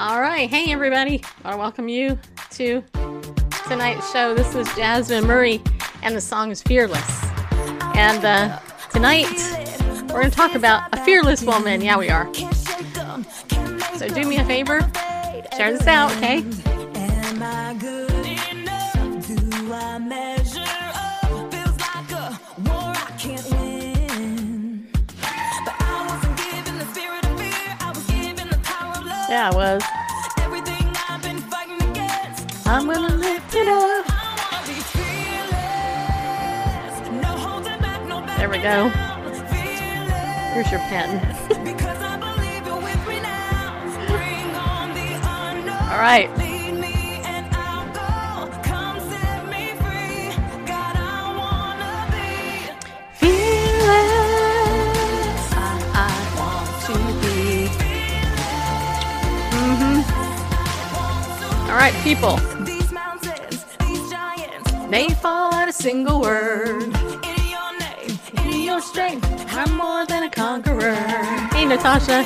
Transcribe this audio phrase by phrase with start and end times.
[0.00, 0.48] All right.
[0.48, 1.22] Hey, everybody.
[1.44, 2.18] I welcome you
[2.52, 2.82] to
[3.68, 4.34] tonight's show.
[4.34, 5.62] This is Jasmine Murray,
[6.02, 7.22] and the song is Fearless.
[7.94, 8.58] And uh,
[8.90, 9.28] tonight,
[10.08, 11.82] we're going to talk about a fearless woman.
[11.82, 12.32] Yeah, we are.
[13.98, 14.80] So do me a favor,
[15.54, 16.42] share this out, okay?
[29.30, 29.82] Yeah, I was.
[32.66, 34.06] I'm gonna lift it up.
[38.38, 38.88] There we go.
[40.52, 41.20] Here's your pen.
[45.92, 46.49] All right.
[61.70, 62.36] All right, people.
[64.88, 66.82] May fall at a single word.
[66.82, 66.92] In
[67.48, 70.96] your name, in your strength, I'm more than a conqueror.
[71.54, 72.24] Hey, Natasha.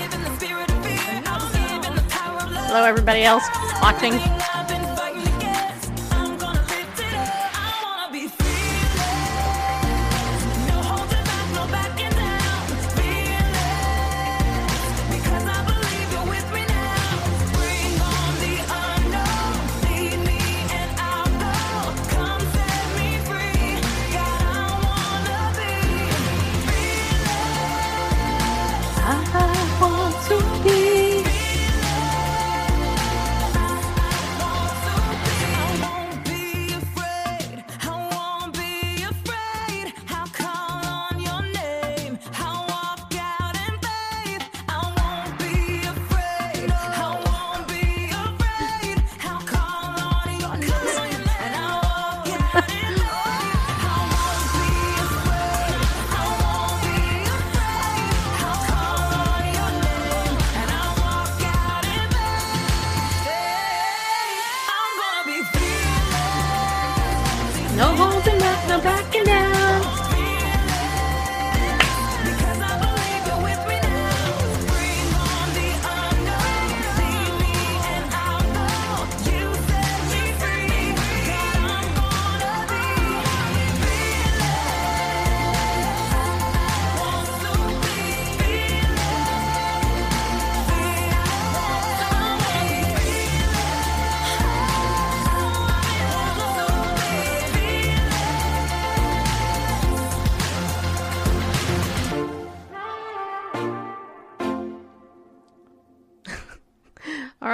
[2.68, 3.44] Hello, everybody else
[3.82, 4.18] watching.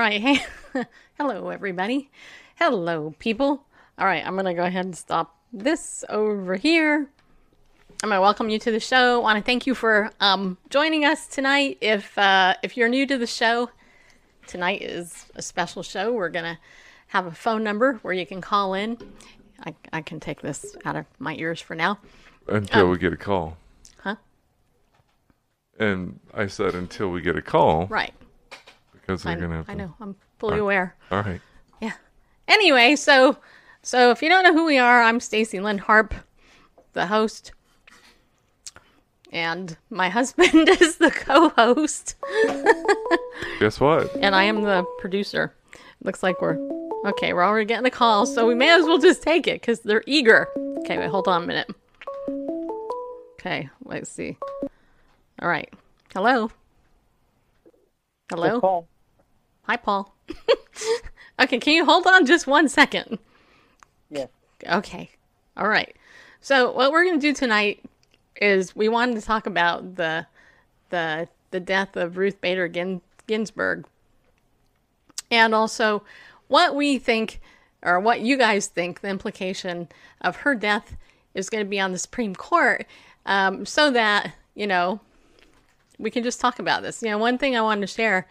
[0.00, 0.18] Right.
[0.18, 0.40] Hey,
[1.18, 2.10] hello, everybody.
[2.56, 3.66] Hello, people.
[3.98, 7.10] All right, I'm going to go ahead and stop this over here.
[8.02, 9.20] I'm going to welcome you to the show.
[9.20, 11.76] want to thank you for um, joining us tonight.
[11.82, 13.68] If uh, if you're new to the show,
[14.46, 16.12] tonight is a special show.
[16.12, 16.58] We're going to
[17.08, 18.96] have a phone number where you can call in.
[19.66, 21.98] I, I can take this out of my ears for now.
[22.48, 23.58] Until we get a call.
[23.98, 24.16] Huh?
[25.78, 28.14] And I said until we get a call Right.
[29.14, 29.72] Because I, they're gonna have to.
[29.72, 29.94] I know.
[30.00, 30.94] I'm fully aware.
[31.10, 31.40] All right.
[31.80, 31.92] Yeah.
[32.48, 33.36] Anyway, so
[33.82, 36.14] so if you don't know who we are, I'm Stacy Lynn Harp,
[36.92, 37.52] the host.
[39.32, 42.16] And my husband is the co-host.
[43.60, 44.14] Guess what?
[44.16, 45.54] and I am the producer.
[46.02, 46.58] Looks like we're
[47.06, 47.32] okay.
[47.32, 50.02] We're already getting a call, so we may as well just take it because they're
[50.06, 50.48] eager.
[50.80, 51.70] Okay, wait, hold on a minute.
[53.34, 54.36] Okay, let's see.
[55.40, 55.72] All right.
[56.12, 56.50] Hello.
[58.30, 58.86] Hello.
[59.70, 60.12] Hi, Paul.
[61.40, 63.20] okay, can you hold on just one second?
[64.10, 64.26] Yeah.
[64.66, 65.10] Okay.
[65.56, 65.94] All right.
[66.40, 67.84] So what we're going to do tonight
[68.34, 70.26] is we wanted to talk about the
[70.88, 73.86] the the death of Ruth Bader Gin- Ginsburg,
[75.30, 76.02] and also
[76.48, 77.40] what we think
[77.80, 79.88] or what you guys think the implication
[80.20, 80.96] of her death
[81.34, 82.86] is going to be on the Supreme Court,
[83.24, 84.98] um, so that you know
[85.96, 87.04] we can just talk about this.
[87.04, 88.26] You know, one thing I wanted to share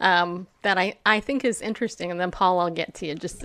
[0.00, 2.10] um, that I, I think is interesting.
[2.10, 3.14] And then, Paul, I'll get to you.
[3.14, 3.44] Just,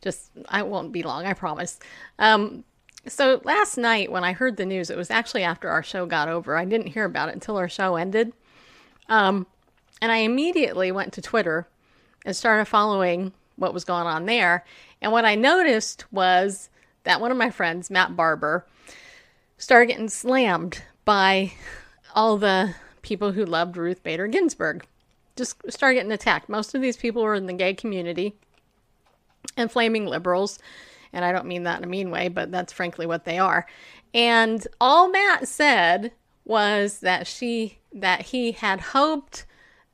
[0.00, 1.78] just I won't be long, I promise.
[2.18, 2.64] Um,
[3.06, 6.28] so last night when I heard the news, it was actually after our show got
[6.28, 6.56] over.
[6.56, 8.32] I didn't hear about it until our show ended.
[9.08, 9.46] Um,
[10.00, 11.68] and I immediately went to Twitter
[12.24, 14.64] and started following what was going on there.
[15.00, 16.70] And what I noticed was
[17.04, 18.66] that one of my friends, Matt Barber,
[19.58, 21.52] started getting slammed by
[22.14, 24.86] all the people who loved Ruth Bader Ginsburg.
[25.36, 26.48] Just started getting attacked.
[26.48, 28.34] Most of these people were in the gay community
[29.56, 30.58] and flaming liberals.
[31.12, 33.66] And I don't mean that in a mean way, but that's frankly what they are.
[34.12, 36.12] And all Matt said
[36.44, 39.46] was that she that he had hoped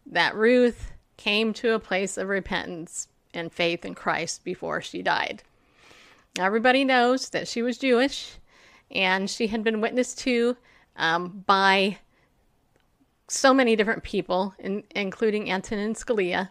[0.07, 5.43] that Ruth came to a place of repentance and faith in Christ before she died.
[6.39, 8.37] Everybody knows that she was Jewish
[8.91, 10.57] and she had been witnessed to
[10.97, 11.99] um, by
[13.31, 16.51] so many different people, in, including Antonin Scalia.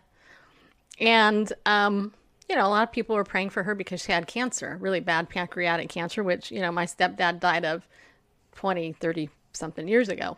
[0.99, 2.13] And, um,
[2.47, 5.01] you know, a lot of people were praying for her because she had cancer, really
[5.01, 7.85] bad pancreatic cancer, which, you know, my stepdad died of
[8.55, 10.37] 20, 30 something years ago.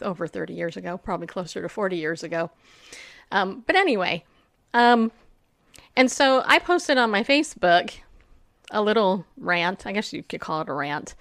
[0.00, 2.50] Over 30 years ago, probably closer to 40 years ago.
[3.32, 4.24] Um, but anyway,
[4.72, 5.10] um,
[5.96, 7.92] and so I posted on my Facebook
[8.70, 11.14] a little rant, I guess you could call it a rant,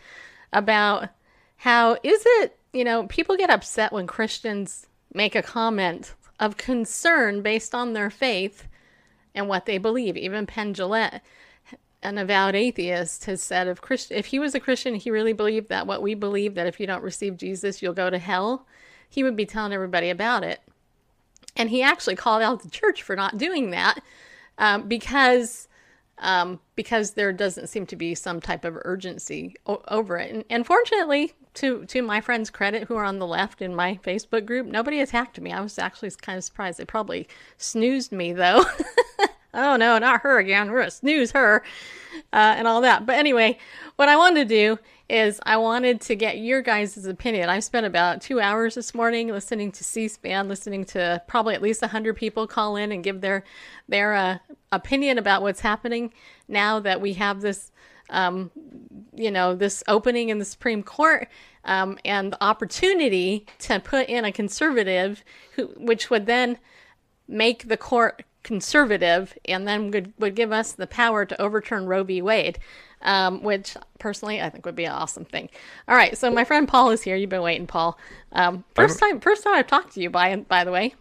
[0.52, 1.10] about
[1.58, 7.42] how is it, you know, people get upset when Christians make a comment of concern
[7.42, 8.68] based on their faith
[9.36, 10.18] and what they believe.
[10.18, 11.22] Even Penn Jillette,
[12.02, 15.70] an avowed atheist, has said if Christ- if he was a Christian, he really believed
[15.70, 18.68] that what we believe that if you don't receive Jesus, you'll go to hell.
[19.08, 20.62] He would be telling everybody about it.
[21.56, 24.02] And he actually called out the church for not doing that
[24.58, 25.68] um, because
[26.20, 30.32] um, because there doesn't seem to be some type of urgency o- over it.
[30.32, 34.00] And, and fortunately, to to my friends' credit, who are on the left in my
[34.04, 35.52] Facebook group, nobody attacked me.
[35.52, 36.80] I was actually kind of surprised.
[36.80, 37.28] They probably
[37.58, 38.66] snoozed me though.
[39.54, 40.72] oh no, not her again.
[40.72, 41.64] We're gonna snooze her,
[42.32, 43.06] uh, and all that.
[43.06, 43.58] But anyway,
[43.96, 44.80] what I wanted to do
[45.10, 47.50] is I wanted to get your guys' opinion.
[47.50, 51.84] I spent about two hours this morning listening to C-SPAN, listening to probably at least
[51.84, 53.44] hundred people call in and give their
[53.88, 54.38] their uh,
[54.72, 56.14] opinion about what's happening
[56.48, 57.72] now that we have this,
[58.14, 58.52] um,
[59.14, 61.28] you know, this opening in the Supreme Court.
[61.66, 65.24] Um, and the opportunity to put in a conservative,
[65.56, 66.58] who, which would then
[67.26, 72.04] make the court conservative and then would, would give us the power to overturn Roe
[72.04, 72.22] v.
[72.22, 72.60] Wade,
[73.02, 75.50] um, which personally I think would be an awesome thing.
[75.88, 77.16] All right, so my friend Paul is here.
[77.16, 77.98] You've been waiting, Paul.
[78.34, 80.10] Um, first time, first time I've talked to you.
[80.10, 80.96] By by the way,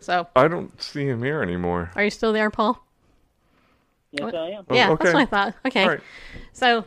[0.00, 1.90] so I don't see him here anymore.
[1.94, 2.82] are you still there, Paul?
[4.10, 4.64] Yes, I am.
[4.68, 5.04] Oh, yeah, okay.
[5.04, 5.54] that's what I thought.
[5.66, 6.00] Okay, All right.
[6.52, 6.84] so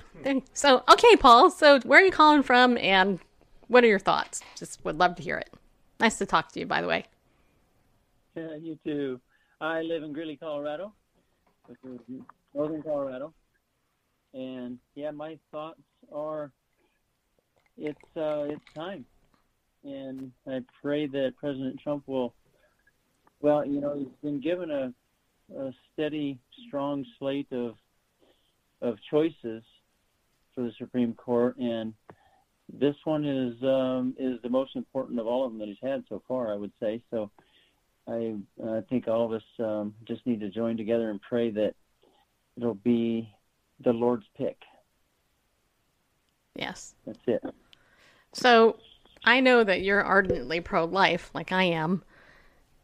[0.54, 1.52] so okay, Paul.
[1.52, 3.20] So where are you calling from, and
[3.68, 4.42] what are your thoughts?
[4.58, 5.50] Just would love to hear it.
[6.00, 7.06] Nice to talk to you, by the way.
[8.36, 9.22] Yeah, you too.
[9.60, 10.94] I live in Greeley, Colorado,
[11.68, 12.00] which is
[12.56, 13.34] northern Colorado.
[14.34, 15.82] And yeah, my thoughts
[16.12, 16.52] are
[17.78, 19.06] it's uh, it's time.
[19.84, 22.34] And I pray that President Trump will
[23.42, 24.94] well, you know, he's been given a,
[25.58, 27.76] a steady, strong slate of
[28.82, 29.64] of choices
[30.56, 31.94] for the Supreme Court and
[32.74, 36.04] this one is um, is the most important of all of them that he's had
[36.08, 37.02] so far, I would say.
[37.12, 37.30] So
[38.08, 41.76] I uh, think all of us um, just need to join together and pray that
[42.58, 43.30] it'll be
[43.84, 44.58] the Lord's pick.
[46.56, 46.96] Yes.
[47.06, 47.44] That's it.
[48.34, 48.78] So
[49.24, 52.04] I know that you're ardently pro life, like I am.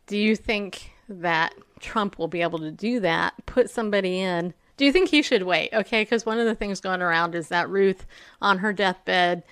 [0.06, 3.34] Do you think that Trump will be able to do that?
[3.46, 4.54] Put somebody in?
[4.78, 5.74] Do you think he should wait?
[5.74, 8.06] Okay, because one of the things going around is that Ruth,
[8.42, 9.44] on her deathbed,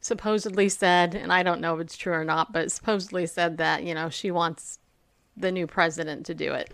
[0.00, 3.84] supposedly said, and I don't know if it's true or not, but supposedly said that,
[3.84, 4.80] you know, she wants
[5.36, 6.72] the new president to do it.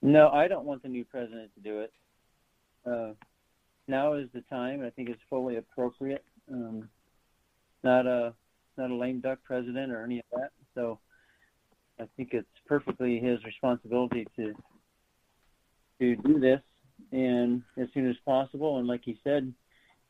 [0.00, 1.92] No, I don't want the new president to do it.
[2.86, 3.12] Uh,
[3.88, 4.84] now is the time.
[4.84, 6.24] I think it's fully appropriate.
[6.50, 6.88] Um,
[7.82, 8.34] not a
[8.76, 10.50] not a lame duck president or any of that.
[10.74, 10.98] So
[12.00, 14.54] I think it's perfectly his responsibility to
[16.00, 16.60] to do this
[17.12, 18.78] and as soon as possible.
[18.78, 19.52] And like he said,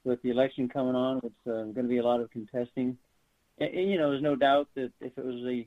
[0.04, 2.96] with the election coming on, it's uh, going to be a lot of contesting.
[3.58, 5.66] And, and, you know, there's no doubt that if it was the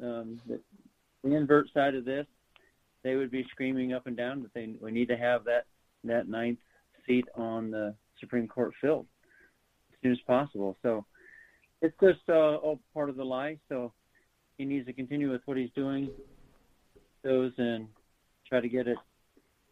[0.00, 0.60] um, the,
[1.24, 2.26] the invert side of this,
[3.02, 5.66] they would be screaming up and down that they we need to have that
[6.04, 6.58] that ninth
[7.06, 9.06] seat on the Supreme Court filled
[9.92, 10.76] as soon as possible.
[10.82, 11.04] So
[11.82, 13.58] it's just uh, all part of the lie.
[13.68, 13.92] So
[14.56, 16.10] he needs to continue with what he's doing,
[17.22, 17.88] those and
[18.48, 18.98] try to get it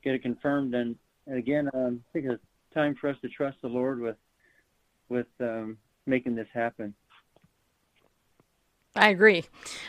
[0.03, 0.75] get it confirmed.
[0.75, 0.97] And,
[1.27, 4.17] and again, um, I think it's time for us to trust the Lord with
[5.09, 6.95] with um, making this happen.
[8.95, 9.45] I agree.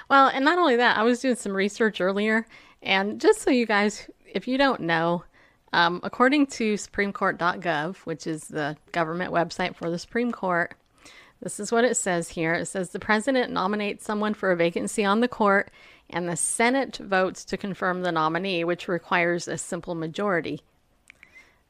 [0.10, 2.46] Well, and not only that, I was doing some research earlier,
[2.82, 5.24] and just so you guys, if you don't know,
[5.72, 10.74] um, according to SupremeCourt.gov, which is the government website for the Supreme Court,
[11.42, 12.54] this is what it says here.
[12.54, 15.72] It says the president nominates someone for a vacancy on the court,
[16.10, 20.62] and the Senate votes to confirm the nominee, which requires a simple majority.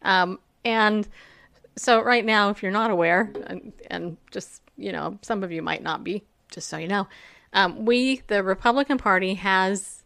[0.04, 1.08] Um, and
[1.76, 5.62] so, right now, if you're not aware, and, and just, you know, some of you
[5.62, 7.08] might not be, just so you know,
[7.54, 10.04] um, we, the Republican Party, has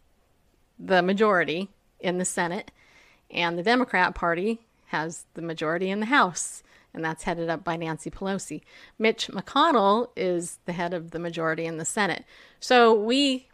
[0.78, 2.70] the majority in the Senate,
[3.30, 6.62] and the Democrat Party has the majority in the House,
[6.94, 8.62] and that's headed up by Nancy Pelosi.
[8.98, 12.24] Mitch McConnell is the head of the majority in the Senate.
[12.60, 13.48] So we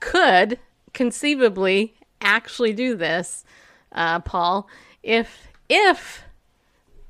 [0.00, 0.58] could
[0.92, 3.44] conceivably actually do this,
[3.92, 4.68] uh, Paul,
[5.02, 6.24] if if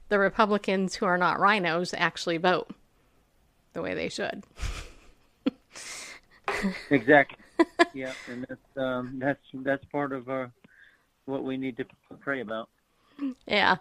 [0.08, 2.70] the Republicans who are not RINOs actually vote
[3.72, 4.44] the way they should.
[6.90, 7.38] exactly.
[7.94, 10.46] yeah, and that's um, that's that's part of uh,
[11.26, 11.84] what we need to
[12.20, 12.68] pray about.
[13.46, 13.76] Yeah,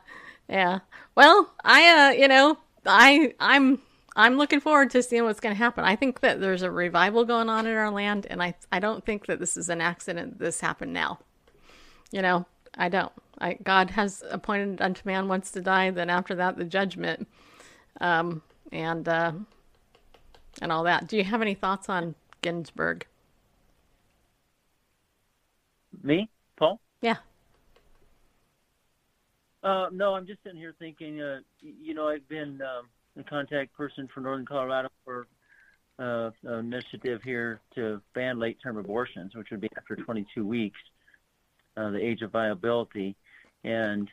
[0.50, 0.80] yeah.
[1.16, 3.80] Well, I uh, you know, I I'm
[4.16, 5.86] I'm looking forward to seeing what's going to happen.
[5.86, 9.06] I think that there's a revival going on in our land, and I I don't
[9.06, 10.40] think that this is an accident.
[10.40, 11.20] This happened now.
[12.12, 13.12] You know, I don't.
[13.40, 15.92] I, God has appointed unto man once to die.
[15.92, 17.28] Then after that, the judgment,
[18.02, 18.42] um,
[18.72, 19.34] and uh,
[20.62, 21.08] and all that.
[21.08, 23.06] Do you have any thoughts on Ginsburg?
[26.04, 26.80] Me, Paul?
[29.64, 31.22] Uh, no, I'm just sitting here thinking.
[31.22, 32.88] Uh, you know, I've been um,
[33.18, 35.28] a contact person for Northern Colorado for
[36.00, 40.80] uh, an initiative here to ban late-term abortions, which would be after 22 weeks,
[41.76, 43.16] uh, the age of viability,
[43.66, 44.08] and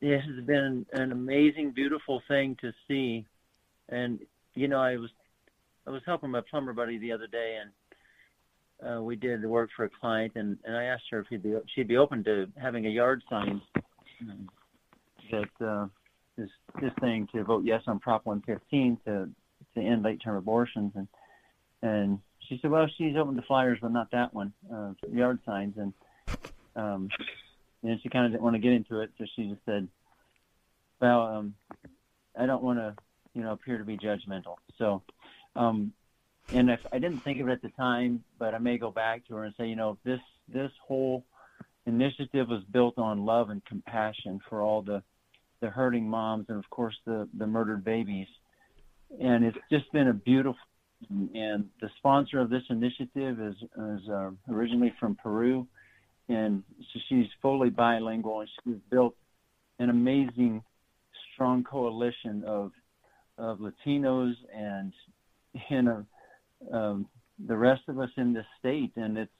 [0.00, 3.24] it has been an amazing, beautiful thing to see.
[3.90, 4.18] And
[4.54, 5.10] you know, I was
[5.86, 7.70] I was helping my plumber buddy the other day, and
[8.90, 11.44] uh, we did the work for a client, and, and I asked her if he'd
[11.44, 13.60] be, she'd be open to having a yard sign
[15.30, 15.86] that uh,
[16.36, 19.28] is this thing to vote yes on Prop 115 to
[19.74, 21.08] to end late term abortions, and
[21.82, 25.76] and she said, well, she's open to flyers, but not that one, uh, yard signs,
[25.76, 25.92] and
[26.76, 27.08] um,
[27.82, 29.88] and she kind of didn't want to get into it, so she just said,
[31.00, 31.54] well, um,
[32.38, 32.94] I don't want to,
[33.34, 35.02] you know, appear to be judgmental, so.
[35.56, 35.92] Um,
[36.52, 39.26] and if I didn't think of it at the time, but I may go back
[39.26, 41.24] to her and say, you know, this this whole
[41.88, 45.02] initiative was built on love and compassion for all the
[45.60, 48.28] the hurting moms and of course the the murdered babies,
[49.20, 50.60] and it's just been a beautiful.
[51.10, 55.66] And the sponsor of this initiative is is uh, originally from Peru,
[56.28, 59.14] and so she's fully bilingual, and she's built
[59.78, 60.62] an amazing,
[61.32, 62.72] strong coalition of
[63.38, 64.92] of Latinos and
[65.70, 66.06] you know
[66.72, 67.06] um,
[67.46, 69.30] the rest of us in this state, and it's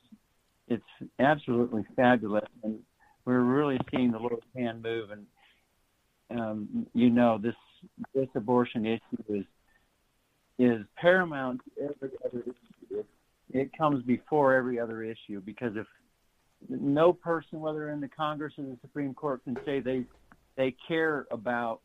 [0.69, 2.79] it's absolutely fabulous, and
[3.25, 5.11] we're really seeing the Lord's hand move.
[5.11, 5.27] And
[6.41, 7.55] um, you know, this
[8.15, 9.45] this abortion issue is
[10.59, 12.99] is paramount to every other issue.
[13.01, 13.07] It,
[13.51, 15.87] it comes before every other issue because if
[16.69, 20.05] no person, whether in the Congress or the Supreme Court, can say they
[20.57, 21.81] they care about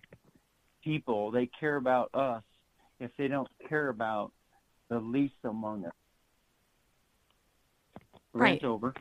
[0.83, 2.43] people, they care about us,
[2.99, 4.31] if they don't care about
[4.89, 5.93] the least among us.
[8.33, 8.63] Right.
[8.63, 8.93] Over.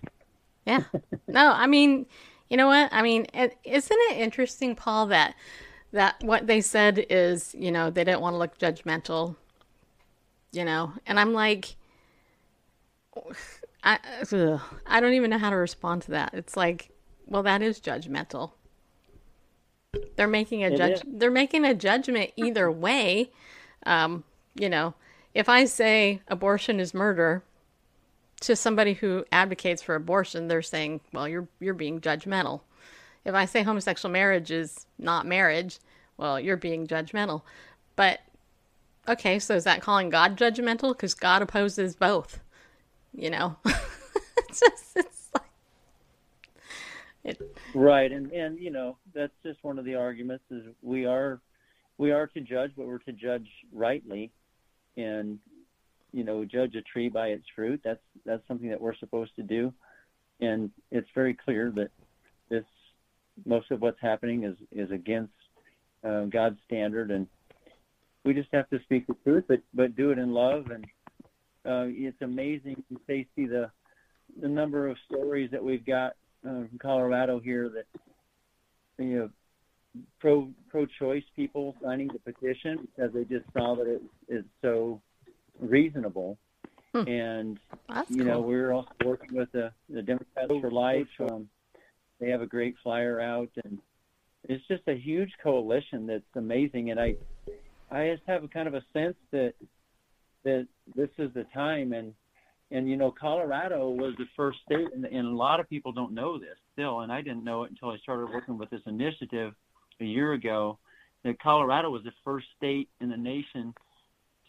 [0.67, 0.85] Yeah.
[1.29, 2.05] No, I mean,
[2.51, 2.93] you know what?
[2.93, 5.35] I mean, is isn't it interesting, Paul, that
[5.93, 9.37] that what they said is, you know, they didn't want to look judgmental,
[10.53, 11.77] you know, and I'm like,
[13.85, 13.99] I
[14.33, 16.35] ugh, I don't even know how to respond to that.
[16.35, 16.91] It's like,
[17.27, 18.53] well, that is judgmental.
[20.17, 20.93] They're making a It judge.
[20.93, 21.03] is.
[21.07, 23.31] They're making a judgment either way.
[23.87, 24.25] Um,
[24.55, 24.95] you know,
[25.35, 27.43] if I say abortion is murder,
[28.43, 32.61] to somebody who advocates for abortion, they're saying, well, you're you're being judgmental.
[33.25, 35.79] If I say homosexual marriage is not marriage,
[36.17, 37.43] well, you're being judgmental.
[37.95, 38.21] But
[39.09, 40.93] okay, so is that calling God judgmental?
[40.93, 42.41] Because God opposes both.
[43.15, 45.43] You know, it's just it's like
[47.25, 47.57] it.
[47.75, 51.41] Right, and and you know that's just one of the arguments is we are
[51.97, 54.33] we are to judge, but we're to judge rightly,
[54.97, 55.39] and
[56.13, 57.81] you know judge a tree by its fruit.
[57.85, 59.73] That's that's something that we're supposed to do,
[60.41, 61.91] and it's very clear that
[62.49, 62.65] this
[63.45, 65.33] most of what's happening is is against
[66.05, 67.27] uh, God's standard, and
[68.25, 70.67] we just have to speak the truth, but but do it in love.
[70.71, 70.85] And
[71.65, 73.71] uh, it's amazing, Stacy, the
[74.41, 76.13] the number of stories that we've got
[76.47, 78.01] uh, from Colorado here that
[78.99, 79.31] you know
[80.21, 85.01] pro pro choice people signing the petition because they just saw that it is so
[85.61, 86.39] reasonable
[86.95, 88.45] and That's you know cool.
[88.45, 91.09] we're also working with the the Democrats for Life.
[91.21, 91.49] Um,
[92.21, 93.79] they have a great flyer out, and
[94.49, 96.91] it's just a huge coalition that's amazing.
[96.91, 97.17] And I
[97.91, 99.55] I just have a kind of a sense that
[100.45, 102.13] that this is the time and
[102.71, 106.13] and you know Colorado was the first state and, and a lot of people don't
[106.13, 109.55] know this still and I didn't know it until I started working with this initiative
[110.01, 110.79] a year ago
[111.23, 113.73] that Colorado was the first state in the nation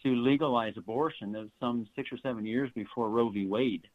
[0.04, 1.34] to legalize abortion.
[1.34, 3.46] Was some six or seven years before Roe v.
[3.48, 3.88] Wade,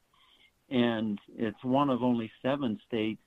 [0.71, 3.21] and it's one of only seven states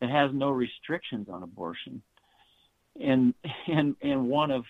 [0.00, 2.02] that has no restrictions on abortion,
[3.00, 3.34] and
[3.66, 4.64] and and one of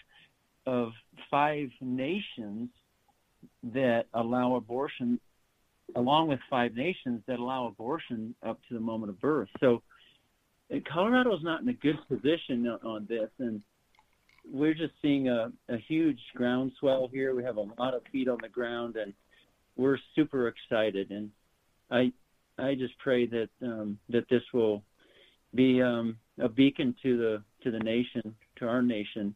[0.67, 0.93] of
[1.31, 2.69] five nations
[3.63, 5.19] that allow abortion,
[5.97, 9.49] along with five nations that allow abortion up to the moment of birth.
[9.61, 9.83] So
[10.93, 13.63] Colorado is not in a good position on- on this, and
[14.51, 17.35] we're just seeing a, a huge groundswell here.
[17.35, 19.13] We have a lot of feet on the ground, and
[19.77, 21.11] we're super excited.
[21.11, 21.31] And
[21.91, 22.13] I
[22.59, 24.83] I just pray that um, that this will
[25.55, 29.35] be um, a beacon to the to the nation, to our nation,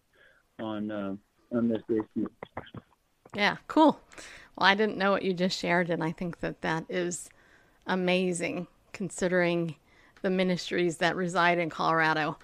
[0.59, 1.15] on uh,
[1.53, 2.29] on this issue.
[3.35, 4.01] Yeah, cool.
[4.57, 7.31] Well, I didn't know what you just shared, and I think that that is
[7.87, 9.77] amazing considering
[10.21, 12.39] the ministries that reside in Colorado.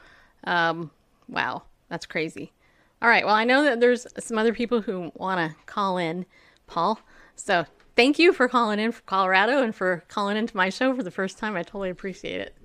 [0.44, 0.90] Um,
[1.28, 2.52] wow, that's crazy.
[3.00, 6.26] All right, well, I know that there's some other people who want to call in,
[6.66, 7.00] Paul.
[7.36, 7.64] So
[7.94, 11.10] thank you for calling in from Colorado and for calling into my show for the
[11.10, 11.56] first time.
[11.56, 12.56] I totally appreciate it.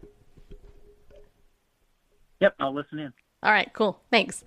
[2.41, 3.13] Yep, I'll listen in.
[3.43, 4.01] All right, cool.
[4.09, 4.43] Thanks.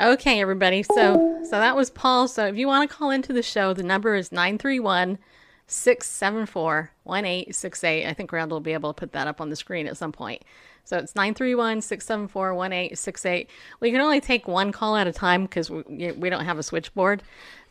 [0.00, 0.82] Okay, everybody.
[0.82, 2.26] So so that was Paul.
[2.28, 5.18] So if you want to call into the show, the number is 931
[5.66, 8.06] 674 1868.
[8.06, 10.12] I think Randall will be able to put that up on the screen at some
[10.12, 10.42] point.
[10.90, 13.48] So it's 931 674 1868.
[13.78, 16.64] We can only take one call at a time because we, we don't have a
[16.64, 17.22] switchboard.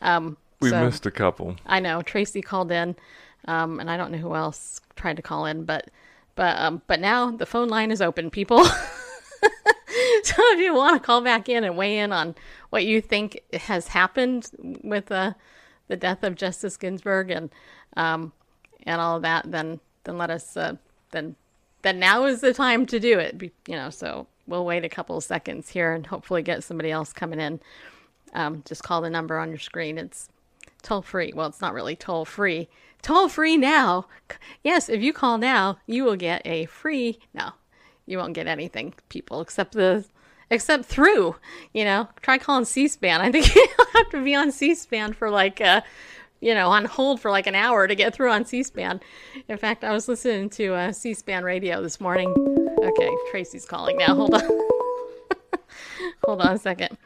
[0.02, 1.58] Um, We so- missed a couple.
[1.66, 2.96] I know Tracy called in,
[3.44, 5.90] um, and I don't know who else tried to call in, but
[6.36, 8.64] but um, but now the phone line is open, people.
[8.64, 8.74] so
[10.54, 12.36] if you want to call back in and weigh in on
[12.70, 14.50] what you think has happened
[14.82, 15.34] with uh,
[15.90, 17.50] the death of Justice Ginsburg and
[17.98, 18.32] um,
[18.84, 20.78] and all of that, then then let us uh,
[21.12, 21.36] then
[21.82, 23.42] then now is the time to do it.
[23.68, 27.14] You know, so we'll wait a couple of seconds here and hopefully get somebody else
[27.14, 27.60] coming in.
[28.34, 29.98] Um, just call the number on your screen.
[29.98, 30.30] It's
[30.82, 31.32] toll free.
[31.36, 32.70] Well, it's not really toll free.
[33.02, 34.08] Toll free now.
[34.64, 37.20] Yes, if you call now, you will get a free.
[37.34, 37.52] No,
[38.06, 40.06] you won't get anything, people, except the
[40.50, 41.36] except through.
[41.74, 43.22] You know, try calling C-SPAN.
[43.22, 45.82] I think you'll have to be on C-SPAN for like uh
[46.42, 49.02] you know, on hold for like an hour to get through on C-SPAN.
[49.48, 52.34] In fact, I was listening to uh, C-SPAN radio this morning.
[52.80, 54.16] Okay, Tracy's calling now.
[54.16, 54.42] Hold on.
[56.24, 56.98] hold on a second.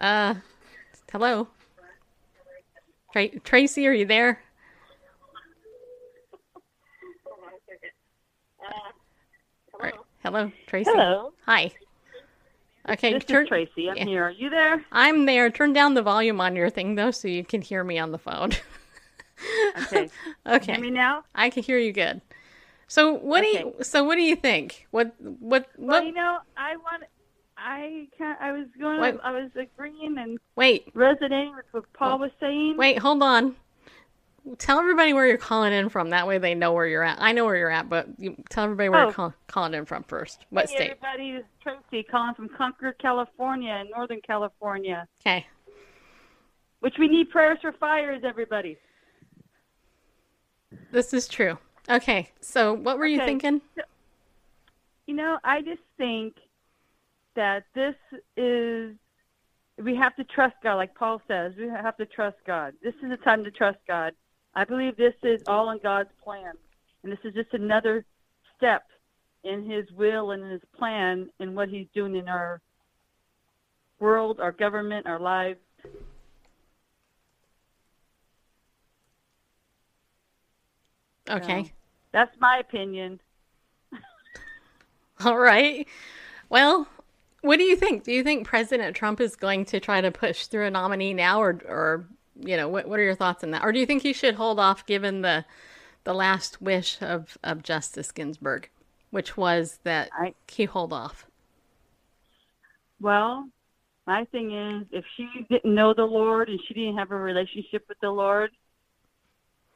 [0.00, 0.34] Uh,
[1.12, 1.48] hello.
[3.12, 4.40] Tra- Tracy, are you there?
[9.80, 9.94] Right.
[10.22, 10.90] Hello, Tracy.
[10.90, 11.32] Hello.
[11.46, 11.72] Hi.
[12.88, 13.88] Okay, This turn- is Tracy.
[13.90, 14.04] I'm yeah.
[14.04, 14.24] here.
[14.24, 14.84] Are you there?
[14.90, 15.50] I'm there.
[15.50, 18.18] Turn down the volume on your thing though, so you can hear me on the
[18.18, 18.50] phone.
[19.86, 20.08] Okay.
[20.46, 20.58] okay.
[20.58, 21.24] Can you hear me now?
[21.34, 22.20] I can hear you good.
[22.88, 23.74] So what do you?
[23.82, 24.86] So what do you think?
[24.90, 26.06] What what Well, what?
[26.06, 27.04] you know, I want.
[27.56, 29.18] I can I was going.
[29.22, 32.76] I was agreeing and Wait, resonating with what Paul was saying.
[32.76, 33.54] wait, hold on.
[34.58, 36.10] Tell everybody where you're calling in from.
[36.10, 37.18] That way they know where you're at.
[37.20, 39.04] I know where you're at, but you tell everybody where Oh.
[39.04, 40.46] you're call, calling in from first.
[40.50, 40.90] What Hey, state?
[40.90, 45.06] everybody, this is Tracy calling from Concord, California, in Northern California.
[45.20, 45.46] Okay.
[46.80, 48.76] Which we need prayers for fires, everybody.
[50.90, 51.56] This is true.
[51.88, 52.30] Okay.
[52.40, 53.26] So what were you Okay.
[53.26, 53.60] thinking?
[55.06, 56.34] You know, I just think
[57.36, 57.94] that this
[58.36, 58.96] is
[59.78, 61.54] we have to trust God, like Paul says.
[61.56, 62.74] We have to trust God.
[62.82, 64.14] This is the time to trust God.
[64.54, 66.52] I believe this is all in God's plan,
[67.02, 68.04] and this is just another
[68.56, 68.84] step
[69.44, 72.60] in His will and in His plan and what He's doing in our
[73.98, 75.60] world, our government, our lives.
[81.30, 81.64] Okay.
[81.64, 81.70] So,
[82.12, 83.20] that's my opinion.
[85.24, 85.86] All right.
[86.50, 86.86] Well,
[87.40, 88.04] what do you think?
[88.04, 91.40] Do you think President Trump is going to try to push through a nominee now,
[91.40, 92.06] or, or
[92.38, 93.64] you know, what what are your thoughts on that?
[93.64, 95.44] Or do you think he should hold off, given the
[96.04, 98.70] the last wish of of Justice Ginsburg,
[99.10, 101.26] which was that I- he hold off?
[103.00, 103.48] Well,
[104.06, 107.84] my thing is, if she didn't know the Lord and she didn't have a relationship
[107.88, 108.50] with the Lord,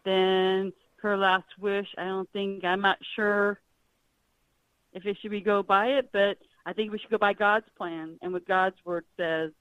[0.05, 3.61] then her last wish, I don't think, I'm not sure
[4.93, 7.67] if it should we go by it, but I think we should go by God's
[7.77, 9.53] plan and what God's word says.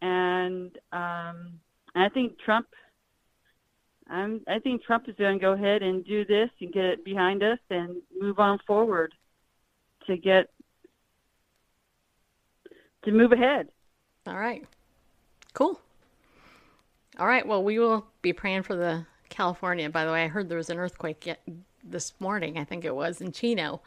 [0.00, 1.60] And um,
[1.94, 2.66] I think Trump,
[4.08, 4.40] I'm.
[4.48, 7.42] I think Trump is going to go ahead and do this and get it behind
[7.42, 9.12] us and move on forward
[10.06, 10.46] to get
[13.04, 13.68] to move ahead.
[14.26, 14.64] All right.
[15.54, 15.80] Cool.
[17.18, 17.46] All right.
[17.46, 19.88] Well, we will be praying for the California.
[19.90, 21.40] By the way, I heard there was an earthquake yet
[21.82, 22.58] this morning.
[22.58, 23.80] I think it was in Chino,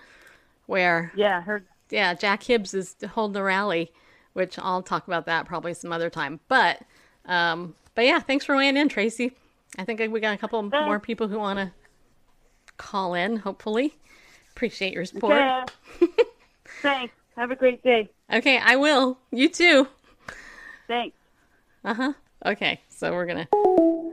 [0.65, 1.65] where Yeah, I heard.
[1.89, 3.91] yeah, Jack Hibbs is holding a rally,
[4.33, 6.39] which I'll talk about that probably some other time.
[6.47, 6.81] But
[7.25, 9.31] um, but yeah, thanks for weighing in, Tracy.
[9.77, 11.71] I think we got a couple more people who want to
[12.77, 13.37] call in.
[13.37, 13.95] Hopefully,
[14.51, 15.41] appreciate your support.
[16.01, 16.13] Okay.
[16.81, 17.13] Thanks.
[17.35, 18.09] Have a great day.
[18.31, 19.17] Okay, I will.
[19.31, 19.87] You too.
[20.87, 21.17] Thanks.
[21.83, 22.13] Uh huh.
[22.45, 23.47] Okay, so we're gonna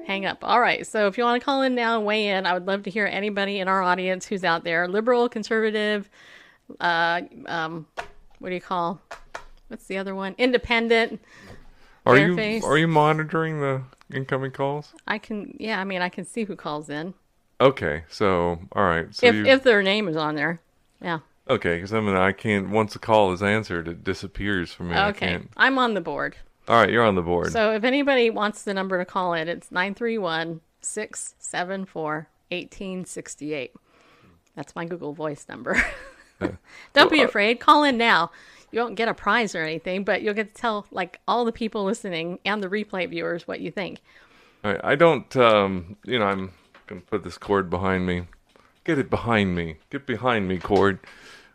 [0.07, 0.39] hang up.
[0.43, 0.87] All right.
[0.87, 2.91] So if you want to call in now and weigh in, I would love to
[2.91, 6.09] hear anybody in our audience who's out there, liberal, conservative,
[6.81, 7.87] uh, um,
[8.39, 9.01] what do you call?
[9.69, 10.35] What's the other one?
[10.39, 11.21] Independent.
[12.11, 12.65] Are you Fairface.
[12.65, 14.95] are you monitoring the incoming calls?
[15.07, 15.57] I can.
[15.59, 17.15] Yeah, I mean, I can see who calls in
[17.61, 20.61] Okay, so all right, so if you, if their name is on there.
[21.03, 21.19] Yeah.
[21.49, 22.71] okay, because I mean I can't.
[22.71, 24.95] Once the call is answered, it disappears from me.
[24.97, 25.41] I Okay.
[25.59, 26.37] I'm on the board.
[26.69, 27.53] All right, you're on the board.
[27.53, 33.73] So if anybody wants the number to call in, it's 931 674 1868.
[34.57, 35.83] That's my Google Voice number.
[36.43, 36.53] Uh,
[36.95, 37.61] Don't be uh, afraid.
[37.61, 38.31] Call in now.
[38.71, 41.53] You won't get a prize or anything, but you'll get to tell like all the
[41.53, 44.01] people listening and the replay viewers what you think.
[44.65, 45.35] All right, I don't.
[45.37, 46.53] Um, you know, I'm
[46.87, 48.27] gonna put this cord behind me.
[48.85, 49.77] Get it behind me.
[49.91, 51.01] Get behind me, cord.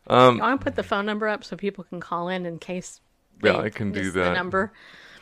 [0.08, 2.60] Um, I want to put the phone number up so people can call in in
[2.60, 3.02] case.
[3.44, 4.34] Yeah, I can do that.
[4.34, 4.72] number.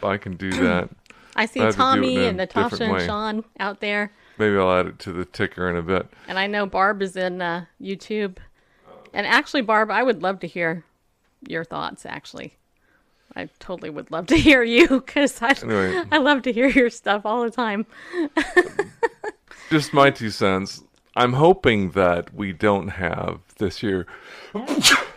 [0.01, 0.89] I can do that.
[1.36, 3.06] I see I to Tommy and Natasha and way.
[3.06, 4.12] Sean out there.
[4.38, 6.08] Maybe I'll add it to the ticker in a bit.
[6.27, 8.38] And I know Barb is in uh, YouTube.
[9.13, 10.84] And actually, Barb, I would love to hear
[11.49, 12.56] your thoughts, actually.
[13.36, 16.03] I totally would love to hear you because I, Anyway.
[16.12, 17.86] I love to hear your stuff all the time.
[19.69, 20.84] Just my two cents.
[21.15, 24.08] I'm hoping that we don't have this year.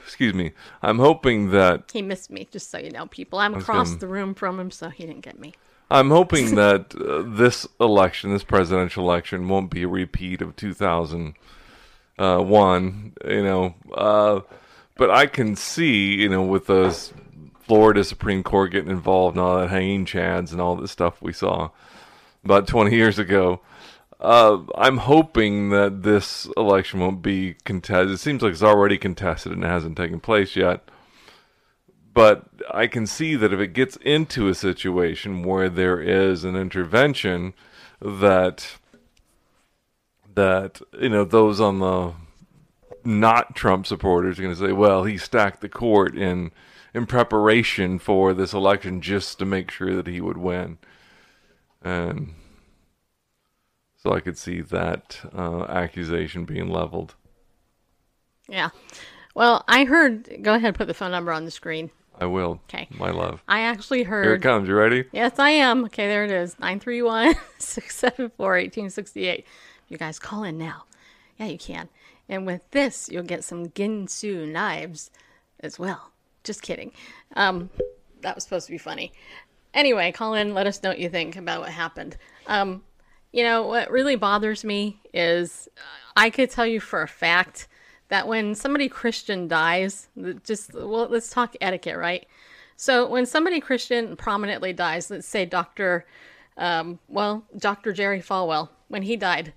[0.05, 0.53] excuse me.
[0.83, 3.39] I'm hoping that He missed me, just so you know, people.
[3.39, 5.55] I'm across gonna- the room from him, so he didn't get me.
[5.91, 13.13] I'm hoping that uh, this election, this presidential election, won't be a repeat of 2001.
[13.27, 14.41] You know, uh,
[14.97, 16.97] but I can see, you know, with the
[17.61, 21.33] Florida Supreme Court getting involved and all that hanging chads and all this stuff we
[21.33, 21.71] saw
[22.45, 23.61] about 20 years ago.
[24.19, 28.11] Uh, I'm hoping that this election won't be contested.
[28.11, 30.89] It seems like it's already contested and it hasn't taken place yet
[32.17, 36.57] but I can see that if it gets into a situation where there is an
[36.57, 37.53] intervention
[38.01, 38.79] that
[40.35, 42.15] that you know those on the
[43.07, 46.51] not Trump supporters are going to say, well, he stacked the court in
[46.95, 50.79] in preparation for this election just to make sure that he would win,
[51.83, 52.35] and
[53.97, 57.15] so I could see that uh, accusation being leveled.
[58.49, 58.71] Yeah.
[59.35, 60.43] Well, I heard.
[60.43, 61.91] Go ahead, put the phone number on the screen.
[62.19, 62.61] I will.
[62.69, 62.89] Okay.
[62.91, 63.43] my love.
[63.47, 64.25] I actually heard.
[64.25, 64.69] Here it comes.
[64.69, 65.05] You ready?
[65.13, 65.85] Yes, I am.
[65.85, 66.59] Okay, there it is.
[66.59, 69.47] 931 674 1868.
[69.89, 70.85] You guys call in now.
[71.37, 71.89] Yeah, you can.
[72.29, 75.11] And with this, you'll get some Ginsu knives
[75.61, 76.13] as well.
[76.45, 76.93] Just kidding.
[77.35, 77.71] Um,
[78.23, 79.13] that was supposed to be funny.
[79.75, 80.55] Anyway, call in.
[80.55, 82.17] Let us know what you think about what happened.
[82.47, 82.83] Um,
[83.33, 85.81] you know, what really bothers me is uh,
[86.17, 87.69] I could tell you for a fact
[88.09, 90.09] that when somebody Christian dies,
[90.45, 92.27] just, well, let's talk etiquette, right?
[92.77, 96.07] So when somebody Christian prominently dies, let's say Dr.
[96.57, 97.93] Um, well, Dr.
[97.93, 99.53] Jerry Falwell, when he died,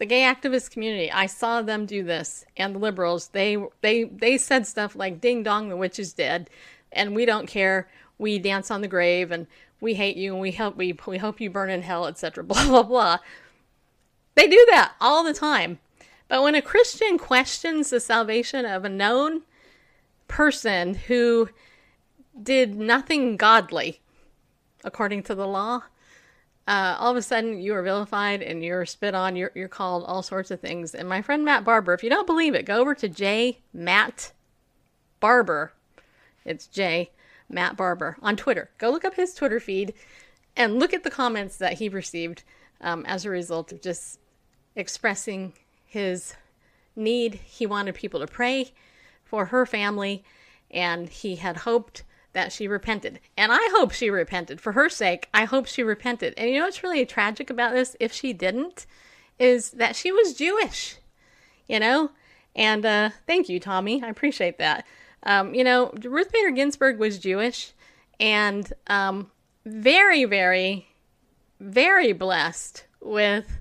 [0.00, 4.38] the gay activist community, I saw them do this, and the liberals, they they they
[4.38, 6.48] said stuff like "Ding dong, the witch is dead,"
[6.90, 7.86] and we don't care.
[8.16, 9.46] We dance on the grave, and
[9.78, 12.42] we hate you, and we hope we we hope you burn in hell, etc.
[12.50, 13.18] Blah blah blah.
[14.36, 15.78] They do that all the time.
[16.28, 19.42] But when a Christian questions the salvation of a known
[20.28, 21.50] person who
[22.42, 24.00] did nothing godly
[24.82, 25.82] according to the law,
[26.70, 29.34] uh, all of a sudden you are vilified and you're spit on.
[29.34, 30.94] You're, you're called all sorts of things.
[30.94, 34.30] And my friend Matt Barber, if you don't believe it, go over to J Matt
[35.18, 35.72] Barber.
[36.44, 37.10] It's J
[37.48, 38.70] Matt Barber on Twitter.
[38.78, 39.94] Go look up his Twitter feed
[40.56, 42.44] and look at the comments that he received
[42.80, 44.20] um, as a result of just
[44.76, 45.52] expressing
[45.86, 46.34] his
[46.94, 47.34] need.
[47.34, 48.70] He wanted people to pray
[49.24, 50.22] for her family,
[50.70, 53.20] and he had hoped that she repented.
[53.36, 54.60] And I hope she repented.
[54.60, 56.34] For her sake, I hope she repented.
[56.36, 58.86] And you know what's really tragic about this, if she didn't,
[59.38, 60.96] is that she was Jewish,
[61.66, 62.10] you know?
[62.54, 64.02] And uh, thank you, Tommy.
[64.02, 64.86] I appreciate that.
[65.22, 67.72] Um, you know, Ruth Bader Ginsburg was Jewish
[68.18, 69.30] and um,
[69.64, 70.86] very, very,
[71.58, 73.60] very blessed with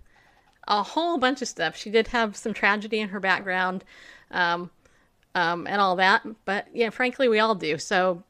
[0.67, 1.75] a whole bunch of stuff.
[1.75, 3.83] She did have some tragedy in her background,
[4.31, 4.69] um,
[5.35, 6.25] um, and all that.
[6.45, 7.77] But yeah, frankly, we all do.
[7.77, 8.23] So,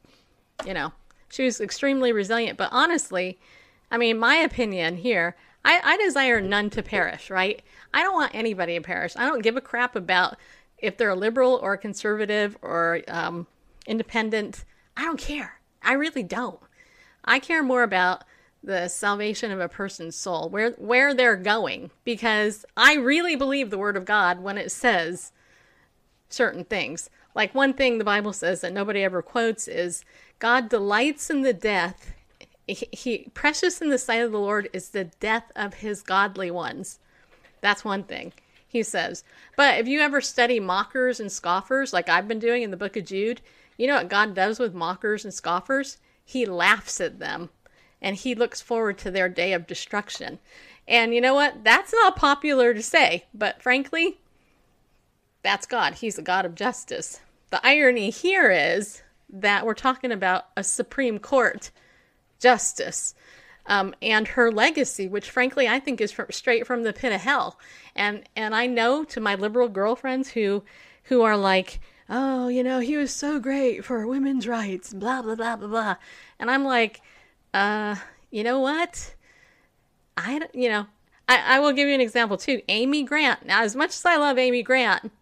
[0.66, 0.92] you know,
[1.28, 2.58] she was extremely resilient.
[2.58, 3.38] But honestly,
[3.90, 7.62] I mean, my opinion here, I, I desire none to perish, right?
[7.92, 9.14] I don't want anybody to perish.
[9.16, 10.36] I don't give a crap about
[10.78, 13.46] if they're a liberal or a conservative or um,
[13.86, 14.64] independent.
[14.96, 15.60] I don't care.
[15.82, 16.60] I really don't.
[17.24, 18.24] I care more about
[18.62, 23.78] the salvation of a person's soul, where where they're going, because I really believe the
[23.78, 25.32] word of God when it says
[26.28, 27.08] certain things.
[27.34, 30.04] Like one thing the Bible says that nobody ever quotes is
[30.38, 32.12] God delights in the death.
[32.66, 36.98] He, precious in the sight of the Lord is the death of his godly ones.
[37.60, 38.32] That's one thing
[38.70, 39.24] he says.
[39.56, 42.96] But if you ever study mockers and scoffers, like I've been doing in the book
[42.96, 43.40] of Jude,
[43.76, 45.98] you know what God does with mockers and scoffers?
[46.24, 47.50] He laughs at them
[48.00, 50.38] and he looks forward to their day of destruction.
[50.86, 51.64] And you know what?
[51.64, 54.18] That's not popular to say, but frankly,
[55.42, 55.94] that's God.
[55.94, 57.20] He's a God of justice.
[57.50, 61.70] The irony here is that we're talking about a Supreme Court
[62.38, 63.14] justice
[63.66, 67.20] um, and her legacy, which frankly I think is from, straight from the pit of
[67.20, 67.58] hell.
[67.94, 70.62] And and I know to my liberal girlfriends who
[71.04, 75.34] who are like, oh, you know, he was so great for women's rights, blah blah
[75.34, 75.96] blah blah blah,
[76.38, 77.00] and I'm like,
[77.54, 77.96] uh,
[78.30, 79.14] you know what?
[80.16, 80.86] I you know
[81.28, 82.60] I, I will give you an example too.
[82.68, 83.46] Amy Grant.
[83.46, 85.12] Now, as much as I love Amy Grant,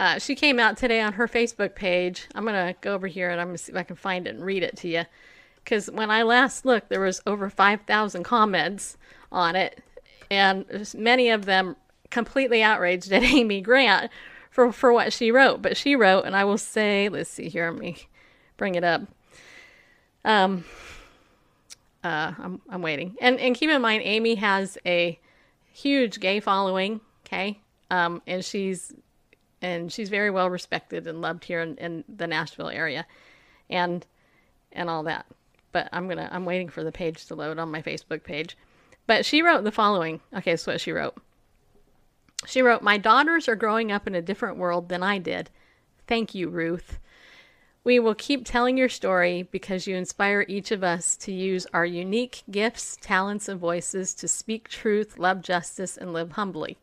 [0.00, 2.26] uh, she came out today on her Facebook page.
[2.34, 4.42] I'm gonna go over here and I'm gonna see if I can find it and
[4.42, 5.04] read it to you.
[5.62, 8.96] Because when I last looked, there was over 5,000 comments
[9.30, 9.82] on it,
[10.30, 10.64] and
[10.96, 11.76] many of them
[12.08, 14.10] completely outraged at Amy Grant
[14.50, 15.60] for for what she wrote.
[15.60, 17.98] But she wrote, and I will say, let's see here, let me
[18.56, 19.02] bring it up.
[20.24, 20.64] Um,
[22.02, 25.20] uh, I'm I'm waiting, and and keep in mind, Amy has a
[25.74, 27.02] huge gay following.
[27.26, 27.60] Okay,
[27.90, 28.94] um, and she's
[29.62, 33.06] and she's very well respected and loved here in, in the Nashville area,
[33.68, 34.06] and
[34.72, 35.26] and all that.
[35.72, 38.56] But I'm gonna I'm waiting for the page to load on my Facebook page.
[39.06, 40.20] But she wrote the following.
[40.36, 41.16] Okay, so what she wrote.
[42.46, 45.50] She wrote, My daughters are growing up in a different world than I did.
[46.06, 46.98] Thank you, Ruth.
[47.82, 51.86] We will keep telling your story because you inspire each of us to use our
[51.86, 56.76] unique gifts, talents, and voices to speak truth, love justice, and live humbly.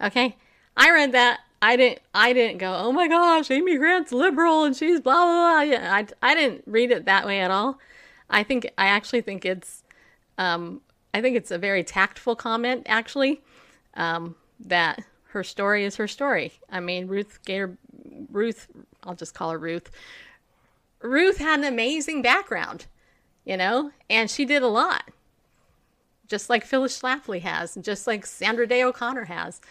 [0.00, 0.36] Okay?
[0.76, 1.40] I read that.
[1.64, 5.24] I didn't I didn't go, "Oh my gosh, Amy Grant's liberal and she's blah blah
[5.24, 7.78] blah." Yeah, I I didn't read it that way at all.
[8.28, 9.82] I think I actually think it's
[10.36, 10.82] um
[11.14, 13.40] I think it's a very tactful comment actually.
[13.94, 16.52] Um that her story is her story.
[16.70, 17.78] I mean, Ruth Gator,
[18.30, 18.68] Ruth,
[19.02, 19.90] I'll just call her Ruth.
[21.00, 22.84] Ruth had an amazing background,
[23.46, 25.10] you know, and she did a lot,
[26.28, 29.62] just like Phyllis Schlafly has, and just like Sandra Day O'Connor has,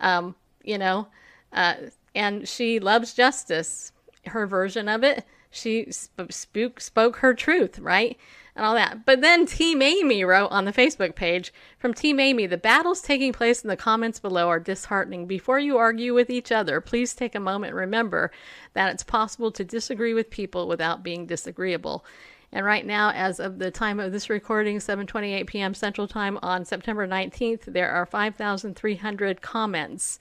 [0.00, 1.06] um, you know,
[1.52, 1.74] uh,
[2.14, 3.92] and she loves justice.
[4.26, 8.18] Her version of it, she sp- spoke spoke her truth, right?
[8.56, 9.04] and all that.
[9.04, 13.32] But then Team Amy wrote on the Facebook page from Team Amy, the battles taking
[13.32, 15.26] place in the comments below are disheartening.
[15.26, 18.32] Before you argue with each other, please take a moment remember
[18.72, 22.04] that it's possible to disagree with people without being disagreeable.
[22.50, 25.74] And right now, as of the time of this recording, 7:28 p.m.
[25.74, 30.18] Central Time on September 19th, there are 5,300 comments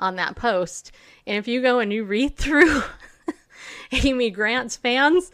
[0.00, 0.90] on that post.
[1.26, 2.82] And if you go and you read through
[3.92, 5.30] Amy Grant's fans,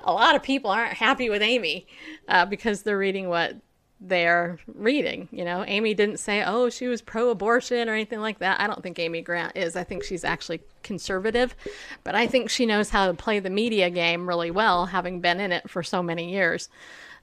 [0.00, 1.86] a lot of people aren't happy with Amy
[2.28, 3.56] uh, because they're reading what
[4.00, 5.28] they're reading.
[5.30, 8.60] You know, Amy didn't say, oh, she was pro abortion or anything like that.
[8.60, 9.76] I don't think Amy Grant is.
[9.76, 11.56] I think she's actually conservative,
[12.02, 15.40] but I think she knows how to play the media game really well, having been
[15.40, 16.68] in it for so many years.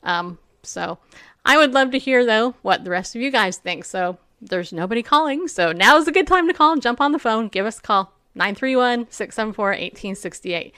[0.03, 0.97] Um, so
[1.45, 3.85] I would love to hear, though, what the rest of you guys think.
[3.85, 5.47] So there's nobody calling.
[5.47, 6.75] So now is a good time to call.
[6.77, 10.73] Jump on the phone, give us a call 931 674 1868.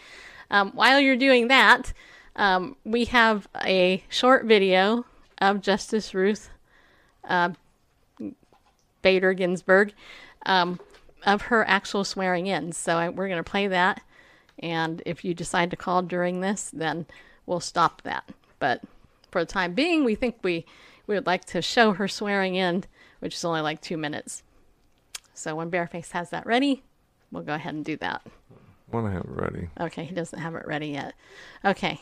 [0.51, 1.93] Um, while you're doing that,
[2.35, 5.05] um, we have a short video
[5.39, 6.49] of Justice Ruth
[7.27, 7.51] uh,
[9.01, 9.93] Bader Ginsburg
[10.45, 10.79] um,
[11.25, 12.71] of her actual swearing in.
[12.71, 14.01] So I, we're going to play that.
[14.59, 17.05] And if you decide to call during this, then
[17.45, 18.29] we'll stop that.
[18.59, 18.81] But
[19.31, 20.65] for the time being, we think we,
[21.07, 22.83] we would like to show her swearing in,
[23.23, 24.43] which is only like two minutes.
[25.33, 26.83] So when Bareface has that ready,
[27.31, 28.21] we'll go ahead and do that
[28.93, 29.69] want to have it ready.
[29.79, 31.13] Okay, he doesn't have it ready yet.
[31.65, 31.99] Okay.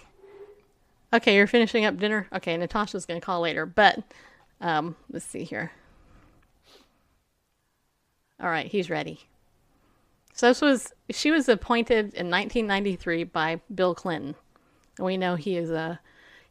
[1.14, 2.28] Okay, you're finishing up dinner.
[2.34, 4.04] Okay, Natasha's going to call later, but
[4.60, 5.72] um, let's see here.
[8.40, 9.22] All right, he's ready.
[10.34, 14.36] So this was she was appointed in 1993 by Bill Clinton.
[14.98, 16.00] And we know he is a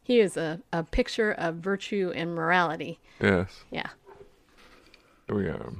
[0.03, 2.99] he is a, a picture of virtue and morality.
[3.19, 3.63] Yes.
[3.71, 3.89] Yeah.
[5.31, 5.73] Here we go.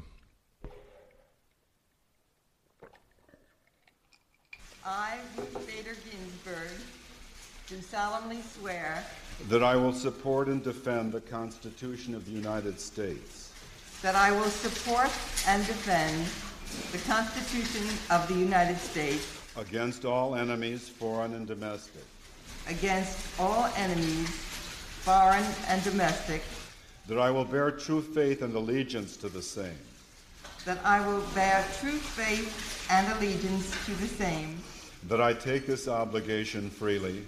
[4.86, 6.72] I, Ruth Bader Ginsburg,
[7.68, 9.04] do solemnly swear
[9.50, 13.52] that I will support and defend the Constitution of the United States
[14.02, 15.12] that I will support
[15.46, 16.26] and defend
[16.94, 22.06] the Constitution of the United States against all enemies, foreign and domestic,
[22.70, 26.42] against all enemies, foreign and domestic,
[27.08, 29.78] that I will bear true faith and allegiance to the same,
[30.66, 34.62] that I will bear true faith and allegiance to the same,
[35.08, 37.24] that I take this obligation freely.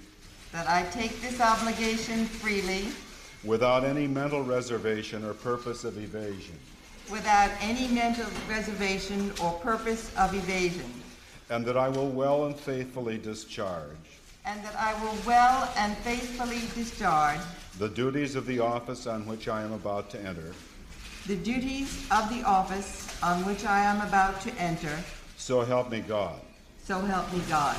[0.51, 2.87] That I take this obligation freely.
[3.43, 6.57] Without any mental reservation or purpose of evasion,
[7.11, 10.89] without any mental reservation or purpose of evasion,
[11.49, 13.97] and that I will well and faithfully discharge
[14.45, 17.39] and that I will well and faithfully discharge
[17.79, 20.53] the duties of the office on which I am about to enter.
[21.27, 24.95] the duties of the office on which I am about to enter.
[25.37, 26.39] So help me God.
[26.83, 27.77] So help me God.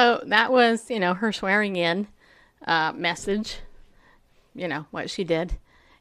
[0.00, 2.08] So that was, you know, her swearing in
[2.66, 3.58] uh, message,
[4.54, 5.58] you know, what she did.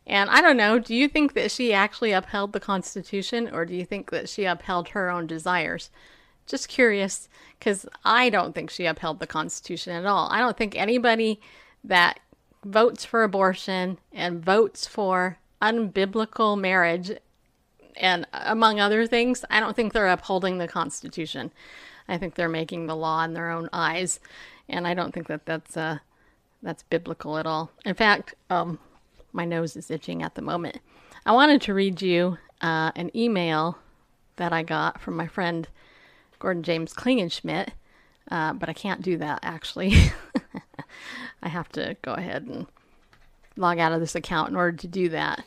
[0.07, 3.75] And I don't know, do you think that she actually upheld the Constitution or do
[3.75, 5.89] you think that she upheld her own desires?
[6.47, 7.27] Just curious,
[7.59, 10.29] because I don't think she upheld the Constitution at all.
[10.31, 11.41] I don't think anybody
[11.83, 12.21] that
[12.63, 17.11] votes for abortion and votes for unbiblical marriage
[17.97, 21.51] and among other things, I don't think they're upholding the Constitution.
[22.09, 24.19] I think they're making the law in their own eyes,
[24.67, 25.99] and I don't think that that's uh,
[26.61, 27.71] that's biblical at all.
[27.85, 28.79] In fact, um,
[29.31, 30.79] my nose is itching at the moment.
[31.25, 33.77] I wanted to read you uh, an email
[34.37, 35.67] that I got from my friend
[36.39, 37.69] Gordon James Klingenschmitt,
[38.31, 39.93] uh, but I can't do that actually.
[41.43, 42.67] I have to go ahead and
[43.55, 45.43] log out of this account in order to do that.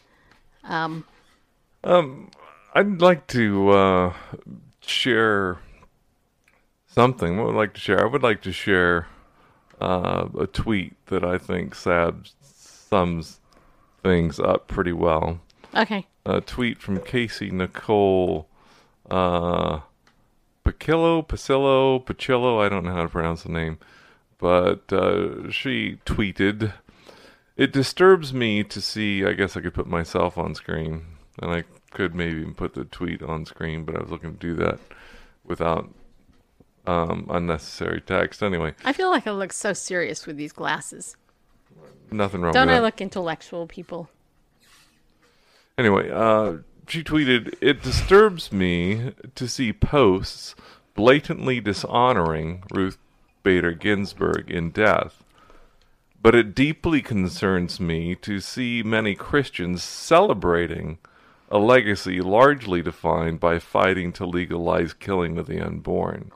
[0.64, 1.05] Um,
[1.85, 2.31] Um,
[2.75, 4.14] I'd like to uh,
[4.81, 5.59] share
[6.92, 7.37] something.
[7.37, 8.02] What would I like to share?
[8.02, 9.09] I would like to share
[9.81, 13.40] uh, a tweet that I think Sab sums
[14.02, 15.40] things up pretty well.
[15.74, 16.07] okay.
[16.24, 18.46] A tweet from Casey Nicole
[19.11, 19.81] uh,
[20.64, 22.64] Pacillo, Pacillo, Pacillo.
[22.64, 23.78] I don't know how to pronounce the name,
[24.38, 26.72] but uh, she tweeted,
[27.57, 29.24] "It disturbs me to see.
[29.24, 31.07] I guess I could put myself on screen,
[31.40, 34.38] and I could maybe even put the tweet on screen, but I was looking to
[34.38, 34.78] do that
[35.44, 35.90] without
[36.87, 38.42] um, unnecessary text.
[38.42, 41.16] Anyway, I feel like I look so serious with these glasses.
[42.11, 42.83] nothing wrong Don't I that.
[42.83, 44.09] look intellectual, people?
[45.79, 50.55] Anyway, uh, she tweeted, It disturbs me to see posts
[50.95, 52.99] blatantly dishonoring Ruth
[53.42, 55.23] Bader Ginsburg in death,
[56.21, 60.99] but it deeply concerns me to see many Christians celebrating
[61.51, 66.31] a legacy largely defined by fighting to legalize killing of the unborn.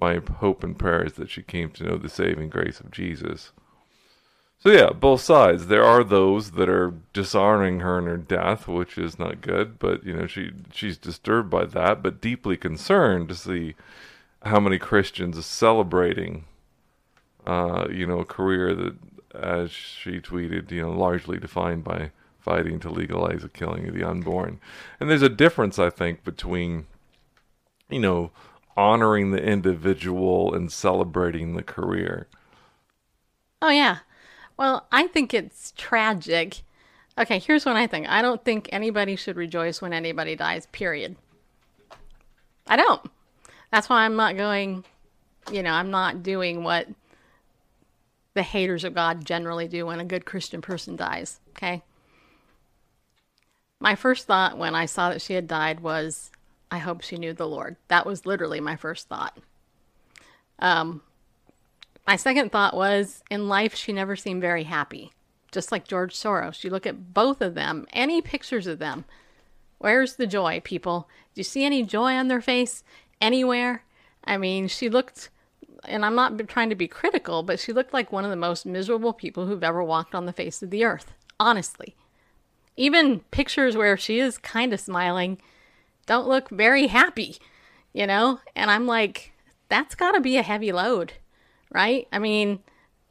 [0.00, 3.52] My hope and prayer is that she came to know the saving grace of Jesus.
[4.62, 5.66] So yeah, both sides.
[5.66, 9.78] There are those that are dishonoring her in her death, which is not good.
[9.78, 13.74] But you know, she she's disturbed by that, but deeply concerned to see
[14.42, 16.44] how many Christians are celebrating,
[17.46, 18.96] uh, you know, a career that,
[19.34, 24.02] as she tweeted, you know, largely defined by fighting to legalize the killing of the
[24.02, 24.60] unborn.
[24.98, 26.86] And there's a difference, I think, between,
[27.90, 28.30] you know,
[28.76, 32.28] honoring the individual and celebrating the career.
[33.62, 33.98] Oh, yeah.
[34.56, 36.62] Well, I think it's tragic.
[37.18, 41.16] Okay, here's what I think I don't think anybody should rejoice when anybody dies, period.
[42.66, 43.02] I don't.
[43.70, 44.84] That's why I'm not going,
[45.52, 46.88] you know, I'm not doing what
[48.34, 51.82] the haters of God generally do when a good Christian person dies, okay?
[53.80, 56.30] My first thought when I saw that she had died was,
[56.70, 57.76] I hope she knew the Lord.
[57.88, 59.36] That was literally my first thought.
[60.58, 61.02] Um,
[62.06, 65.12] my second thought was in life, she never seemed very happy.
[65.52, 66.62] Just like George Soros.
[66.62, 69.04] You look at both of them, any pictures of them.
[69.78, 71.08] Where's the joy, people?
[71.34, 72.84] Do you see any joy on their face
[73.20, 73.82] anywhere?
[74.24, 75.30] I mean, she looked,
[75.84, 78.66] and I'm not trying to be critical, but she looked like one of the most
[78.66, 81.12] miserable people who've ever walked on the face of the earth.
[81.40, 81.96] Honestly.
[82.76, 85.40] Even pictures where she is kind of smiling
[86.10, 87.36] don't look very happy,
[87.92, 88.40] you know?
[88.56, 89.32] And I'm like,
[89.68, 91.14] that's got to be a heavy load
[91.70, 92.08] right?
[92.12, 92.60] I mean,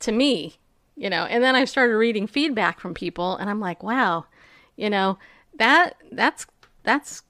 [0.02, 0.56] to me,
[0.96, 4.26] you know, and then I started reading feedback from people and I'm like, wow,
[4.76, 5.18] you know,
[5.58, 6.46] that that's
[6.84, 7.24] that's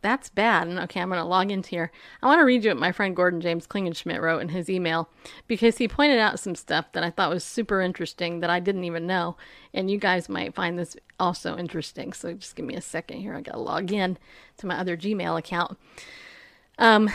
[0.00, 0.68] that's bad.
[0.68, 1.90] And okay, I'm going to log into here.
[2.22, 5.08] I want to read you what my friend Gordon James Klingenschmitt wrote in his email
[5.48, 8.84] because he pointed out some stuff that I thought was super interesting that I didn't
[8.84, 9.36] even know.
[9.72, 12.12] And you guys might find this also interesting.
[12.12, 13.34] So just give me a second here.
[13.34, 14.18] I got to log in
[14.58, 15.78] to my other Gmail account.
[16.78, 17.10] Um,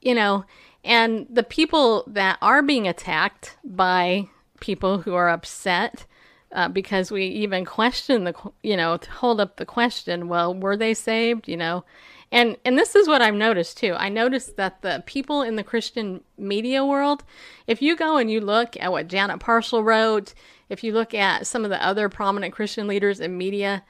[0.00, 0.44] you know,
[0.84, 4.28] and the people that are being attacked by
[4.60, 6.06] people who are upset
[6.52, 10.94] uh, because we even question the you know hold up the question well were they
[10.94, 11.84] saved you know?
[12.32, 13.94] And and this is what i've noticed too.
[13.94, 17.24] I noticed that the people in the christian media world
[17.66, 20.34] if you go and you look at what janet parshall wrote
[20.68, 23.82] if you look at some of the other prominent christian leaders in media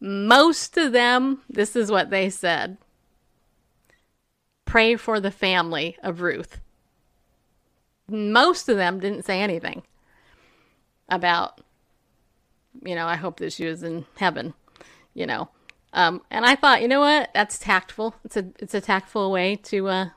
[0.00, 2.76] most of them this is what they said
[4.70, 6.60] pray for the family of ruth.
[8.08, 9.82] Most of them didn't say anything
[11.08, 11.60] about
[12.84, 14.54] you know, I hope that she was in heaven,
[15.14, 15.48] you know.
[15.92, 17.30] Um, and I thought, you know what?
[17.34, 18.14] That's tactful.
[18.24, 20.08] It's a it's a tactful way to, uh,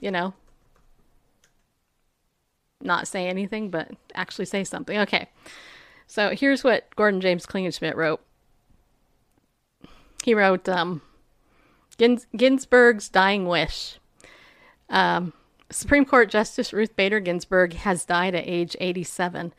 [0.00, 0.34] you know,
[2.80, 4.98] not say anything, but actually say something.
[4.98, 5.28] Okay.
[6.06, 8.20] So here's what Gordon James Klingenschmitt wrote.
[10.22, 11.02] He wrote um,
[11.98, 13.98] Gins- Ginsburg's dying wish.
[14.88, 15.32] Um,
[15.70, 19.52] Supreme Court Justice Ruth Bader Ginsburg has died at age 87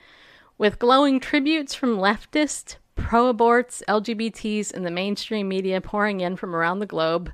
[0.58, 6.56] with glowing tributes from leftists, pro aborts, LGBTs, and the mainstream media pouring in from
[6.56, 7.32] around the globe.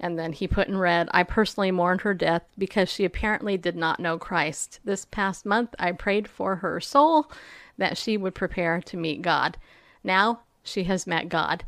[0.00, 3.76] And then he put in red, I personally mourned her death because she apparently did
[3.76, 4.80] not know Christ.
[4.84, 7.30] This past month, I prayed for her soul
[7.78, 9.56] that she would prepare to meet God.
[10.02, 11.64] Now she has met God.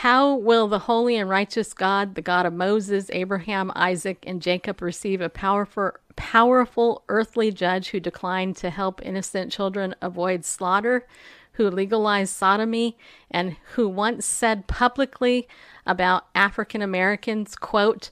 [0.00, 4.82] How will the holy and righteous God, the God of Moses, Abraham, Isaac, and Jacob,
[4.82, 11.06] receive a powerful, powerful earthly judge who declined to help innocent children avoid slaughter,
[11.52, 12.98] who legalized sodomy,
[13.30, 15.48] and who once said publicly
[15.86, 18.10] about African Americans, quote,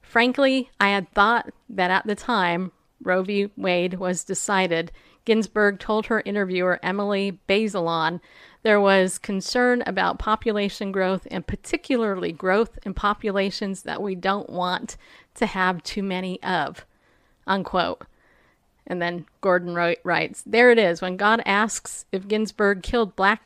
[0.00, 2.70] Frankly, I had thought that at the time
[3.02, 3.50] Roe v.
[3.56, 4.92] Wade was decided,
[5.24, 8.20] Ginsburg told her interviewer Emily Bazelon
[8.62, 14.96] there was concern about population growth and particularly growth in populations that we don't want
[15.34, 16.86] to have too many of.
[17.46, 18.06] Unquote.
[18.86, 21.00] And then Gordon writes, There it is.
[21.00, 23.42] When God asks if Ginsburg killed black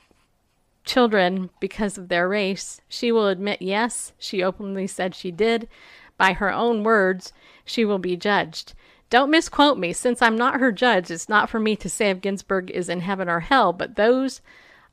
[0.85, 5.69] children because of their race, she will admit yes, she openly said she did.
[6.17, 7.33] By her own words,
[7.65, 8.75] she will be judged.
[9.11, 9.93] Don't misquote me.
[9.93, 13.01] Since I'm not her judge, it's not for me to say if Ginsburg is in
[13.01, 14.41] heaven or hell, but those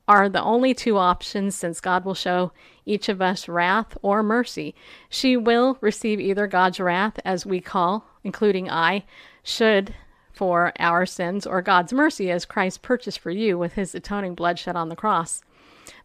[0.08, 2.52] are the only two options since God will show
[2.84, 4.74] each of us wrath or mercy.
[5.10, 9.04] She will receive either God's wrath, as we call, including I,
[9.42, 9.94] should
[10.32, 14.58] for our sins, or God's mercy, as Christ purchased for you with his atoning blood
[14.58, 15.42] shed on the cross.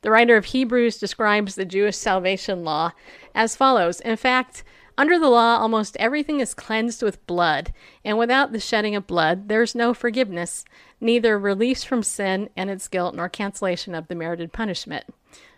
[0.01, 2.93] The writer of Hebrews describes the Jewish salvation law
[3.35, 3.99] as follows.
[3.99, 4.63] In fact,
[4.97, 7.73] under the law, almost everything is cleansed with blood,
[8.03, 10.65] and without the shedding of blood, there's no forgiveness,
[10.99, 15.05] neither release from sin and its guilt nor cancellation of the merited punishment.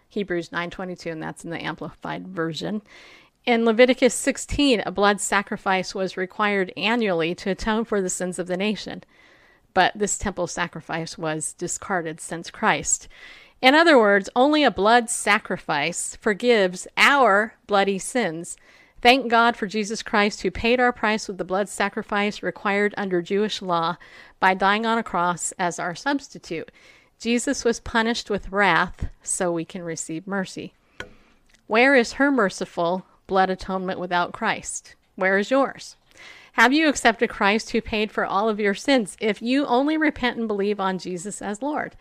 [0.10, 2.82] Hebrews 9:22 and that's in the amplified version.
[3.46, 8.48] In Leviticus 16, a blood sacrifice was required annually to atone for the sins of
[8.48, 9.04] the nation.
[9.74, 13.08] But this temple sacrifice was discarded since Christ.
[13.62, 18.56] In other words, only a blood sacrifice forgives our bloody sins.
[19.04, 23.22] Thank God for Jesus Christ, who paid our price with the blood sacrifice required under
[23.22, 23.97] Jewish law
[24.39, 26.72] by dying on a cross as our substitute.
[27.20, 30.74] Jesus was punished with wrath so we can receive mercy.
[31.68, 34.95] Where is her merciful blood atonement without Christ?
[35.18, 35.97] Where is yours?
[36.54, 40.38] Have you accepted Christ who paid for all of your sins if you only repent
[40.38, 41.97] and believe on Jesus as Lord?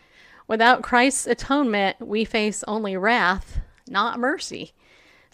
[0.47, 4.71] Without Christ's atonement, we face only wrath, not mercy.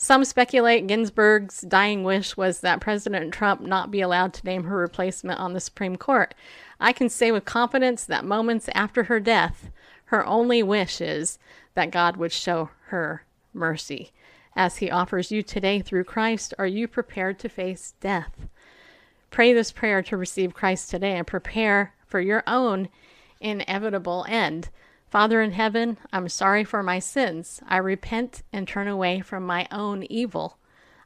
[0.02, 4.78] Some speculate Ginsburg's dying wish was that President Trump not be allowed to name her
[4.78, 6.34] replacement on the Supreme Court.
[6.80, 9.70] I can say with confidence that moments after her death,
[10.06, 11.38] her only wish is
[11.74, 14.14] that God would show her mercy.
[14.56, 18.48] As he offers you today through Christ, are you prepared to face death?
[19.32, 22.88] Pray this prayer to receive Christ today and prepare for your own
[23.42, 24.70] inevitable end.
[25.10, 27.62] Father in heaven, I'm sorry for my sins.
[27.68, 30.58] I repent and turn away from my own evil.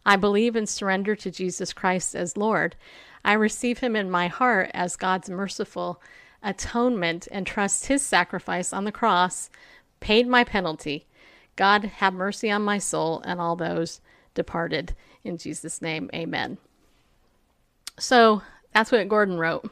[0.05, 2.75] I believe and surrender to Jesus Christ as Lord.
[3.23, 6.01] I receive him in my heart as God's merciful
[6.43, 9.49] atonement and trust his sacrifice on the cross
[10.01, 11.07] paid my penalty.
[11.55, 14.01] God, have mercy on my soul and all those
[14.33, 14.93] departed.
[15.23, 16.57] In Jesus' name, amen.
[17.97, 18.41] So
[18.73, 19.71] that's what Gordon wrote.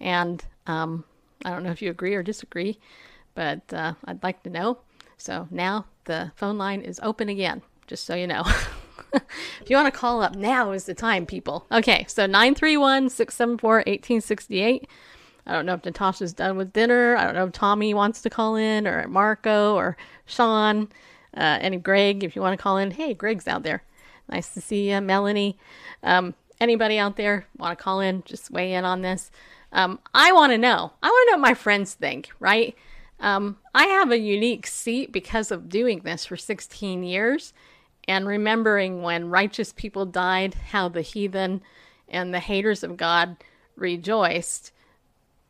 [0.00, 1.04] And um,
[1.44, 2.80] I don't know if you agree or disagree,
[3.38, 4.78] but uh, I'd like to know.
[5.16, 8.42] So now the phone line is open again, just so you know.
[9.14, 11.64] if you want to call up, now is the time, people.
[11.70, 14.88] Okay, so 931 674 1868.
[15.46, 17.16] I don't know if Natasha's done with dinner.
[17.16, 20.88] I don't know if Tommy wants to call in, or Marco, or Sean,
[21.36, 22.90] uh, and Greg, if you want to call in.
[22.90, 23.84] Hey, Greg's out there.
[24.28, 25.56] Nice to see you, Melanie.
[26.02, 28.24] Um, anybody out there want to call in?
[28.24, 29.30] Just weigh in on this.
[29.70, 30.92] Um, I want to know.
[31.00, 32.74] I want to know what my friends think, right?
[33.20, 37.52] Um, I have a unique seat because of doing this for 16 years
[38.06, 41.60] and remembering when righteous people died, how the heathen
[42.08, 43.36] and the haters of God
[43.76, 44.72] rejoiced,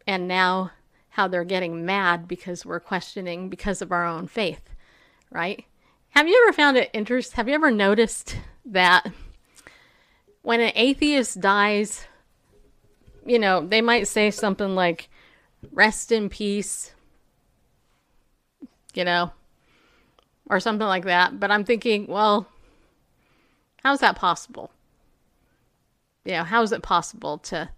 [0.07, 0.73] and now
[1.11, 4.71] how they're getting mad because we're questioning because of our own faith,
[5.31, 5.65] right?
[6.11, 7.35] Have you ever found it interest?
[7.35, 9.07] Have you ever noticed that
[10.43, 12.07] when an atheist dies,
[13.25, 15.09] you know, they might say something like,
[15.73, 16.93] rest in peace,
[18.99, 19.31] you know,
[20.51, 21.39] or something like that.
[21.39, 22.49] But I'm thinking, well,
[23.85, 24.73] how's that possible?
[26.25, 27.71] You know, how is it possible to,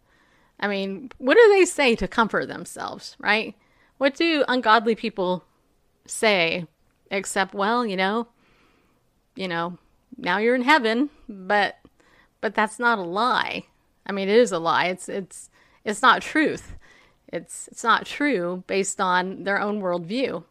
[0.58, 3.54] I mean, what do they say to comfort themselves, right?
[3.98, 5.44] What do ungodly people
[6.06, 6.66] say
[7.10, 8.28] except, well, you know,
[9.36, 9.76] you know,
[10.16, 11.76] now you're in heaven, but,
[12.40, 13.64] but that's not a lie.
[14.06, 14.86] I mean, it is a lie.
[14.86, 15.50] It's, it's,
[15.84, 16.76] it's not truth.
[17.28, 20.44] It's, it's not true based on their own worldview.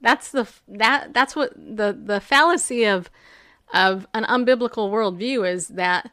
[0.00, 3.10] That's the that that's what the the fallacy of
[3.72, 6.10] of an unbiblical worldview is that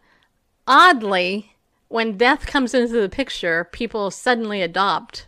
[0.68, 1.56] oddly
[1.88, 5.28] when death comes into the picture, people suddenly adopt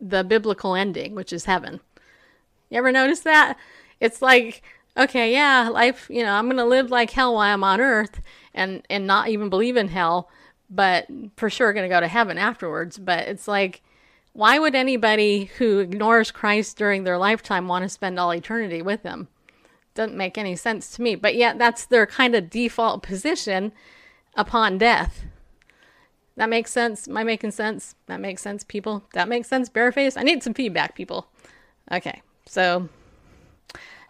[0.00, 1.80] the biblical ending, which is heaven.
[2.70, 3.56] You ever notice that?
[4.00, 4.62] It's like,
[4.96, 8.20] okay, yeah, life, you know, I'm going to live like hell while I'm on earth
[8.52, 10.28] and and not even believe in hell,
[10.68, 13.82] but for sure going to go to heaven afterwards, but it's like
[14.34, 19.04] why would anybody who ignores Christ during their lifetime want to spend all eternity with
[19.04, 19.28] him?
[19.94, 21.14] Doesn't make any sense to me.
[21.14, 23.72] But yet, that's their kind of default position
[24.34, 25.22] upon death.
[26.36, 27.06] That makes sense.
[27.06, 27.94] Am I making sense?
[28.06, 29.04] That makes sense, people.
[29.14, 30.18] That makes sense, bareface.
[30.18, 31.28] I need some feedback, people.
[31.92, 32.88] Okay, so,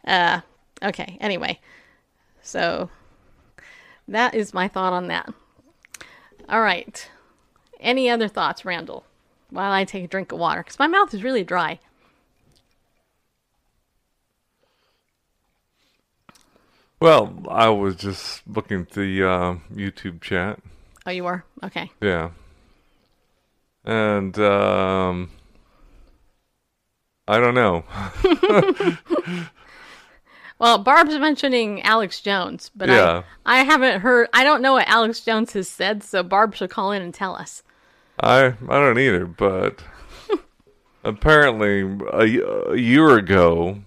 [0.07, 0.41] uh,
[0.83, 1.18] okay.
[1.20, 1.61] Anyway,
[2.41, 2.89] so
[4.09, 5.29] that is my thought on that.
[6.49, 7.11] All right.
[7.79, 9.05] Any other thoughts, Randall?
[9.51, 11.78] While I take a drink of water because my mouth is really dry.
[17.01, 20.59] Well, I was just looking at the uh, YouTube chat.
[21.07, 21.45] Oh, you were?
[21.62, 21.90] Okay.
[22.01, 22.30] Yeah.
[23.84, 25.30] And um,
[27.28, 27.84] I don't know.
[30.59, 33.24] well, Barb's mentioning Alex Jones, but yeah.
[33.45, 34.28] I, I haven't heard.
[34.32, 37.36] I don't know what Alex Jones has said, so Barb should call in and tell
[37.36, 37.62] us.
[38.21, 39.83] I I don't either, but
[41.05, 41.81] apparently
[42.12, 43.83] a, a, year ago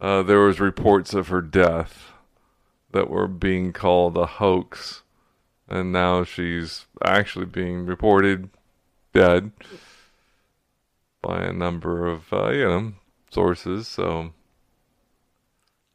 [0.00, 2.12] uh, there was reports of her death
[2.92, 5.02] that were being called a hoax,
[5.66, 8.50] and now she's actually being reported
[9.12, 9.52] dead
[11.22, 12.92] by a number of uh, you know
[13.30, 13.88] sources.
[13.88, 14.34] So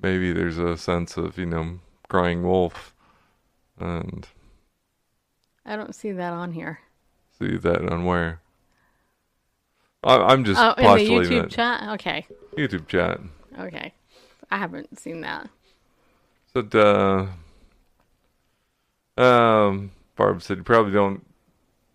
[0.02, 1.80] maybe there's a sense of you know
[2.10, 2.96] crying wolf,
[3.80, 4.28] and
[5.66, 6.80] I don't see that on here
[7.40, 8.40] see that on where?
[10.04, 11.90] I, am just oh, in the YouTube chat.
[11.94, 12.26] Okay.
[12.58, 13.20] YouTube chat.
[13.60, 13.94] Okay,
[14.52, 15.50] I haven't seen that.
[16.54, 17.30] So,
[19.18, 21.26] uh, um, Barb said you probably don't,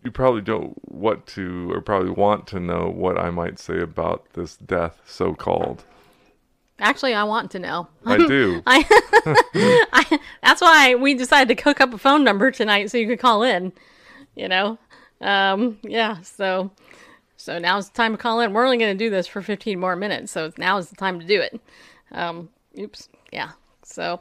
[0.04, 4.32] you probably don't what to or probably want to know what I might say about
[4.32, 5.84] this death, so called.
[6.80, 7.88] Actually, I want to know.
[8.06, 8.62] I do.
[8.66, 8.84] I,
[9.92, 13.18] I, that's why we decided to cook up a phone number tonight so you could
[13.18, 13.72] call in.
[14.36, 14.78] You know,
[15.20, 16.70] um, yeah, so
[17.36, 18.52] so now's the time to call in.
[18.52, 21.20] We're only going to do this for 15 more minutes, so now is the time
[21.20, 21.60] to do it.
[22.12, 22.48] Um,
[22.78, 23.50] oops, yeah.
[23.84, 24.20] So,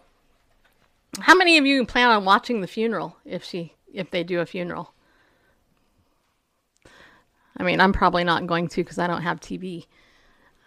[1.20, 4.46] how many of you plan on watching the funeral if she if they do a
[4.46, 4.94] funeral?
[7.58, 9.88] I mean, I'm probably not going to because I don't have TV.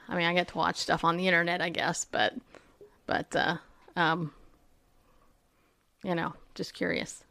[0.09, 2.35] I mean, I get to watch stuff on the internet, I guess, but
[3.07, 3.59] but uh,
[3.95, 4.33] um,
[6.03, 7.23] you know, just curious.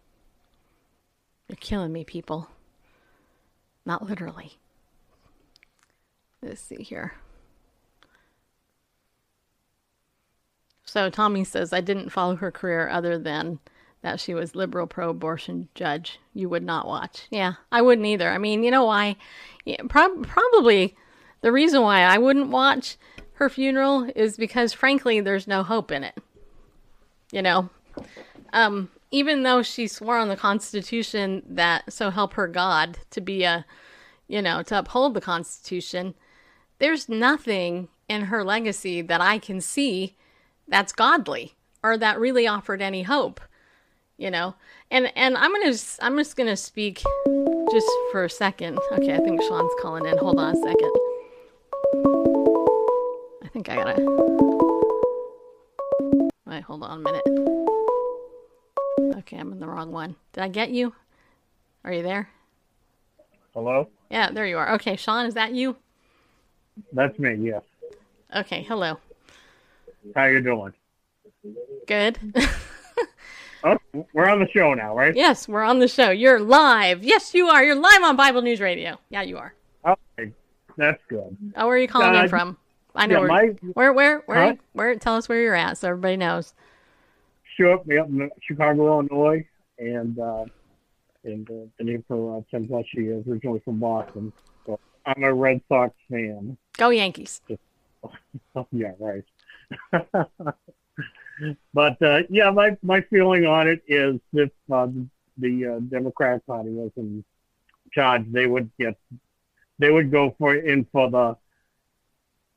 [1.49, 2.47] You're killing me, people.
[3.89, 4.59] Not literally.
[6.43, 7.13] Let's see here.
[10.85, 13.57] So Tommy says, I didn't follow her career other than
[14.03, 16.19] that she was liberal pro abortion judge.
[16.35, 17.25] You would not watch.
[17.31, 18.29] Yeah, I wouldn't either.
[18.29, 19.15] I mean, you know why?
[19.65, 20.95] Yeah, pro- probably
[21.41, 22.95] the reason why I wouldn't watch
[23.33, 26.15] her funeral is because, frankly, there's no hope in it.
[27.31, 27.71] You know?
[28.53, 33.43] Um, even though she swore on the Constitution that so help her God to be
[33.43, 33.65] a,
[34.27, 36.13] you know, to uphold the Constitution,
[36.77, 40.15] there's nothing in her legacy that I can see
[40.67, 43.41] that's godly or that really offered any hope,
[44.17, 44.55] you know.
[44.91, 47.03] And and I'm gonna I'm just gonna speak
[47.71, 48.79] just for a second.
[48.91, 50.17] Okay, I think Sean's calling in.
[50.17, 50.91] Hold on a second.
[53.43, 54.01] I think I gotta.
[56.45, 57.28] Wait, hold on a minute.
[59.19, 60.15] Okay, I'm in the wrong one.
[60.33, 60.93] Did I get you?
[61.83, 62.29] Are you there?
[63.53, 63.89] Hello?
[64.09, 64.73] Yeah, there you are.
[64.75, 65.75] Okay, Sean, is that you?
[66.93, 67.61] That's me, yes.
[68.35, 68.97] Okay, hello.
[70.15, 70.73] How you doing?
[71.87, 72.17] Good.
[73.61, 73.75] Oh,
[74.13, 75.13] we're on the show now, right?
[75.13, 76.11] yes, we're on the show.
[76.11, 77.03] You're live.
[77.03, 77.61] Yes, you are.
[77.61, 78.97] You're live on Bible News Radio.
[79.09, 79.53] Yeah, you are.
[79.85, 80.31] Okay,
[80.77, 81.35] that's good.
[81.57, 82.55] Oh, where are you calling Uh, in from?
[82.95, 84.55] I know yeah, where, my- where, where, where, Huh?
[84.71, 84.95] where.
[84.95, 86.53] Tell us where you're at, so everybody knows.
[87.59, 89.45] Show up me up in Chicago, Illinois,
[89.77, 90.45] and uh,
[91.25, 93.25] and uh, been here for uh, plus years.
[93.27, 94.31] Originally from Boston,
[94.65, 96.57] so I'm a Red Sox fan.
[96.77, 97.41] Go Yankees.
[98.71, 99.25] Yeah, right.
[101.73, 104.87] but uh, yeah, my my feeling on it is if uh,
[105.37, 107.25] the uh, Democratic Party was in
[107.91, 108.97] charge, they would get
[109.79, 111.35] they would go for in for the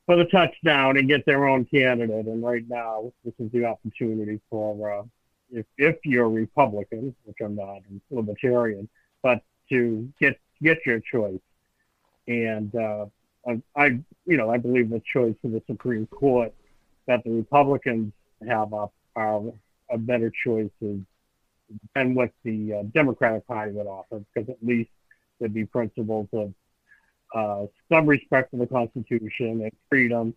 [0.05, 2.25] for the touchdown and get their own candidate.
[2.25, 5.03] And right now, this is the opportunity for uh,
[5.51, 8.89] if if you're Republican, which I'm not, I'm libertarian,
[9.21, 11.39] but to get get your choice.
[12.27, 13.05] And uh,
[13.47, 13.85] I, I,
[14.25, 16.53] you know, I believe the choice of the Supreme Court
[17.07, 18.13] that the Republicans
[18.47, 19.41] have up are
[19.89, 21.05] a better choice than
[21.95, 24.89] than what the uh, Democratic Party would offer, because at least
[25.39, 26.53] there'd be principles of
[27.33, 30.35] uh, some respect for the Constitution and freedom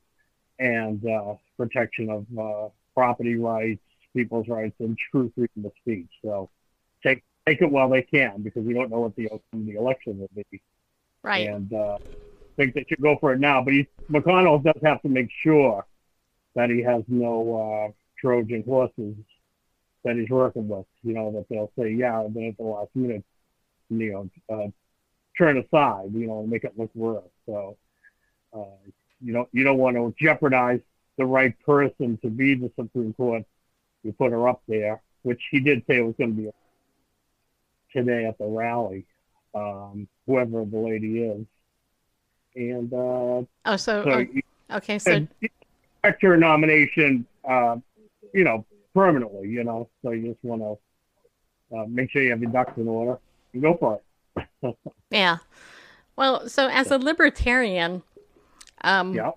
[0.59, 3.83] and uh, protection of uh, property rights,
[4.15, 6.09] people's rights, and true freedom of speech.
[6.25, 6.49] So
[7.03, 9.75] take take it while they can, because we don't know what the outcome of the
[9.75, 10.61] election will be
[11.23, 11.49] Right.
[11.49, 11.99] and uh,
[12.57, 13.63] think they should go for it now.
[13.63, 15.85] But he, McConnell does have to make sure
[16.55, 19.17] that he has no uh, Trojan horses
[20.05, 20.87] that he's working with.
[21.03, 23.25] You know that they'll say, yeah, and then at the last minute,
[23.91, 24.69] you know, uh,
[25.39, 26.11] turn aside.
[26.13, 27.25] You know, and make it look worse.
[27.47, 27.77] So
[28.53, 30.81] uh, you don't you don't want to jeopardize
[31.19, 33.45] the right person to be the Supreme Court.
[34.03, 36.51] You put her up there, which he did say was going to be
[37.93, 39.07] today at the rally
[39.57, 41.47] um, whoever the lady is.
[42.55, 47.77] And uh, Oh, so, so oh, you okay, so expect your nomination, uh,
[48.33, 48.65] you know,
[48.95, 49.89] permanently, you know.
[50.03, 53.19] So you just want to uh, make sure you have your ducks in order
[53.53, 54.05] and go for it.
[55.11, 55.39] Yeah.
[56.17, 58.03] Well, so as a libertarian,
[58.83, 59.33] um, yeah.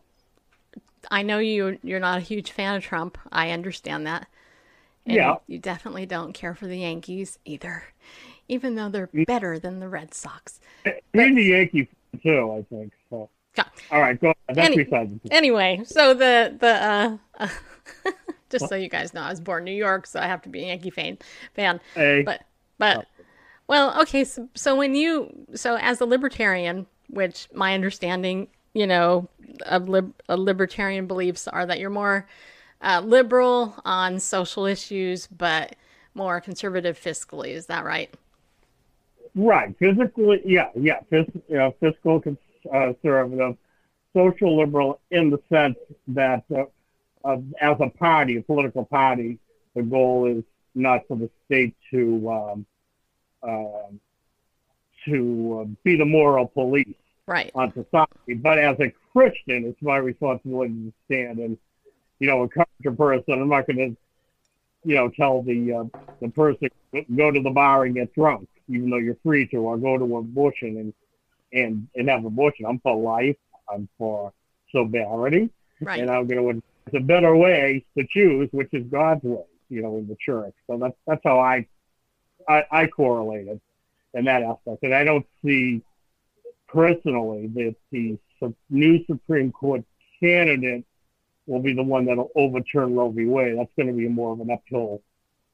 [1.11, 3.17] I know you you're not a huge fan of Trump.
[3.31, 4.27] I understand that.
[5.05, 5.35] And Yeah.
[5.47, 7.83] You definitely don't care for the Yankees either,
[8.47, 10.59] even though they're better than the Red Sox.
[10.83, 12.93] He's a Yankee fan, too, I think.
[13.09, 13.29] So.
[13.91, 14.55] All right, go ahead.
[14.55, 15.33] That's Any- besides the.
[15.33, 17.49] Anyway, so the the uh,
[18.49, 20.49] just so you guys know, I was born in New York, so I have to
[20.49, 21.17] be a Yankee fan.
[21.55, 22.21] Fan, Hey.
[22.21, 22.41] but
[22.77, 23.05] but
[23.69, 24.23] well, okay.
[24.23, 29.29] So so when you so as a libertarian, which my understanding, you know,
[29.67, 32.27] of lib, of libertarian beliefs are that you're more
[32.81, 35.75] uh, liberal on social issues, but
[36.15, 37.49] more conservative fiscally.
[37.49, 38.11] Is that right?
[39.35, 39.75] Right.
[39.77, 41.01] Physically, yeah, yeah.
[41.11, 43.55] Phys, you know, fiscal conservative,
[44.15, 46.63] social liberal in the sense that uh,
[47.23, 49.37] uh, as a party, a political party,
[49.75, 50.43] the goal is
[50.73, 52.65] not for the state to um,
[53.43, 53.99] um
[55.05, 56.95] to uh, be the moral police
[57.27, 57.51] Right.
[57.53, 58.33] on society.
[58.41, 61.57] But as a Christian, it's my responsibility to stand and,
[62.19, 63.39] you know, encourage a person.
[63.39, 63.97] I'm not going to,
[64.83, 65.83] you know, tell the uh,
[66.21, 66.69] the person
[67.15, 70.17] go to the bar and get drunk, even though you're free to, or go to
[70.17, 70.93] abortion and
[71.53, 72.65] and and have abortion.
[72.65, 73.37] I'm for life.
[73.71, 74.33] I'm for
[74.71, 75.99] sobriety, Right.
[76.01, 76.63] and I'm going to.
[76.87, 80.55] It's a better way to choose, which is God's way, you know, in the church.
[80.65, 81.67] So that's that's how I
[82.47, 83.61] I, I correlate it
[84.13, 85.81] in that aspect, and I don't see
[86.67, 88.17] personally that the
[88.69, 89.83] new Supreme Court
[90.19, 90.85] candidate
[91.47, 93.25] will be the one that'll overturn Roe v.
[93.25, 93.57] Wade.
[93.57, 95.01] That's going to be more of an uphill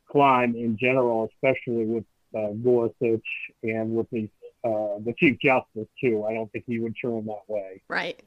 [0.10, 2.04] climb in general, especially with
[2.36, 3.26] uh, Gorsuch
[3.64, 4.30] and with the
[4.64, 6.26] uh, the Chief Justice too.
[6.26, 7.82] I don't think he would turn that way.
[7.88, 8.20] Right.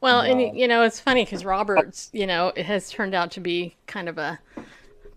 [0.00, 3.14] Well, and Uh, y- you know, it's funny because Roberts, you know, it has turned
[3.14, 4.38] out to be kind of a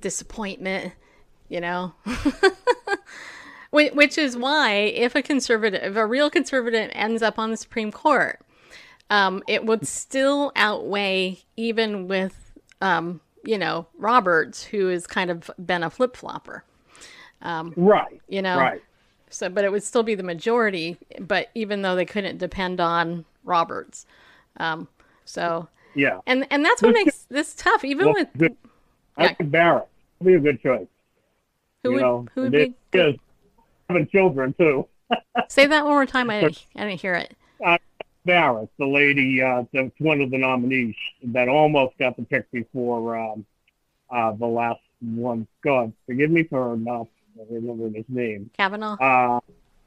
[0.01, 0.93] disappointment,
[1.49, 1.93] you know.
[3.71, 7.91] Which is why, if a conservative, if a real conservative ends up on the Supreme
[7.91, 8.39] Court,
[9.09, 15.51] um, it would still outweigh, even with, um, you know, Roberts, who has kind of
[15.63, 16.63] been a flip flopper.
[17.41, 18.21] Um, Right.
[18.29, 18.81] You know, Right.
[19.29, 20.97] So, but it would still be the majority.
[21.19, 24.05] But even though they couldn't depend on Roberts,
[24.57, 24.87] um,
[25.25, 26.21] so Yeah.
[26.25, 27.83] and and that's what makes this tough.
[27.83, 28.53] Even Well, with.
[29.17, 29.87] I think Barrett
[30.19, 30.87] would be a good choice.
[31.85, 33.19] Who you would know, who would be they-
[33.89, 34.87] having children too.
[35.49, 36.29] say that one more time.
[36.29, 37.35] I didn't, I didn't hear it.
[37.63, 37.77] Uh,
[38.25, 43.15] Barrett, the lady, uh, that's one of the nominees that almost got the pick before
[43.17, 43.45] um,
[44.09, 45.47] uh, the last one.
[45.63, 47.07] God, forgive me for not
[47.49, 48.49] remembering his name.
[48.57, 48.97] Kavanaugh.
[48.97, 49.39] Uh,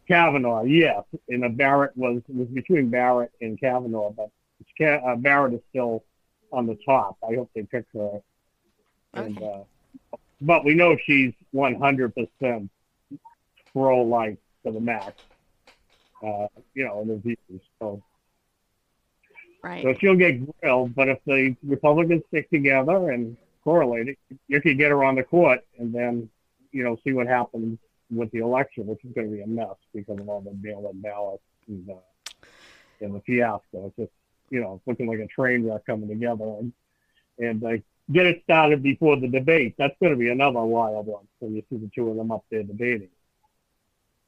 [0.07, 1.03] Kavanaugh, yes.
[1.29, 4.31] And uh, Barrett was was between Barrett and Kavanaugh, but
[4.81, 6.05] uh, Barrett is still
[6.53, 7.17] on the top.
[7.29, 8.21] I hope they pick her.
[9.15, 12.69] And, uh, but we know she's 100%
[13.73, 15.13] pro life to the max.
[16.23, 17.63] Uh, you know, in the views.
[17.79, 18.03] So,
[19.63, 19.85] Right.
[19.85, 20.95] so she'll get grilled.
[20.95, 24.19] But if the Republicans stick together and correlate it,
[24.49, 26.29] you could get her on the court and then,
[26.73, 27.79] you know, see what happens
[28.11, 31.01] with the election, which is going to be a mess because of all the mail-in
[31.01, 31.95] ballots and, uh,
[33.01, 33.87] and the fiasco.
[33.87, 34.13] It's just,
[34.51, 36.45] you know, looking like a train wreck coming together.
[36.45, 36.73] And,
[37.39, 37.77] and uh,
[38.13, 39.75] get it started before the debate.
[39.79, 42.45] That's going to be another wild one when you see the two of them up
[42.51, 43.11] there debating.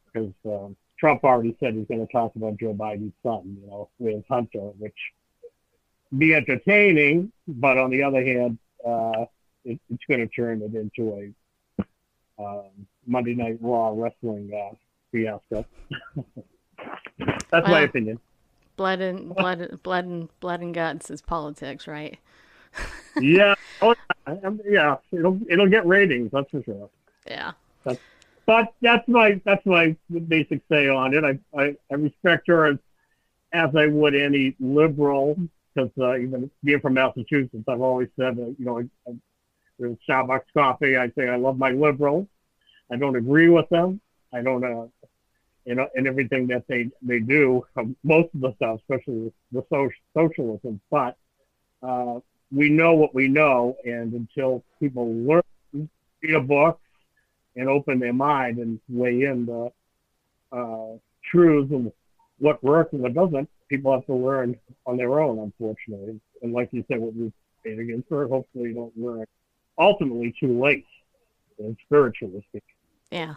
[0.07, 3.89] Because um, Trump already said he's going to talk about Joe Biden's son, you know,
[3.99, 4.95] with Hunter, which
[6.17, 9.27] be entertaining, but on the other hand, uh,
[9.65, 11.33] it, it's going to turn it into
[11.79, 11.85] a
[12.43, 14.75] um, Monday Night Raw wrestling uh,
[15.13, 15.65] fiasco.
[17.51, 18.19] That's my opinion.
[18.77, 22.19] Blood and blood, blood and blood and guts is politics, right?
[23.21, 23.55] yeah,
[24.45, 26.91] um, yeah, it'll it'll get ratings, that's for sure.
[27.27, 27.53] Yeah.
[27.85, 27.99] But,
[28.47, 29.97] but that's my that's my
[30.29, 31.25] basic say on it.
[31.25, 32.79] I I, I respect her as
[33.53, 35.37] as I would any liberal,
[35.75, 40.53] because uh, even being from Massachusetts, I've always said that you know, I, I, Starbucks
[40.53, 42.27] coffee, I say I love my liberals.
[42.93, 44.01] I don't agree with them.
[44.33, 44.87] I don't, uh,
[45.65, 49.65] you know, in everything that they they do, um, most of the stuff, especially the
[49.71, 50.81] social socialism.
[50.91, 51.17] But
[51.83, 52.21] uh,
[52.53, 55.43] we know what we know, and until people learn,
[55.73, 56.81] read a book,
[57.57, 59.71] and open their mind and weigh in the
[60.53, 60.97] uh,
[61.31, 61.93] truths and
[62.39, 66.21] what works and what doesn't, people have to learn on their own, unfortunately.
[66.43, 67.33] And like you said, what we
[67.65, 69.27] paid against her, hopefully you don't learn
[69.79, 70.87] ultimately too late,
[71.59, 72.69] and spiritually speaking.
[73.11, 73.35] Yeah.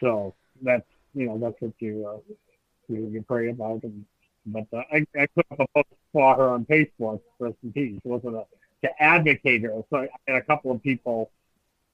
[0.00, 2.32] So that's you know that's what you uh,
[2.88, 3.82] you, you pray about.
[3.82, 4.04] And
[4.46, 8.00] but uh, I I put up a post for her on Facebook, rest in peace.
[8.04, 8.44] It wasn't a
[8.82, 9.82] to advocate her.
[9.90, 11.30] So I had a couple of people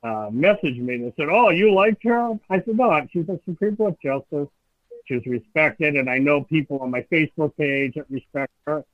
[0.02, 3.76] uh, message me and said, "Oh, you liked her?" I said, "No, she's a Supreme
[3.76, 4.48] Court justice.
[5.06, 8.84] She's respected, and I know people on my Facebook page that respect her,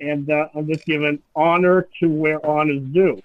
[0.00, 3.20] and uh, I'm just giving honor to where honor is due."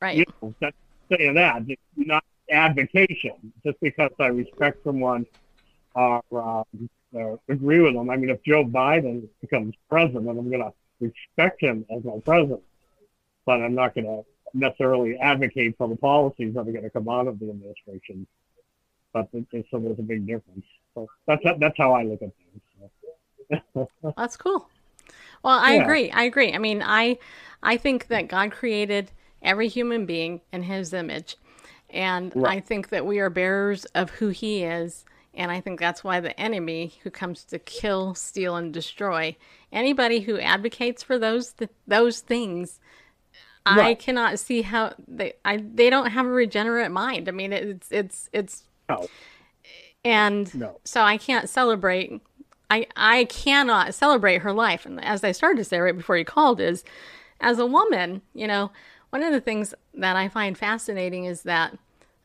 [0.00, 0.16] Right.
[0.16, 0.76] You know, that's
[1.10, 3.52] saying that, it's not advocation.
[3.64, 5.26] Just because I respect someone
[5.94, 8.10] or um, uh, agree with them.
[8.10, 12.62] I mean, if Joe Biden becomes president, I'm going to respect him as my president,
[13.44, 14.22] but I'm not going to
[14.54, 18.26] necessarily advocate for the policies that are going to come out of the administration.
[19.12, 20.64] But it, it, so there's a big difference.
[20.94, 22.90] So that's that's how I look at things.
[23.74, 23.88] So.
[24.16, 24.68] That's cool.
[25.42, 25.82] Well, I Yeah.
[25.82, 26.10] agree.
[26.10, 26.52] I agree.
[26.52, 27.18] I mean, I
[27.62, 29.10] I think that God created
[29.42, 31.36] every human being in his image.
[31.90, 32.58] And Right.
[32.58, 35.04] I think that we are bearers of who he is.
[35.36, 39.36] And I think that's why the enemy who comes to kill, steal, and destroy
[39.70, 42.80] anybody who advocates for those th- those things,
[43.66, 47.28] I cannot see how they I they don't have a regenerate mind.
[47.28, 49.08] I mean, it's it's it's No.
[50.04, 50.80] and No.
[50.84, 52.20] so I can't celebrate.
[52.70, 54.86] I I cannot celebrate her life.
[54.86, 56.84] And as I started to say right before you called, is
[57.40, 58.70] as a woman, you know,
[59.10, 61.76] one of the things that I find fascinating is that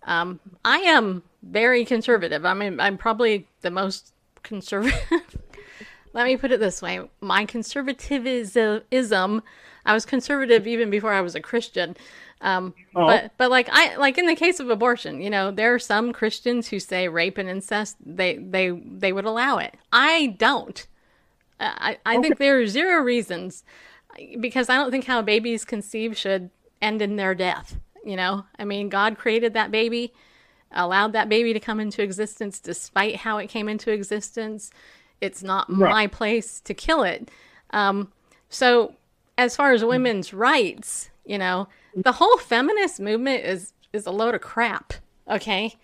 [0.04, 2.46] um, I am very conservative.
[2.46, 4.14] I mean, I'm probably the most
[4.44, 5.38] conservative.
[6.14, 9.44] Let me put it this way: my conservatism.
[9.84, 11.96] I was conservative even before I was a Christian.
[12.42, 13.08] Um, Oh.
[13.08, 16.12] But but like I like in the case of abortion, you know, there are some
[16.12, 19.76] Christians who say rape and incest they they they would allow it.
[19.94, 20.86] I don't.
[21.60, 23.64] I I think there are zero reasons
[24.40, 26.50] because I don't think how babies conceive should
[26.82, 27.80] end in their death.
[28.04, 30.12] You know, I mean, God created that baby,
[30.74, 34.72] allowed that baby to come into existence despite how it came into existence.
[35.20, 35.92] It's not Right.
[35.92, 37.30] my place to kill it.
[37.72, 38.12] Um,
[38.50, 38.96] so,
[39.38, 44.36] as far as women's rights, you know, the whole feminist movement is is a load
[44.36, 44.94] of crap.
[45.30, 45.76] Okay,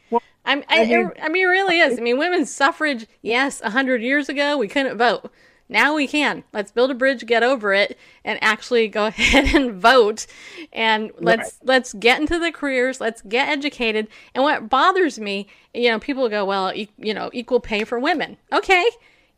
[0.46, 1.98] I'm, I, I mean- I mean, it really is.
[1.98, 3.06] I mean, women's suffrage.
[3.22, 5.32] Yes, a hundred years ago we couldn't vote.
[5.70, 6.44] Now we can.
[6.54, 10.26] Let's build a bridge, get over it, and actually go ahead and vote.
[10.72, 11.68] And let's Right.
[11.68, 13.02] let's get into the careers.
[13.02, 14.08] Let's get educated.
[14.34, 18.00] And what bothers me, you know, people go, well, e- you know, equal pay for
[18.00, 18.38] women.
[18.54, 18.86] Okay,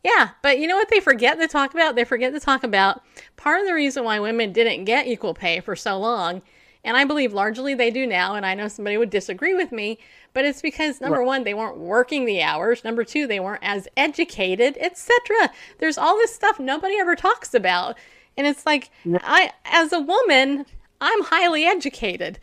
[0.04, 1.94] yeah, but you know what they forget to talk about?
[1.94, 3.02] They forget to talk about
[3.36, 6.42] part of the reason why women didn't get equal pay for so long,
[6.84, 9.98] and I believe largely they do now, and I know somebody would disagree with me,
[10.32, 11.26] but it's because number Right.
[11.26, 15.50] one, they weren't working the hours, number two, they weren't as educated, etc.
[15.78, 17.98] There's all this stuff nobody ever talks about.
[18.36, 18.90] And it's like
[19.22, 20.64] I as a woman,
[21.00, 22.38] I'm highly educated,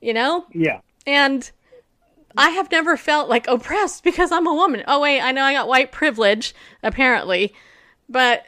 [0.00, 0.46] you know?
[0.52, 0.80] Yeah.
[1.06, 1.50] And
[2.36, 4.84] I have never felt like oppressed because I'm a woman.
[4.86, 7.52] Oh wait, I know I got white privilege apparently,
[8.08, 8.44] but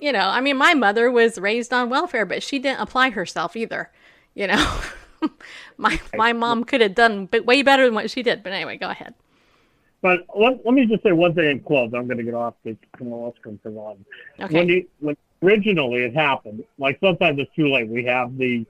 [0.00, 3.56] you know, I mean, my mother was raised on welfare, but she didn't apply herself
[3.56, 3.90] either.
[4.34, 4.80] You know,
[5.76, 8.42] my my mom could have done way better than what she did.
[8.42, 9.14] But anyway, go ahead.
[10.02, 11.92] But let, let me just say one thing in close.
[11.94, 14.04] I'm going to get off because someone else can on.
[14.40, 14.58] Okay.
[14.58, 17.88] When, you, when originally it happened, like sometimes it's too late.
[17.88, 18.66] We have the,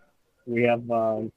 [0.46, 1.32] we have um,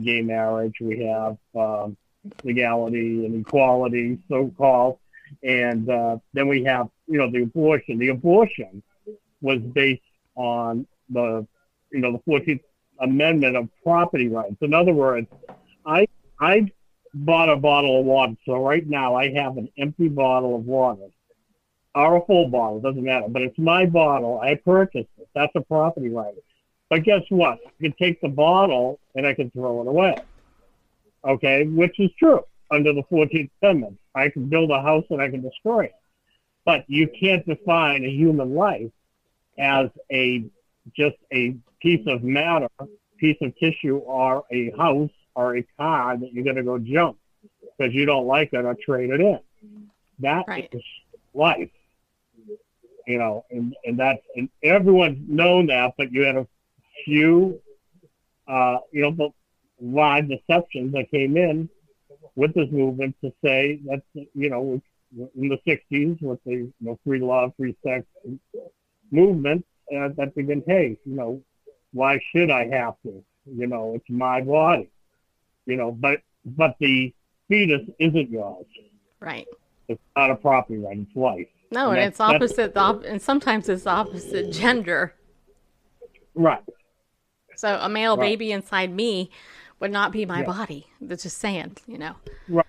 [0.00, 1.96] gay marriage, we have um,
[2.44, 4.98] legality and equality, so called,
[5.42, 7.98] and uh, then we have you know the abortion.
[7.98, 8.84] The abortion
[9.40, 10.02] was based
[10.36, 11.46] on the
[11.90, 12.62] you know the Fourteenth
[13.00, 14.56] Amendment of property rights.
[14.60, 15.26] In other words,
[15.86, 16.06] I
[16.38, 16.70] I
[17.14, 18.34] bought a bottle of water.
[18.46, 21.08] So right now I have an empty bottle of water,
[21.94, 23.26] or a full bottle, doesn't matter.
[23.28, 24.40] But it's my bottle.
[24.40, 25.28] I purchased it.
[25.34, 26.34] That's a property right.
[26.88, 27.58] But guess what?
[27.66, 30.16] I can take the bottle and I can throw it away.
[31.24, 32.40] Okay, which is true
[32.70, 33.98] under the 14th Amendment.
[34.14, 35.94] I can build a house and I can destroy it.
[36.64, 38.90] But you can't define a human life
[39.58, 40.44] as a
[40.96, 42.68] just a piece of matter,
[43.18, 47.18] piece of tissue, or a house or a car that you're going to go jump
[47.76, 49.40] because you don't like it or trade it in.
[50.20, 50.82] That is
[51.32, 51.70] life,
[53.06, 56.46] you know, and and that's and everyone's known that, but you had a
[57.04, 57.60] few,
[58.46, 59.30] uh, you know, the
[59.80, 61.68] live deceptions that came in
[62.36, 64.80] with this movement to say that you know
[65.36, 68.04] in the '60s with the you know free love, free sex
[69.10, 69.64] movement
[69.94, 71.42] uh, that began, hey, you know,
[71.92, 73.22] why should I have to?
[73.46, 74.90] You know, it's my body.
[75.66, 77.12] You know, but but the
[77.48, 78.66] fetus isn't yours.
[79.20, 79.46] Right.
[79.88, 80.98] It's not a property right.
[80.98, 81.48] It's life.
[81.72, 82.74] No, and that- it's opposite.
[82.74, 85.14] The op- and sometimes it's opposite gender.
[86.34, 86.62] Right.
[87.56, 88.30] So a male Right.
[88.30, 89.30] baby inside me
[89.80, 90.46] would not be my Yeah.
[90.46, 90.86] body.
[91.00, 92.14] That's just saying, you know.
[92.48, 92.66] Right.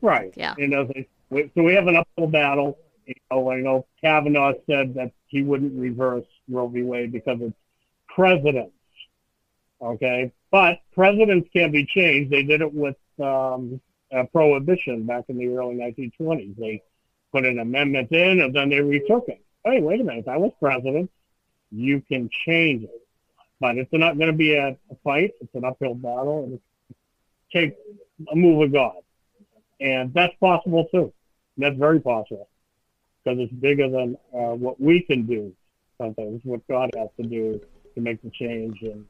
[0.00, 0.32] Right.
[0.36, 0.54] Yeah.
[0.58, 0.88] You know,
[1.30, 2.78] so we have an uphill battle.
[3.06, 6.82] You know, I know Kavanaugh said that he wouldn't reverse Roe v.
[6.82, 7.56] Wade because it's
[8.06, 8.76] presidents.
[9.80, 10.30] Okay.
[10.50, 12.30] But presidents can be changed.
[12.30, 13.80] They did it with um,
[14.30, 16.54] prohibition back in the early 1920s.
[16.58, 16.82] They
[17.32, 19.42] put an amendment in and then they retook it.
[19.64, 20.28] Hey, wait a minute.
[20.28, 21.10] I was president.
[21.70, 23.08] You can change it.
[23.58, 25.32] But it's not going to be a, a fight.
[25.40, 26.44] It's an uphill battle.
[26.44, 26.60] And it
[27.50, 27.76] takes
[28.30, 28.96] a move of God.
[29.80, 31.10] And that's possible too.
[31.56, 32.48] That's very possible
[33.24, 35.52] because it's bigger than uh, what we can do.
[35.98, 37.60] Sometimes what God has to do
[37.94, 39.04] to make the change in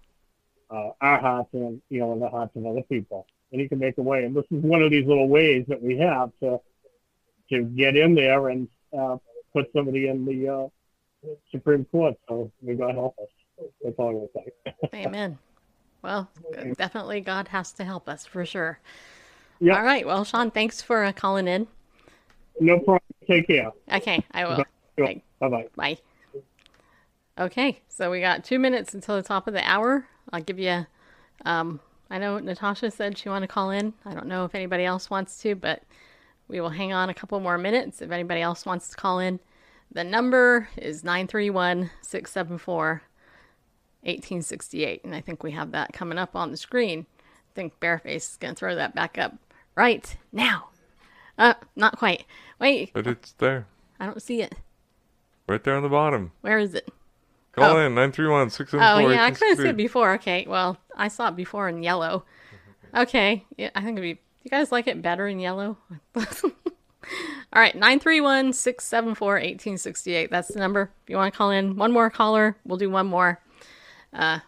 [0.70, 3.26] uh, our hearts and you know in the hearts of other people.
[3.52, 4.24] And He can make a way.
[4.24, 6.60] And this is one of these little ways that we have to
[7.50, 9.16] to get in there and uh,
[9.52, 12.14] put somebody in the uh, Supreme Court.
[12.28, 13.28] So may God help us.
[13.82, 15.06] That's all I'm going to say.
[15.06, 15.38] Amen.
[16.02, 16.28] Well,
[16.76, 18.80] definitely God has to help us for sure.
[19.60, 19.76] Yep.
[19.76, 20.04] All right.
[20.04, 21.68] Well, Sean, thanks for uh, calling in.
[22.60, 23.00] No problem.
[23.26, 23.70] Take care.
[23.92, 24.64] Okay, I will.
[24.96, 25.66] Bye bye.
[25.74, 25.98] Bye.
[27.38, 30.06] Okay, so we got two minutes until the top of the hour.
[30.32, 30.86] I'll give you.
[31.44, 31.80] Um,
[32.10, 33.94] I know Natasha said she wanted to call in.
[34.04, 35.82] I don't know if anybody else wants to, but
[36.46, 39.40] we will hang on a couple more minutes if anybody else wants to call in.
[39.90, 43.02] The number is 931 674
[44.02, 45.04] 1868.
[45.04, 47.06] And I think we have that coming up on the screen.
[47.20, 49.34] I think Bareface is going to throw that back up
[49.74, 50.68] right now.
[51.38, 52.24] Uh, not quite.
[52.60, 53.66] Wait, But it's there.
[53.98, 54.54] I don't see it.
[55.48, 56.32] Right there on the bottom.
[56.40, 56.88] Where is it?
[57.52, 57.80] Call Oh.
[57.80, 60.14] in 931 674 Oh yeah, I couldn't see it before.
[60.14, 62.24] Okay, well, I saw it before in yellow.
[62.94, 64.20] Okay, yeah, I think it'd be.
[64.42, 65.78] You guys like it better in yellow?
[66.14, 66.22] All
[67.54, 70.30] right, 931 674 1868.
[70.30, 70.90] That's the number.
[71.02, 73.40] If you want to call in, one more caller, we'll do one more
[74.12, 74.40] uh,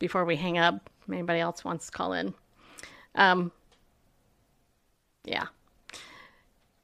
[0.00, 0.90] before we hang up.
[1.06, 2.34] If anybody else wants to call in.
[3.14, 3.52] Um,
[5.24, 5.44] yeah.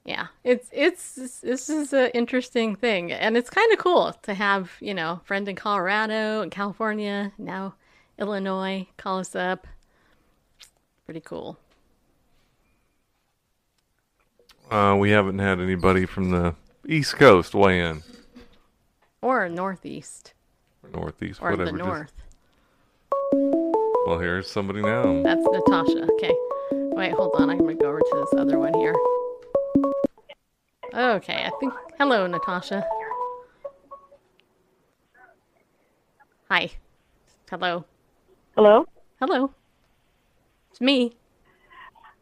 [0.05, 4.73] Yeah, it's it's this is an interesting thing, and it's kind of cool to have
[4.81, 7.75] you know friend in Colorado and California now
[8.19, 9.67] Illinois call us up.
[11.05, 11.59] Pretty cool.
[14.71, 16.55] Uh, we haven't had anybody from the
[16.87, 18.03] East Coast weigh in.
[19.23, 20.35] Or northeast.
[20.93, 21.73] Northeast, Or whatever.
[21.73, 22.13] the just- north.
[24.07, 25.23] well, here's somebody now.
[25.23, 26.07] That's Natasha.
[26.15, 26.35] Okay.
[26.73, 27.49] Wait, hold on.
[27.51, 28.95] I'm going to go over to this other one here.
[30.95, 31.75] Okay, I think.
[31.99, 32.87] Hello, Natasha.
[36.51, 36.71] Hi.
[37.51, 37.85] Hello.
[38.57, 38.87] Hello?
[39.21, 39.53] Hello.
[40.71, 41.13] It's me.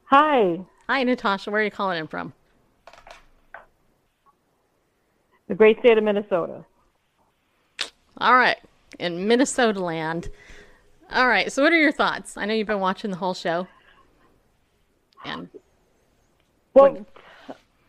[0.05, 0.61] Hi.
[0.89, 1.51] Hi, Natasha.
[1.51, 2.33] Where are you calling in from?
[5.49, 6.65] The great state of Minnesota.
[8.19, 8.59] All right.
[8.99, 10.29] In Minnesota land.
[11.13, 11.53] All right.
[11.53, 12.37] So, what are your thoughts?
[12.37, 13.69] I know you've been watching the whole show.
[15.25, 15.49] And
[16.75, 17.07] Well,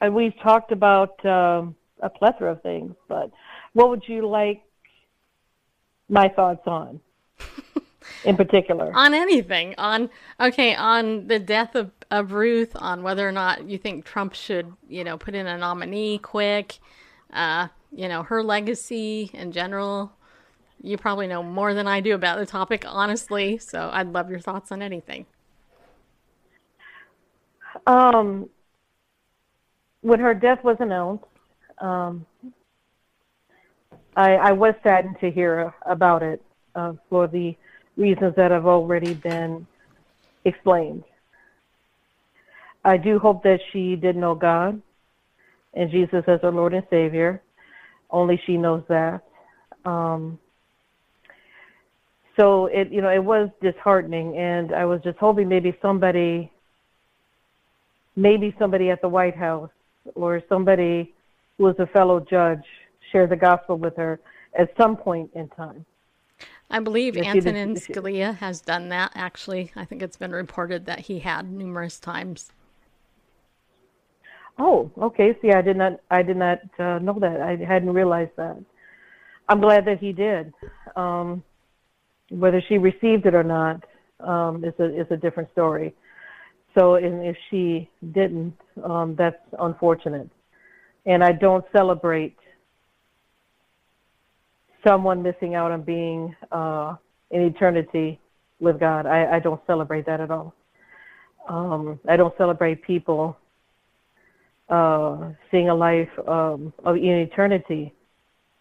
[0.02, 3.32] uh, we've talked about um, a plethora of things, but
[3.74, 4.64] what would you like
[6.10, 7.00] my thoughts on?
[8.24, 8.91] In particular?
[8.95, 9.76] on anything.
[9.78, 14.34] On okay on the death of, of ruth on whether or not you think trump
[14.34, 16.80] should you know put in a nominee quick
[17.34, 20.14] uh you know her legacy in general.
[20.82, 24.39] You probably know more than i do about the topic honestly so i'd love your
[24.39, 25.26] thoughts on anything.
[27.86, 28.50] Um,
[30.08, 31.26] when her death was announced,
[31.80, 32.26] um,
[34.16, 36.41] I, I was saddened to hear about it
[36.76, 37.55] uh, for the
[37.97, 39.68] reasons that have already been
[40.45, 41.03] explained.
[42.86, 44.82] I do hope that she did know God
[45.74, 47.41] and Jesus as her Lord and Savior.
[48.10, 49.22] Only she knows that.
[49.84, 50.39] Um,
[52.39, 56.49] so it, you know, it was disheartening, and I was just hoping maybe somebody
[58.16, 59.70] maybe somebody at the White House
[60.16, 61.14] or somebody
[61.58, 62.64] who was a fellow judge
[63.12, 64.20] share the gospel with her
[64.58, 65.86] at some point in time.
[66.70, 70.32] i believe Yes, he did- antonin scalia has done that actually i think it's been
[70.32, 72.51] reported that he had numerous times
[74.60, 75.38] Oh, okay.
[75.41, 77.41] See, I did not, I did not uh, know that.
[77.41, 78.58] I hadn't realized that.
[79.47, 80.51] I'm glad that he did.
[80.95, 81.43] Um,
[82.30, 83.84] whether she received it or not
[84.20, 85.93] um, is a is a different story.
[86.78, 88.53] So, and if she didn't,
[88.84, 90.30] um, that's unfortunate.
[91.07, 92.38] And I don't celebrate
[94.86, 96.95] someone missing out on being uh,
[97.32, 98.19] in eternity
[98.59, 99.07] with God.
[99.07, 100.53] I, I don't celebrate that at all.
[101.49, 103.38] Um, I don't celebrate people
[104.69, 107.91] uh, seeing a life um, of eternity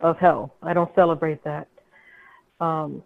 [0.00, 0.54] of hell.
[0.62, 1.68] I don't celebrate that.
[2.60, 3.02] Um,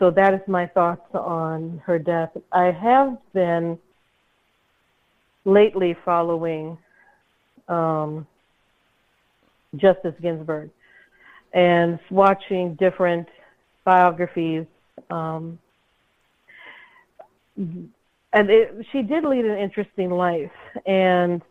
[0.00, 2.30] so that is my thoughts on her death.
[2.50, 3.78] I have been
[5.44, 6.78] lately following
[7.68, 8.26] um,
[9.76, 10.70] Justice Ginsburg
[11.52, 13.28] and watching different
[13.84, 14.66] biographies.
[15.10, 15.58] Um,
[17.56, 20.50] and it, she did lead an interesting life.
[20.86, 21.42] And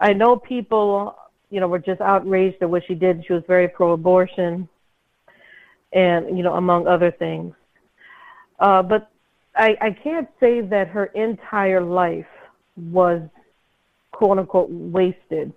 [0.00, 1.14] I know people,
[1.50, 3.24] you know, were just outraged at what she did.
[3.26, 4.68] She was very pro-abortion,
[5.92, 7.54] and you know, among other things.
[8.58, 9.10] Uh, but
[9.54, 12.26] I, I can't say that her entire life
[12.78, 13.22] was
[14.12, 15.52] quote unquote wasted.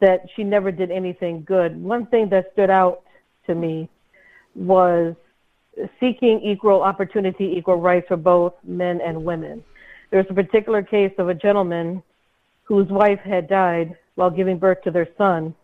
[0.00, 1.80] That she never did anything good.
[1.80, 3.02] One thing that stood out
[3.46, 3.88] to me
[4.54, 5.14] was
[6.00, 9.64] seeking equal opportunity, equal rights for both men and women.
[10.10, 12.02] There's a particular case of a gentleman
[12.64, 15.54] whose wife had died while giving birth to their son.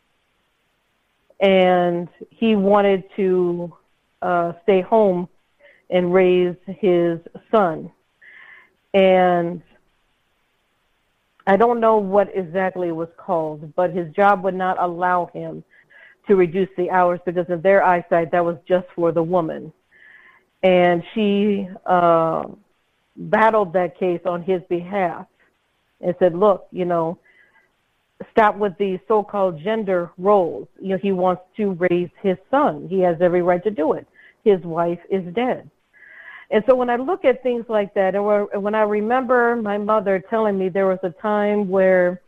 [1.41, 3.73] And he wanted to
[4.23, 5.29] uh, stay home
[5.91, 7.19] and raise his
[7.51, 7.91] son.
[8.95, 9.63] And
[11.49, 15.65] I don't know what exactly it was called, but his job would not allow him
[16.27, 19.73] to reduce the hours because in their eyesight that was just for the woman.
[20.63, 22.45] And she uh,
[23.17, 25.27] battled that case on his behalf
[26.03, 27.19] and said, look, you know,
[28.31, 30.69] stop with these so-called gender roles.
[30.79, 32.89] You know, he wants to raise his son.
[32.91, 34.07] He has every right to do it.
[34.45, 35.71] His wife is dead.
[36.51, 40.23] And so when I look at things like that, and when I remember my mother
[40.31, 42.23] telling me there was a time where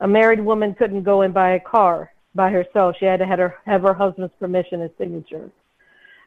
[0.00, 3.38] a married woman couldn't go and buy a car by herself, she had to have
[3.38, 5.50] her, have her husband's permission and signature.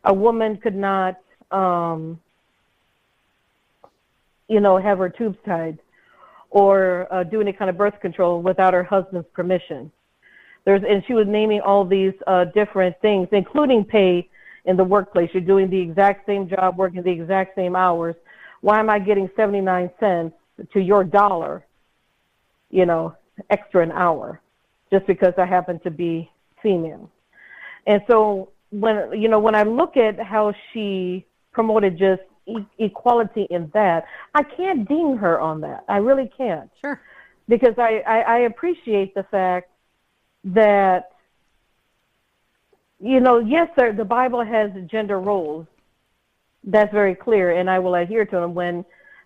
[0.06, 1.20] A woman could not,
[1.52, 2.20] um,
[4.48, 5.78] you know, have her tubes tied
[6.50, 9.92] or uh, do any kind of birth control without her husband's permission.
[10.66, 14.28] There's, and she was naming all these uh, different things, including pay
[14.68, 15.30] in the workplace.
[15.34, 18.16] You're doing the exact same job, working the exact same hours.
[18.62, 20.36] Why am I getting 79 cents
[20.74, 21.66] to your dollar,
[22.70, 23.16] you know,
[23.50, 24.42] extra an hour,
[24.92, 26.30] just because I happen to be
[26.62, 27.10] female?
[27.88, 33.48] And so when you know when I look at how she promoted just e- equality
[33.50, 34.06] in that,
[34.36, 35.86] I can't ding her on that.
[35.88, 36.70] I really can't.
[36.82, 37.00] Sure.
[37.48, 39.70] Because I, I, I appreciate the fact
[40.44, 41.12] that
[43.00, 45.68] you know, yes, sir, the Bible has gender roles.
[46.64, 48.84] That's very clear, and I will adhere to them when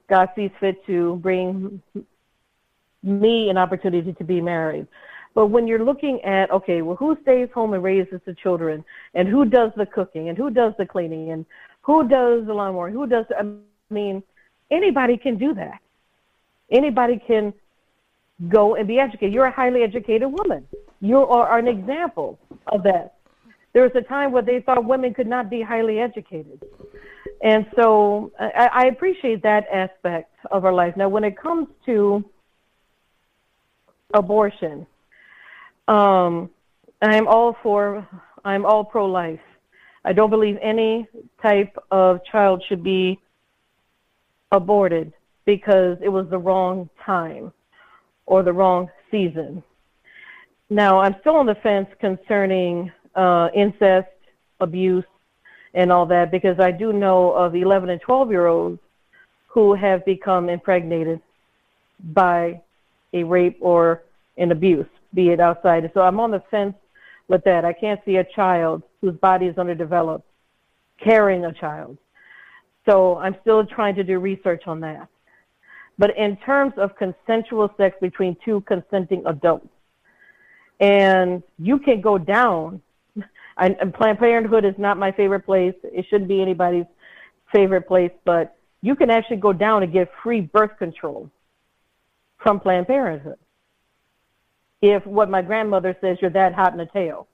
[0.10, 1.82] God sees fit to bring
[3.04, 4.88] me an opportunity to be married.
[5.34, 9.28] But when you're looking at, okay, well, who stays home and raises the children, and
[9.28, 11.46] who does the cooking, and who does the cleaning, and
[11.82, 13.44] who does the lawnmower, who does, I
[13.90, 14.22] mean,
[14.70, 15.80] anybody can do that.
[16.70, 17.54] Anybody can
[18.50, 19.34] go and be educated.
[19.34, 20.68] You're a highly educated woman.
[21.00, 23.16] You are an example of that.
[23.74, 26.64] There was a time where they thought women could not be highly educated.
[27.42, 30.96] And so I, I appreciate that aspect of our life.
[30.98, 32.24] Now, when it comes to
[34.14, 34.86] abortion,
[35.88, 36.50] um,
[37.02, 38.08] I'm all for,
[38.46, 39.40] I'm all pro life.
[40.04, 41.08] I don't believe any
[41.42, 43.20] type of child should be
[44.52, 45.14] aborted
[45.46, 47.52] because it was the wrong time
[48.26, 49.64] or the wrong season.
[50.70, 54.07] Now, I'm still on the fence concerning uh, incest,
[54.59, 55.05] abuse,
[55.74, 58.80] and all that because I do know of 11 and 12 year olds
[59.47, 61.22] who have become impregnated
[62.14, 62.62] by
[63.14, 64.03] a rape or
[64.38, 65.89] an abuse, be it outside.
[65.93, 66.76] So I'm on the fence
[67.28, 67.66] with that.
[67.66, 70.26] I can't see a child whose body is underdeveloped
[71.03, 71.97] carrying a child.
[72.86, 75.07] So I'm still trying to do research on that.
[75.97, 79.68] But in terms of consensual sex between two consenting adults,
[80.80, 82.82] and you can go down.
[83.58, 85.76] I, Planned Parenthood is not my favorite place.
[85.84, 86.86] It shouldn't be anybody's
[87.52, 91.30] favorite place, but you can actually go down and get free birth control
[92.38, 93.38] from Planned Parenthood.
[94.82, 97.28] If what my grandmother says, you're that hot in the tail.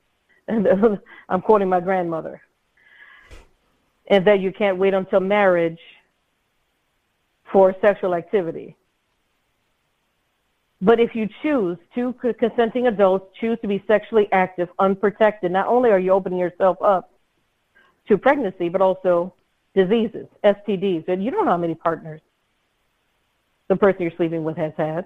[0.47, 0.67] And
[1.29, 2.41] I'm quoting my grandmother.
[4.07, 5.79] And that you can't wait until marriage
[7.51, 8.75] for sexual activity.
[10.81, 15.89] But if you choose, two consenting adults choose to be sexually active, unprotected, not only
[15.89, 17.11] are you opening yourself up
[18.07, 19.33] to pregnancy, but also
[19.73, 21.07] diseases, STDs.
[21.07, 22.21] And you don't know how many partners
[23.67, 25.05] the person you're sleeping with has had.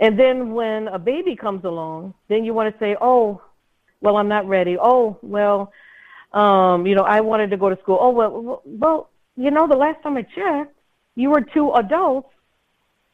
[0.00, 3.40] And then when a baby comes along, then you want to say, oh,
[4.00, 4.76] well, I'm not ready.
[4.80, 5.72] Oh, well,
[6.32, 7.98] um, you know, I wanted to go to school.
[8.00, 10.76] Oh, well, well, you know, the last time I checked,
[11.14, 12.31] you were two adults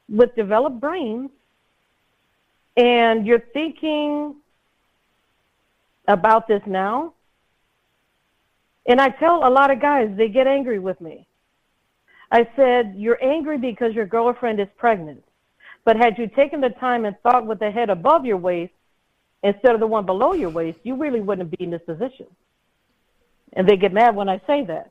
[0.08, 1.30] with developed brains,
[2.76, 4.36] and you're thinking
[6.06, 7.12] about this now.
[8.86, 11.26] And I tell a lot of guys, they get angry with me.
[12.30, 15.22] I said, You're angry because your girlfriend is pregnant.
[15.84, 18.72] But had you taken the time and thought with the head above your waist
[19.42, 22.26] instead of the one below your waist, you really wouldn't be in this position.
[23.54, 24.90] And they get mad when I say that.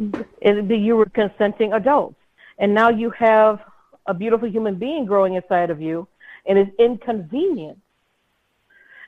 [0.00, 2.16] You were consenting adults.
[2.58, 3.60] And now you have
[4.06, 6.06] a beautiful human being growing inside of you,
[6.46, 7.78] and it's inconvenient.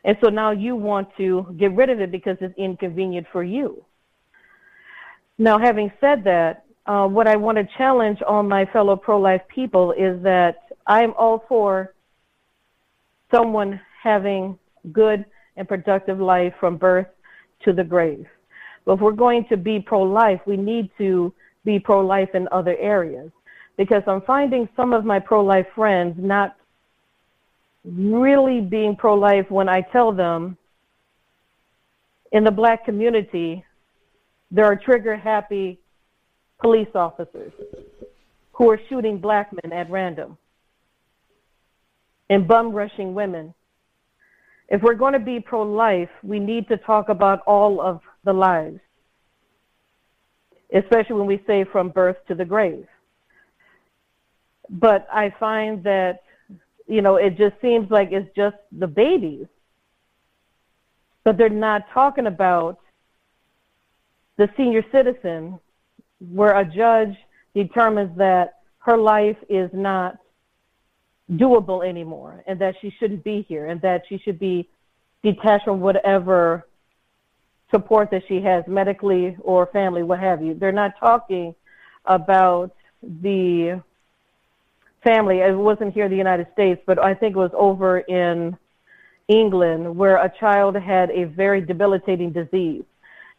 [0.05, 3.85] And so now you want to get rid of it because it's inconvenient for you.
[5.39, 9.43] Now, having said that, uh, what I want to challenge all my fellow pro life
[9.49, 11.95] people is that I'm all for
[13.33, 14.59] someone having
[14.93, 15.25] good
[15.57, 17.07] and productive life from birth
[17.65, 18.27] to the grave.
[18.85, 21.33] But if we're going to be pro life, we need to
[21.65, 23.31] be pro life in other areas.
[23.77, 26.57] Because I'm finding some of my pro life friends not
[27.85, 30.57] really being pro life when I tell them
[32.33, 33.65] in the black community,
[34.51, 35.79] there are trigger happy
[36.61, 37.53] police officers
[38.53, 40.37] who are shooting black men at random
[42.31, 43.53] and bum rushing women.
[44.69, 48.33] If we're going to be pro life, we need to talk about all of the
[48.33, 48.81] lives,
[50.75, 52.87] especially when we say from birth to the grave.
[54.71, 56.21] But I find that,
[56.87, 59.47] you know, it just seems like it's just the babies,
[61.25, 62.79] but they're not talking about
[64.39, 65.59] the senior citizen
[66.31, 67.17] where a judge
[67.55, 70.17] determines that her life is not
[71.33, 74.69] doable anymore and that she shouldn't be here and that she should be
[75.23, 76.67] detached from whatever
[77.73, 80.55] support that she has medically or family, what have you.
[80.55, 81.55] They're not talking
[82.05, 83.83] about the
[85.03, 85.39] family.
[85.39, 88.57] It wasn't here in the United States, but I think it was over in
[89.29, 92.85] England where a child had a very debilitating disease.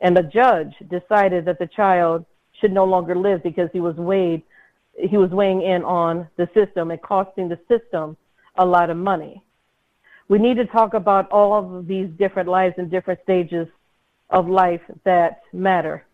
[0.02, 2.26] And the judge decided that the child
[2.60, 4.44] should no longer live because he was weighed
[4.96, 8.16] he was weighing in on the system and costing the system
[8.58, 9.42] a lot of money.
[10.28, 13.68] We need to talk about all of these different lives and different stages
[14.34, 16.06] of life that matter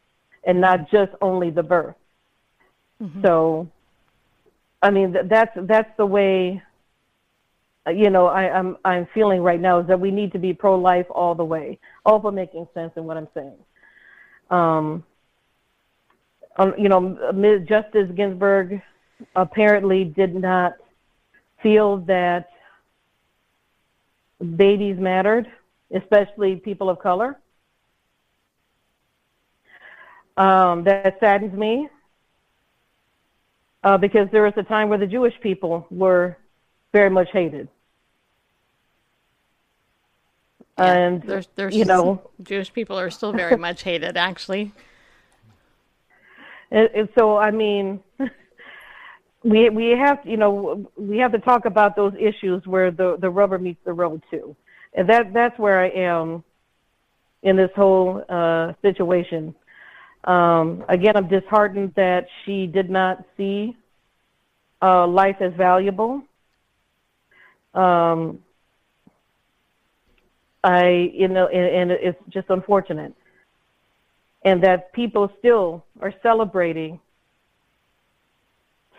[0.44, 1.96] and not just only the birth.
[3.02, 3.26] Mm-hmm.
[3.26, 3.68] So,
[4.84, 6.62] I mean, that's, that's the way
[7.88, 11.06] you know, I, I'm I'm feeling right now is that we need to be pro-life
[11.10, 11.80] all the way.
[12.06, 13.58] All for making sense in what I'm saying.
[14.50, 15.04] Um,
[16.58, 17.00] um, you know,
[17.34, 17.68] Ms.
[17.68, 18.82] Justice Ginsburg
[19.36, 20.74] apparently did not
[21.62, 22.50] feel that
[24.56, 25.48] babies mattered,
[25.96, 27.38] especially people of color.
[30.40, 31.90] Um, that saddens me
[33.84, 36.38] uh, because there was a time where the Jewish people were
[36.94, 37.68] very much hated.
[40.78, 44.72] Yeah, and there's, there's you know, Jewish people are still very much hated, actually.
[46.72, 48.02] And, and so, I mean,
[49.44, 53.30] we we have you know we have to talk about those issues where the the
[53.30, 54.56] rubber meets the road too,
[54.94, 56.46] and that that's where I am
[57.44, 59.54] in this whole uh, situation.
[60.24, 63.76] Um, again, I'm disheartened that she did not see
[64.82, 66.24] uh, life as valuable.
[67.74, 68.40] Um,
[70.64, 73.14] I, you know, and, and it's just unfortunate.
[74.44, 77.00] And that people still are celebrating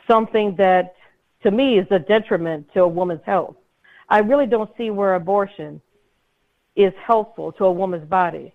[0.07, 0.97] something that,
[1.43, 3.57] to me, is a detriment to a woman's health.
[4.09, 5.81] I really don't see where abortion
[6.77, 8.53] is helpful to a woman's body.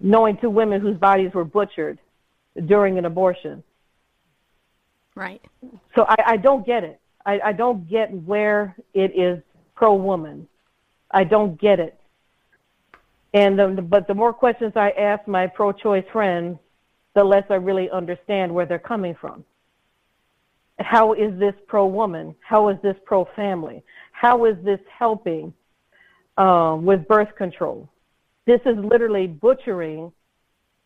[0.00, 1.98] Knowing two women whose bodies were butchered
[2.66, 3.62] during an abortion.
[5.14, 5.40] Right.
[5.94, 7.00] So I, I don't get it.
[7.24, 9.42] I, I don't get where it is
[9.74, 10.48] pro woman.
[11.10, 11.98] I don't get it.
[13.34, 16.58] And the, but the more questions I ask my pro-choice friends,
[17.14, 19.44] the less I really understand where they're coming from.
[20.78, 22.34] How is this pro-woman?
[22.40, 23.82] How is this pro-family?
[24.12, 25.52] How is this helping
[26.36, 27.88] um, with birth control?
[28.46, 30.12] This is literally butchering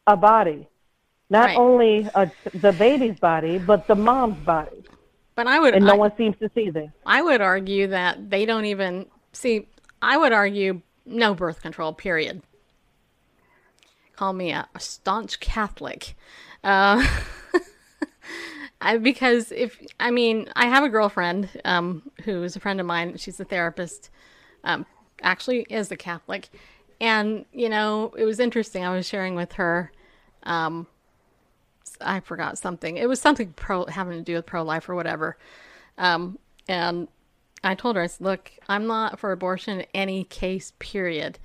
[0.06, 0.68] a body,
[1.30, 1.56] not Right.
[1.56, 4.84] only a, the baby's body, but the mom's body.
[5.34, 6.90] But I would, and no I, one seems to see this.
[7.04, 9.66] I would argue that they don't even see.
[10.00, 11.92] I would argue no birth control.
[11.92, 12.42] Period.
[14.14, 16.16] Call me a, a staunch Catholic,
[16.64, 17.06] uh,
[18.80, 22.86] I, because if I mean I have a girlfriend um, who is a friend of
[22.86, 23.18] mine.
[23.18, 24.08] She's a therapist.
[24.64, 24.86] Um,
[25.22, 26.48] actually, is a Catholic,
[27.00, 28.84] and you know it was interesting.
[28.84, 29.92] I was sharing with her.
[30.42, 30.86] Um,
[32.00, 32.96] I forgot something.
[32.96, 35.36] It was something pro having to do with pro life or whatever.
[35.98, 37.08] Um, and
[37.64, 41.38] I told her, I said, look, I'm not for abortion in any case, period.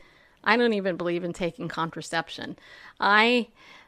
[0.44, 2.58] I don't even believe in taking contraception.
[3.00, 3.48] I,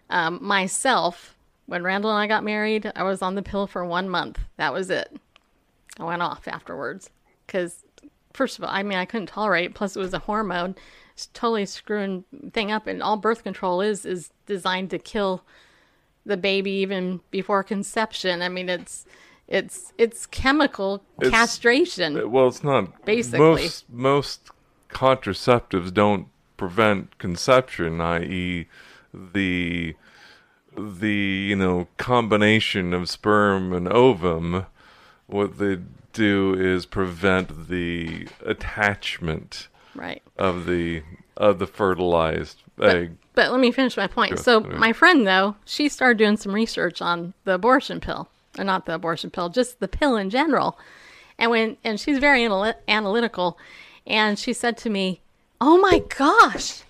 [0.10, 1.36] um, myself,
[1.66, 4.40] when Randall and I got married, I was on the pill for one month.
[4.58, 5.16] That was it.
[6.00, 7.10] I went off afterwards
[7.46, 7.84] because,
[8.34, 9.76] first of all, I mean, I couldn't tolerate.
[9.76, 10.76] Plus, it was a hormone.
[11.14, 12.88] It's totally screwing thing up.
[12.88, 15.44] And all birth control is, is designed to kill
[16.26, 18.42] the baby even before conception.
[18.42, 19.06] I mean, it's
[19.48, 22.18] it's it's chemical It's- castration.
[22.20, 23.06] Uh, well, it's not.
[23.06, 23.40] Basically.
[23.40, 24.50] most most
[24.90, 26.28] contraceptives don't
[26.58, 28.68] prevent conception, i.e.,
[29.14, 29.96] the
[30.76, 31.14] the
[31.50, 34.66] you know combination of sperm and ovum.
[35.28, 35.80] What they
[36.14, 40.22] do is prevent the attachment Right.
[40.38, 41.04] of the
[41.38, 43.18] of the fertilized egg.
[43.34, 44.40] But let me finish my point.
[44.40, 48.86] So my friend though, she started doing some research on the abortion pill, or not
[48.86, 50.78] the abortion pill, just the pill in general.
[51.40, 53.58] And when and she's very anal- analytical,
[54.06, 55.22] and she said to me,
[55.60, 56.84] "Oh my gosh,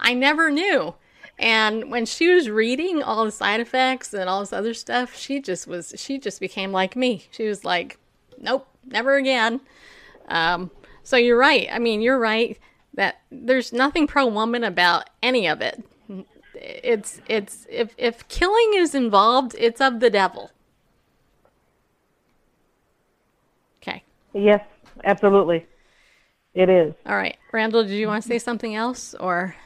[0.00, 0.94] I never knew."
[1.38, 5.40] And when she was reading all the side effects and all this other stuff, she
[5.40, 7.26] just was she just became like me.
[7.30, 7.98] She was like,
[8.38, 9.60] "Nope, never again."
[10.28, 10.70] Um,
[11.04, 11.68] so you're right.
[11.70, 12.58] I mean, you're right
[12.94, 15.84] that there's nothing pro woman about any of it.
[16.54, 20.50] It's it's if if killing is involved, it's of the devil.
[23.82, 24.02] Okay.
[24.32, 24.64] Yes,
[25.04, 25.66] absolutely.
[26.54, 26.94] It is.
[27.04, 29.56] All right, Randall, did you want to say something else or?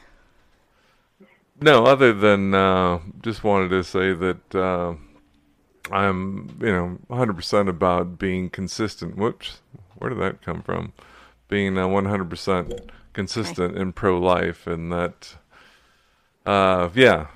[1.61, 4.95] No, other than uh, just wanted to say that uh,
[5.91, 9.17] I'm, you know, 100% about being consistent.
[9.17, 9.59] Whoops,
[9.97, 10.93] where did that come from?
[11.49, 15.35] Being uh, 100% consistent in pro-life, and that,
[16.45, 17.27] uh, yeah,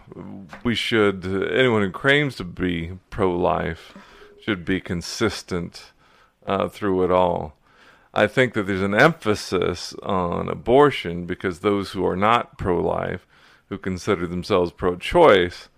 [0.63, 1.25] we should.
[1.25, 3.97] Anyone who claims to be pro-life
[4.41, 5.91] should be consistent
[6.45, 7.57] uh, through it all.
[8.13, 13.25] I think that there's an emphasis on abortion because those who are not pro-life
[13.69, 15.69] who consider themselves pro-choice,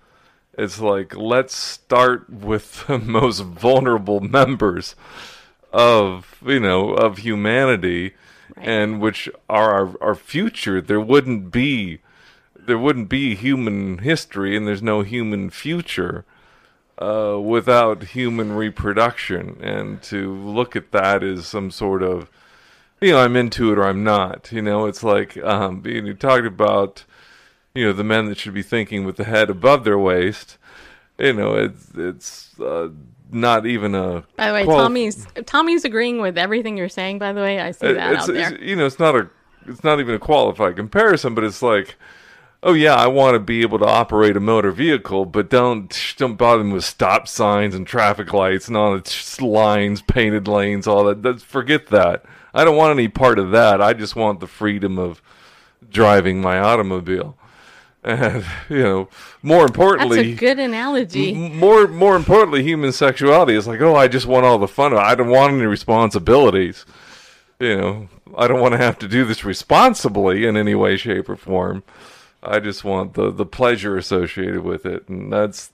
[0.57, 4.95] it's like let's start with the most vulnerable members
[5.71, 8.13] of you know of humanity,
[8.57, 10.81] and which are our, our future.
[10.81, 11.99] There wouldn't be
[12.65, 16.25] there wouldn't be human history, and there's no human future
[16.97, 22.29] uh, without human reproduction, and to look at that as some sort of,
[23.01, 24.51] you know, I'm into it or I'm not.
[24.51, 27.03] You know, it's like um, you talked about,
[27.73, 30.57] you know, the men that should be thinking with the head above their waist.
[31.17, 32.89] You know, it's it's uh,
[33.35, 34.23] not even a.
[34.37, 37.19] By the way, quali- Tommy's Tommy's agreeing with everything you're saying.
[37.19, 38.53] By the way, I see that it's, out there.
[38.53, 39.29] it's- you know, it's not a,
[39.67, 41.95] it's not even a qualified comparison, but it's like,
[42.63, 46.35] oh yeah, I want to be able to operate a motor vehicle, but don't don't
[46.35, 51.03] bother me with stop signs and traffic lights and all the lines, painted lanes, all
[51.05, 51.21] that.
[51.21, 52.25] That's, forget that.
[52.53, 53.81] I don't want any part of that.
[53.81, 55.21] I just want the freedom of
[55.89, 57.37] driving my automobile.
[58.05, 59.09] And you know,
[59.41, 61.33] more importantly That's a good analogy.
[61.33, 64.93] M- more more importantly, human sexuality is like, oh, I just want all the fun.
[64.93, 66.85] I don't want any responsibilities.
[67.59, 71.27] You know, I don't want to have to do this responsibly in any way, shape,
[71.29, 71.83] or form.
[72.43, 75.71] I just want the the pleasure associated with it, and that's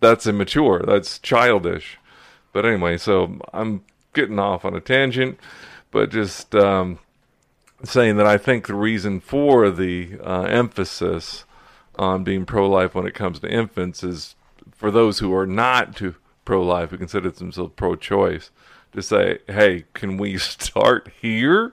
[0.00, 0.82] that's immature.
[0.86, 1.98] That's childish.
[2.52, 3.82] But anyway, so I'm
[4.12, 5.38] getting off on a tangent,
[5.90, 6.98] but just um,
[7.88, 11.44] saying that I think the reason for the uh, emphasis
[11.96, 14.34] on being pro-life when it comes to infants is
[14.72, 18.50] for those who are not to pro-life, who consider themselves pro-choice,
[18.92, 21.72] to say, "Hey, can we start here?"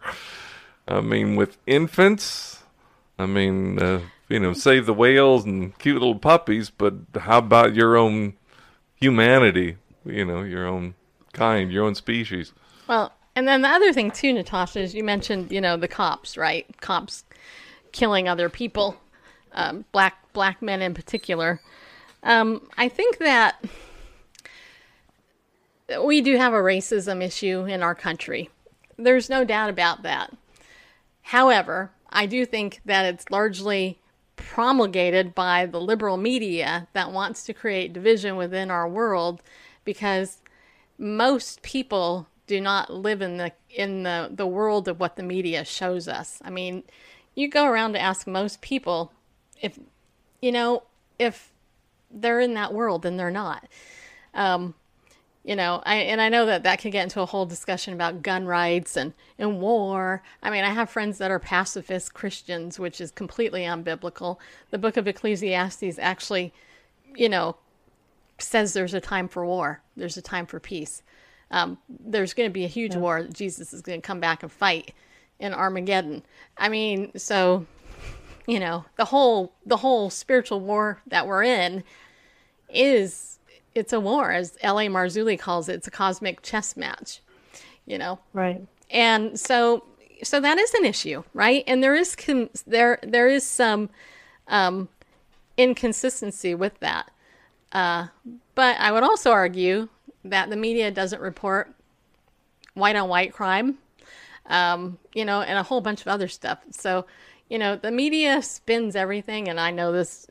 [0.88, 2.63] I mean, with infants,
[3.17, 7.75] I mean, uh, you know, save the whales and cute little puppies, but how about
[7.75, 8.33] your own
[8.95, 9.77] humanity?
[10.05, 10.95] You know, your own
[11.33, 12.53] kind, your own species.
[12.88, 16.37] Well, and then the other thing too, Natasha, is you mentioned, you know, the cops,
[16.37, 16.65] right?
[16.81, 17.23] Cops
[17.91, 18.97] killing other people,
[19.53, 21.61] um, black black men in particular.
[22.23, 23.63] Um, I think that
[26.03, 28.49] we do have a racism issue in our country.
[28.97, 30.31] There's no doubt about that.
[31.23, 33.99] However, I do think that it's largely
[34.35, 39.41] promulgated by the liberal media that wants to create division within our world
[39.85, 40.39] because
[40.97, 45.64] most people do not live in the in the, the world of what the media
[45.64, 46.41] shows us.
[46.44, 46.84] I mean,
[47.34, 49.14] you go around to ask most people
[49.61, 49.80] if
[50.41, 50.84] you know
[51.18, 51.53] if
[52.11, 53.65] they're in that world and they're not.
[54.34, 54.73] Um,
[55.45, 58.22] you know, I and I know that that could get into a whole discussion about
[58.22, 60.22] gun rights and and war.
[60.44, 64.40] I mean, I have friends that are pacifist Christians, which is completely unbiblical.
[64.72, 66.53] The book of Ecclesiastes actually,
[67.15, 67.56] you know,
[68.40, 69.82] says there's a time for war.
[69.95, 71.02] There's a time for peace.
[71.52, 73.22] Um, there's going to be a huge war.
[73.23, 74.94] that Jesus is going to come back and fight
[75.40, 76.23] in Armageddon.
[76.57, 77.65] I mean, so
[78.48, 81.84] you know, the whole the whole spiritual war that we're in
[82.69, 83.38] is
[83.76, 84.88] it's a war, as L.A.
[84.88, 85.76] Marzulli calls it.
[85.76, 87.22] It's a cosmic chess match.
[87.86, 88.61] You know, Right.
[88.90, 89.84] and so
[90.23, 91.64] so that is an issue, right?
[91.68, 93.90] And there is com- there there is some
[94.48, 94.88] um,
[95.57, 97.10] inconsistency with that.
[97.72, 98.07] Uh,
[98.56, 99.90] but I would also argue
[100.23, 101.73] that the media doesn't report
[102.73, 103.77] white on white crime,
[104.48, 106.60] um, you know, and a whole bunch of other stuff.
[106.72, 107.06] So,
[107.49, 110.27] you know, the media spins everything, and I know this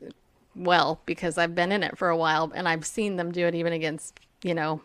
[0.55, 3.55] well because I've been in it for a while and I've seen them do it
[3.55, 4.81] even against, you know,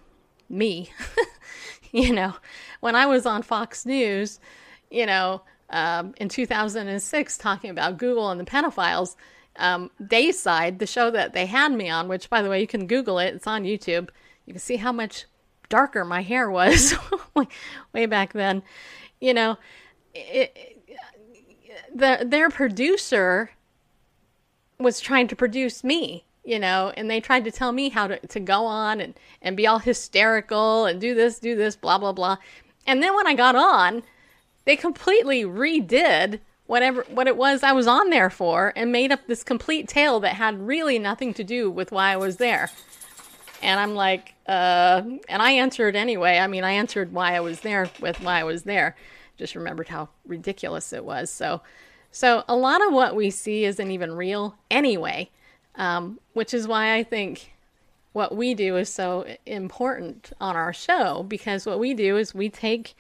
[0.49, 0.91] me.
[1.93, 2.35] you know,
[2.81, 4.39] when I was on Fox News,
[4.91, 9.16] you know, um, in 2006 talking about Google and the pedophiles,
[9.57, 12.87] um, Dayside, the show that they had me on, which by the way, you can
[12.87, 14.11] Google it, it's on YouTube.
[14.47, 15.27] You can see how much
[15.68, 16.94] darker my hair was
[17.93, 18.62] way- back then.
[19.20, 19.59] You know,
[20.14, 20.82] it,
[21.94, 23.51] the their producer
[24.78, 28.18] was trying to produce me, you know, and they tried to tell me how to,
[28.27, 32.12] to go on and, and be all hysterical and do this, do this, blah, blah,
[32.12, 32.36] blah.
[32.86, 34.02] And then when I got on,
[34.66, 39.27] they completely redid whatever what it was I was on there for and made up
[39.27, 42.70] this complete tale that had really nothing to do with why I was there.
[43.66, 46.38] And I'm like, uh, and I answered anyway.
[46.38, 48.94] I mean, I answered why I was there with why I was there.
[49.38, 51.30] Just remembered how ridiculous it was.
[51.30, 51.62] So,
[52.12, 55.30] so a lot of what we see isn't even real anyway,
[55.74, 57.55] um, which is why I think
[58.12, 62.48] what we do is so important on our show because what we do is we
[62.48, 62.94] take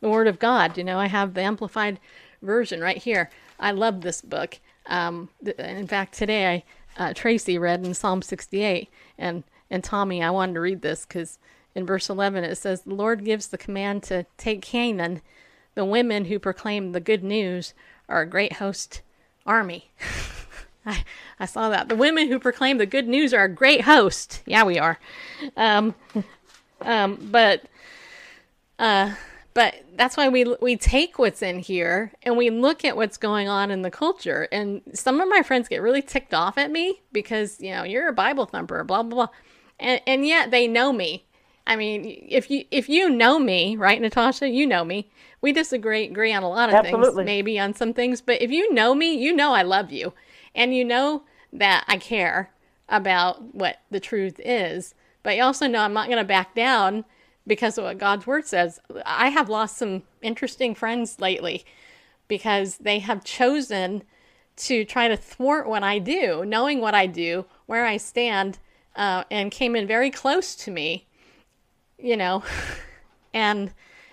[0.00, 0.78] the Word of God.
[0.78, 1.98] You know, I have the amplified
[2.40, 3.30] version right here.
[3.58, 4.60] I love this book.
[4.86, 6.64] Um, th- in fact, today
[6.98, 8.88] I uh, Tracy read in Psalm 68,
[9.18, 9.42] and
[9.74, 11.40] and Tommy, I wanted to read this because
[11.74, 15.20] in verse 11 it says, "The Lord gives the command to take Canaan.
[15.74, 17.74] The women who proclaim the good news
[18.08, 19.02] are a great host
[19.44, 19.90] army."
[20.86, 21.02] I,
[21.40, 21.88] I saw that.
[21.88, 24.42] The women who proclaim the good news are a great host.
[24.46, 25.00] Yeah, we are.
[25.56, 25.96] Um,
[26.80, 27.64] um, but
[28.78, 29.14] uh,
[29.54, 33.48] but that's why we we take what's in here and we look at what's going
[33.48, 34.46] on in the culture.
[34.52, 38.06] And some of my friends get really ticked off at me because you know you're
[38.06, 39.34] a Bible thumper, blah blah blah.
[39.78, 41.24] And and yet they know me.
[41.66, 45.10] I mean, if you if you know me, right, Natasha, you know me.
[45.40, 47.24] We disagree agree on a lot of Absolutely.
[47.24, 50.12] things, maybe on some things, but if you know me, you know I love you,
[50.54, 52.50] and you know that I care
[52.88, 54.94] about what the truth is.
[55.22, 57.04] But you also know I'm not going to back down
[57.46, 58.78] because of what God's word says.
[59.04, 61.64] I have lost some interesting friends lately
[62.28, 64.02] because they have chosen
[64.56, 68.58] to try to thwart what I do, knowing what I do, where I stand,
[68.96, 71.06] uh, and came in very close to me,
[71.98, 72.42] you know,
[73.34, 73.72] and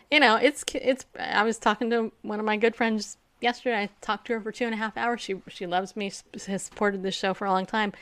[0.09, 1.05] you know it's it's.
[1.19, 3.83] I was talking to one of my good friends yesterday.
[3.83, 5.21] I talked to her for two and a half hours.
[5.21, 6.11] She she loves me,
[6.47, 7.93] has supported this show for a long time.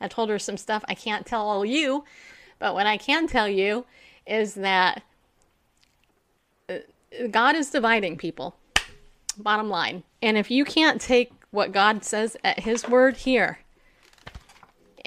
[0.00, 2.04] I told her some stuff I can't tell all you,
[2.58, 3.86] but what I can tell you
[4.26, 5.02] is that
[6.68, 6.78] uh,
[7.30, 8.56] God is dividing people.
[9.36, 10.02] Bottom line.
[10.20, 13.60] And if you can't take what God says at His word here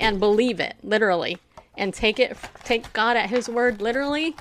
[0.01, 1.37] and believe it literally,
[1.77, 4.35] and take it, take God at His word literally,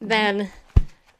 [0.00, 0.50] then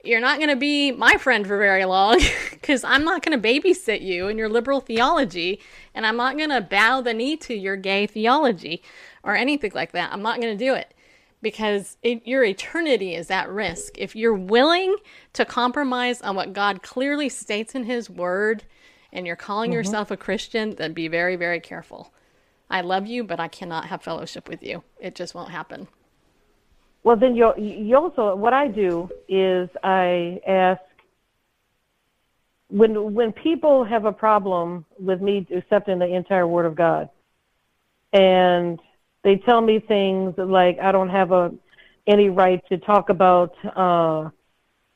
[0.04, 2.20] you're not going to be my friend for very long
[2.50, 5.60] because I'm not going to babysit you in your liberal theology,
[5.94, 8.82] and I'm not going to bow the knee to your gay theology
[9.22, 10.12] or anything like that.
[10.12, 10.94] I'm not going to do it
[11.40, 13.98] because it, your eternity is at risk.
[13.98, 14.96] If you're willing
[15.32, 18.64] to compromise on what God clearly states in His Word
[19.12, 19.74] and you're calling Mhm.
[19.74, 22.11] yourself a Christian, then be very, very careful.
[22.72, 24.82] I love you, but I cannot have fellowship with you.
[24.98, 25.86] It just won't happen.
[27.04, 30.80] Well, then you you also what I do is I ask
[32.68, 37.10] when when people have a problem with me accepting the entire Word of God,
[38.14, 38.80] and
[39.22, 41.52] they tell me things like I don't have a
[42.06, 44.30] any right to talk about uh,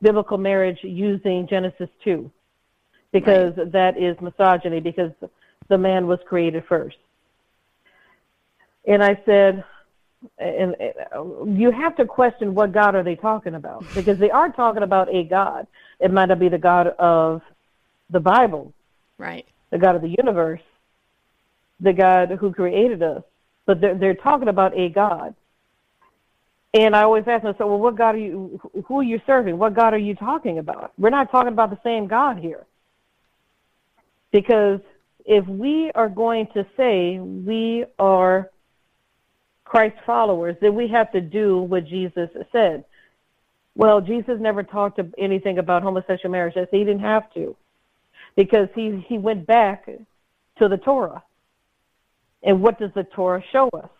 [0.00, 2.30] biblical marriage using Genesis two,
[3.12, 5.12] because that is misogyny because
[5.68, 6.96] the man was created first.
[8.86, 9.64] And I said,
[10.38, 10.74] and
[11.14, 14.82] uh, you have to question what God are they talking about because they are talking
[14.82, 15.66] about a God.
[16.00, 17.42] It might not be the God of
[18.10, 18.72] the Bible,
[19.18, 19.46] Right.
[19.70, 20.62] the God of the universe,
[21.80, 23.22] the God who created us,
[23.66, 25.34] but they're they're talking about a God.
[26.74, 28.60] And I always ask myself, well, what God are you?
[28.86, 29.58] Who are you serving?
[29.58, 30.92] What God are you talking about?
[30.98, 32.66] We're not talking about the same God here.
[34.32, 34.80] Because
[35.24, 38.50] if we are going to say we are
[39.66, 42.84] Christ followers, then we have to do what Jesus said.
[43.74, 46.54] Well, Jesus never talked anything about homosexual marriage.
[46.54, 47.54] Said he didn't have to,
[48.36, 49.86] because he he went back
[50.58, 51.22] to the Torah.
[52.42, 53.90] And what does the Torah show us?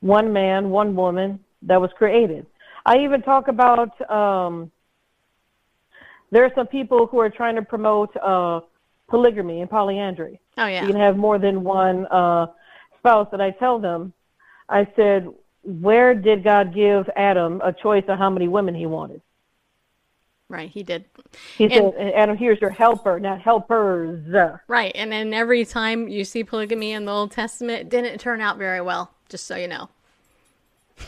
[0.00, 2.46] One man, one woman that was created.
[2.86, 4.70] I even talk about um,
[6.30, 8.60] there are some people who are trying to promote uh,
[9.08, 10.40] polygamy and polyandry.
[10.56, 10.82] Oh yeah.
[10.82, 12.46] You can have more than one uh,
[12.98, 13.28] spouse.
[13.32, 14.12] And I tell them,
[14.68, 15.28] I said,
[15.62, 19.20] where did God give Adam a choice of how many women he wanted?
[20.48, 20.70] Right.
[20.70, 21.04] He did.
[21.56, 24.60] He And- said, Adam, here's your helper, not helpers.
[24.68, 24.92] Right.
[24.94, 28.56] And then every time you see polygamy in the Old Testament, it didn't turn out
[28.56, 29.88] very well, just so you know.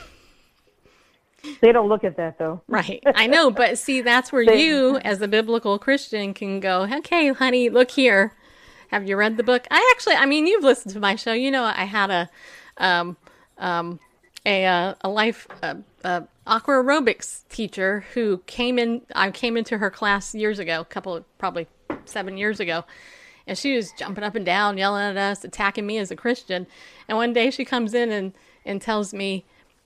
[1.60, 2.62] They don't look at that though.
[2.66, 3.02] Right.
[3.14, 7.32] I know, but see, that's where They- you, as a biblical Christian, can go, okay,
[7.32, 8.32] honey, look here.
[8.88, 9.66] Have you read the book?
[9.70, 11.32] I actually, I mean, you've listened to my show.
[11.32, 12.28] You know, I had a,
[12.78, 13.16] um,
[13.58, 14.00] um,
[14.46, 15.74] a, uh, a life, uh,
[16.04, 20.84] uh, aqua aerobics teacher who came in, I came into her class years ago, a
[20.84, 21.66] couple of, probably
[22.04, 22.84] seven years ago.
[23.46, 26.66] And she was jumping up and down, yelling at us, attacking me as a Christian.
[27.08, 28.32] And one day she comes in and,
[28.64, 29.44] and tells me,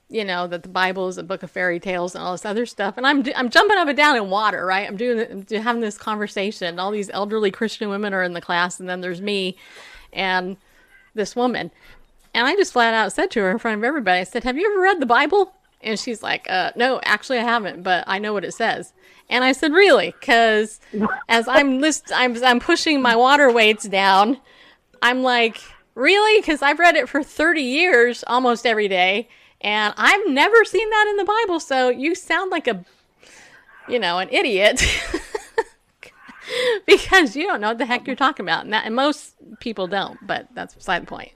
[0.09, 2.65] you know, that the Bible is a book of fairy tales and all this other
[2.65, 2.97] stuff.
[2.97, 4.87] And I'm, I'm jumping up and down in water, right?
[4.87, 6.77] I'm doing, I'm having this conversation.
[6.77, 9.57] All these elderly Christian women are in the class, and then there's me
[10.11, 10.57] and
[11.15, 11.71] this woman.
[12.33, 14.57] And I just flat out said to her in front of everybody, I said, Have
[14.57, 15.53] you ever read the Bible?
[15.81, 18.93] And she's like, uh, No, actually, I haven't, but I know what it says.
[19.29, 20.13] And I said, Really?
[20.19, 20.79] Because
[21.29, 24.39] as I'm list, I'm, I'm pushing my water weights down,
[25.01, 25.61] I'm like,
[25.95, 26.41] Really?
[26.41, 29.29] Because I've read it for 30 years almost every day,
[29.61, 31.59] and I've never seen that in the Bible.
[31.59, 32.83] So you sound like a,
[33.87, 34.81] you know, an idiot.
[36.85, 38.63] because you don't know what the heck you're talking about.
[38.63, 41.31] And, that, and most people don't, but that's beside the point.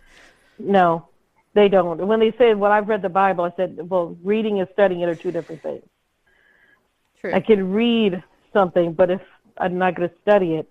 [0.59, 1.07] No,
[1.53, 2.05] they don't.
[2.07, 5.09] When they say, well, I've read the Bible, I said, well, reading and studying it
[5.09, 5.84] are two different things.
[7.21, 7.34] True.
[7.34, 8.23] I can read
[8.53, 9.21] something, but if
[9.57, 10.69] I'm not going to study it,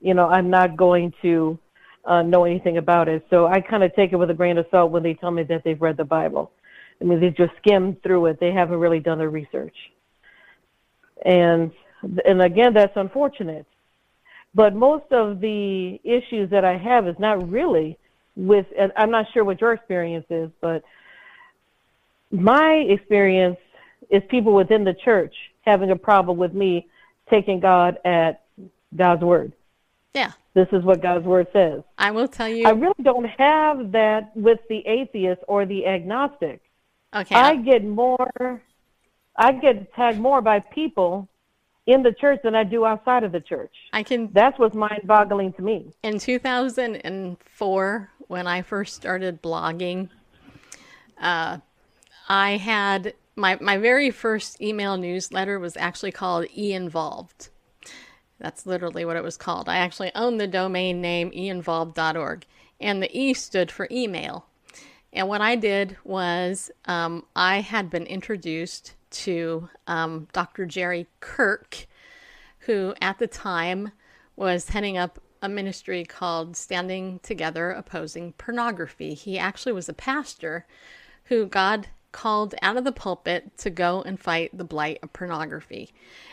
[0.00, 1.58] you know, I'm not going to
[2.04, 3.26] uh, know anything about it.
[3.30, 5.42] So I kind of take it with a grain of salt when they tell me
[5.44, 6.50] that they've read the Bible.
[7.00, 8.40] I mean, they just skimmed through it.
[8.40, 9.76] They haven't really done their research.
[11.24, 11.72] And
[12.24, 13.66] and again, that's unfortunate.
[14.54, 17.98] But most of the issues that I have is not really
[18.46, 18.66] with.
[18.96, 20.82] I'm not sure what your experience is, but
[22.30, 23.58] my experience
[24.10, 26.88] is people within the church having a problem with me
[27.28, 28.42] taking God at
[28.96, 29.52] God's word.
[30.14, 30.32] Yeah.
[30.54, 31.82] This is what God's word says.
[31.96, 32.66] I will tell you.
[32.66, 36.60] I really don't have that with the atheist or the agnostic.
[37.14, 37.34] Okay.
[37.34, 38.60] I get more,
[39.36, 41.28] I get tagged more by people
[41.92, 43.74] in the church than I do outside of the church.
[43.92, 44.30] I can.
[44.32, 45.92] That's what's mind-boggling to me.
[46.02, 50.08] In 2004, when I first started blogging,
[51.20, 51.58] uh,
[52.28, 57.48] I had my my very first email newsletter was actually called E Involved.
[58.38, 59.68] That's literally what it was called.
[59.68, 62.46] I actually own the domain name einvolved.org,
[62.80, 64.46] and the E stood for email.
[65.12, 70.66] And what I did was um, I had been introduced to um, Dr.
[70.66, 71.86] Jerry Kirk,
[72.60, 73.92] who at the time
[74.36, 79.14] was heading up a ministry called Standing Together Opposing Pornography.
[79.14, 80.66] He actually was a pastor
[81.24, 85.92] who God called out of the pulpit to go and fight the blight of pornography.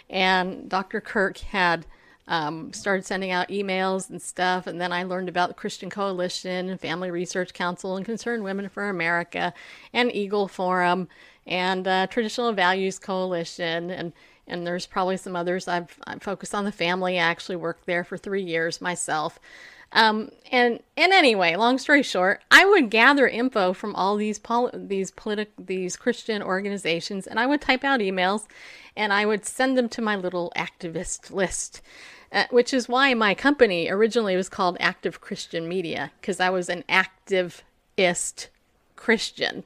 [0.09, 0.99] And Dr.
[0.99, 1.85] Kirk had
[2.27, 4.67] um, started sending out emails and stuff.
[4.67, 8.69] And then I learned about the Christian Coalition and Family Research Council and Concerned Women
[8.69, 9.53] for America
[9.93, 11.07] and Eagle Forum
[11.47, 13.89] and uh, Traditional Values Coalition.
[13.89, 14.13] And,
[14.45, 15.67] and there's probably some others.
[15.67, 17.19] I've, I've focused on the family.
[17.19, 19.39] I actually worked there for three years myself.
[19.93, 24.71] Um, and and anyway, long story short, I would gather info from all these pol-
[24.73, 28.47] these politic these Christian organizations, and I would type out emails,
[28.95, 31.81] and I would send them to my little activist list,
[32.33, 36.67] uh, which is why my company originally was called Active Christian Media because I was
[36.67, 38.47] an activist
[38.97, 39.63] Christian.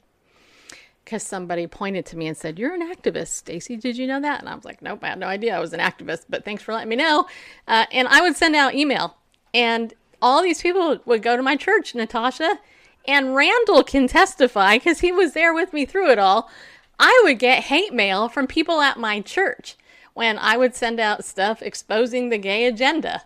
[1.12, 3.76] Because somebody pointed to me and said, "You're an activist, Stacy.
[3.76, 5.74] Did you know that?" And I was like, "Nope, I had no idea I was
[5.74, 7.28] an activist." But thanks for letting me know.
[7.68, 9.18] Uh, and I would send out email,
[9.54, 12.60] and all these people would go to my church, Natasha,
[13.06, 16.50] and Randall can testify because he was there with me through it all.
[16.98, 19.76] I would get hate mail from people at my church
[20.14, 23.24] when I would send out stuff exposing the gay agenda.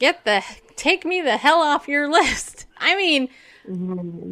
[0.00, 0.42] Get the
[0.74, 2.66] take me the hell off your list.
[2.78, 3.28] I mean,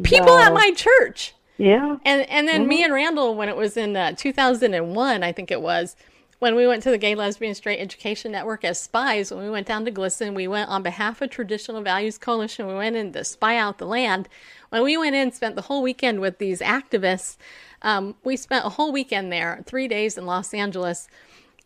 [0.03, 0.47] people Wow.
[0.47, 1.34] at my church.
[1.57, 1.97] Yeah.
[2.03, 5.61] And and then me and Randall, when it was in uh, 2001, I think it
[5.61, 5.95] was,
[6.39, 9.67] when we went to the Gay Lesbian Straight Education Network as spies, when we went
[9.67, 12.67] down to GLSEN, we went on behalf of Traditional Values Coalition.
[12.67, 14.27] We went in to spy out the land.
[14.69, 17.37] When we went in, spent the whole weekend with these activists.
[17.81, 21.07] Um, we spent a whole weekend there, three days in Los Angeles,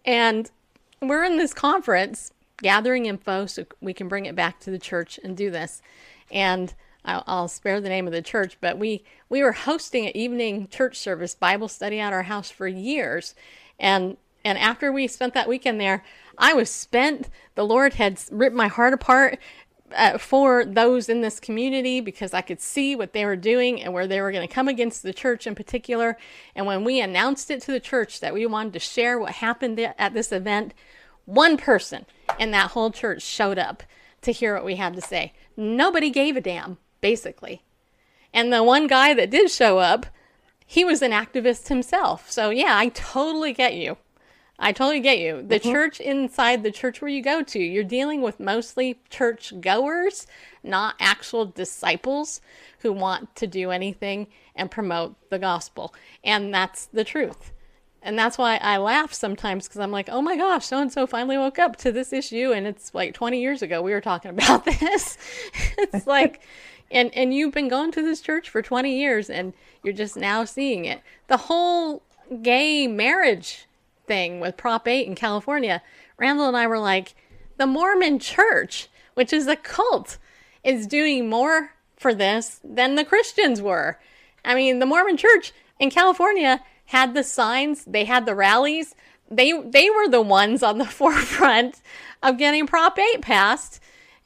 [0.06, 0.52] and
[1.02, 5.20] we're in this conference gathering info so we can bring it back to the church
[5.24, 5.82] and do this.
[6.30, 6.74] And
[7.06, 10.68] I'll, I'll spare the name of the church, but we we were hosting an evening
[10.68, 13.36] church service Bible study at our house for years,
[13.80, 16.04] and and after we spent that weekend there,
[16.38, 17.30] I was spent.
[17.56, 19.40] The Lord had ripped my heart apart
[19.96, 23.94] uh, for those in this community because I could see what they were doing and
[23.94, 26.18] where they were going to come against the church in particular.
[26.56, 29.80] And when we announced it to the church that we wanted to share what happened
[29.80, 30.74] at this event,
[31.26, 32.06] one person
[32.40, 33.84] in that whole church showed up
[34.22, 35.34] to hear what we had to say.
[35.56, 37.64] Nobody gave a damn, basically.
[38.34, 40.06] And the one guy that did show up,
[40.66, 42.32] he was an activist himself.
[42.32, 43.98] So, yeah, I totally get you.
[44.60, 45.42] I totally get you.
[45.42, 45.72] The mm-hmm.
[45.72, 50.28] church inside the church where you go to, you're dealing with mostly church goers,
[50.64, 52.42] not actual disciples
[52.80, 55.94] who want to do anything and promote the gospel.
[56.24, 57.54] And that's the truth.
[58.02, 61.08] And that's why I laugh sometimes because I'm like, oh my gosh, so and so
[61.08, 62.52] finally woke up to this issue.
[62.54, 65.18] And it's like 20 years ago we were talking about this.
[65.78, 66.42] it's like,
[66.92, 69.54] and, and you've been going to this church for 20 years and
[69.84, 71.02] you're just now seeing it.
[71.28, 72.04] The whole
[72.42, 73.66] gay marriage
[74.08, 75.82] thing with Prop 8 in California,
[76.18, 77.16] Randall and I were like,
[77.58, 80.18] the Mormon church, which is a cult,
[80.64, 84.00] is doing more for this than the Christians were.
[84.44, 88.96] I mean, the Mormon church in California had the signs, they had the rallies.
[89.30, 91.82] They they were the ones on the forefront
[92.24, 93.80] of getting Prop 8 passed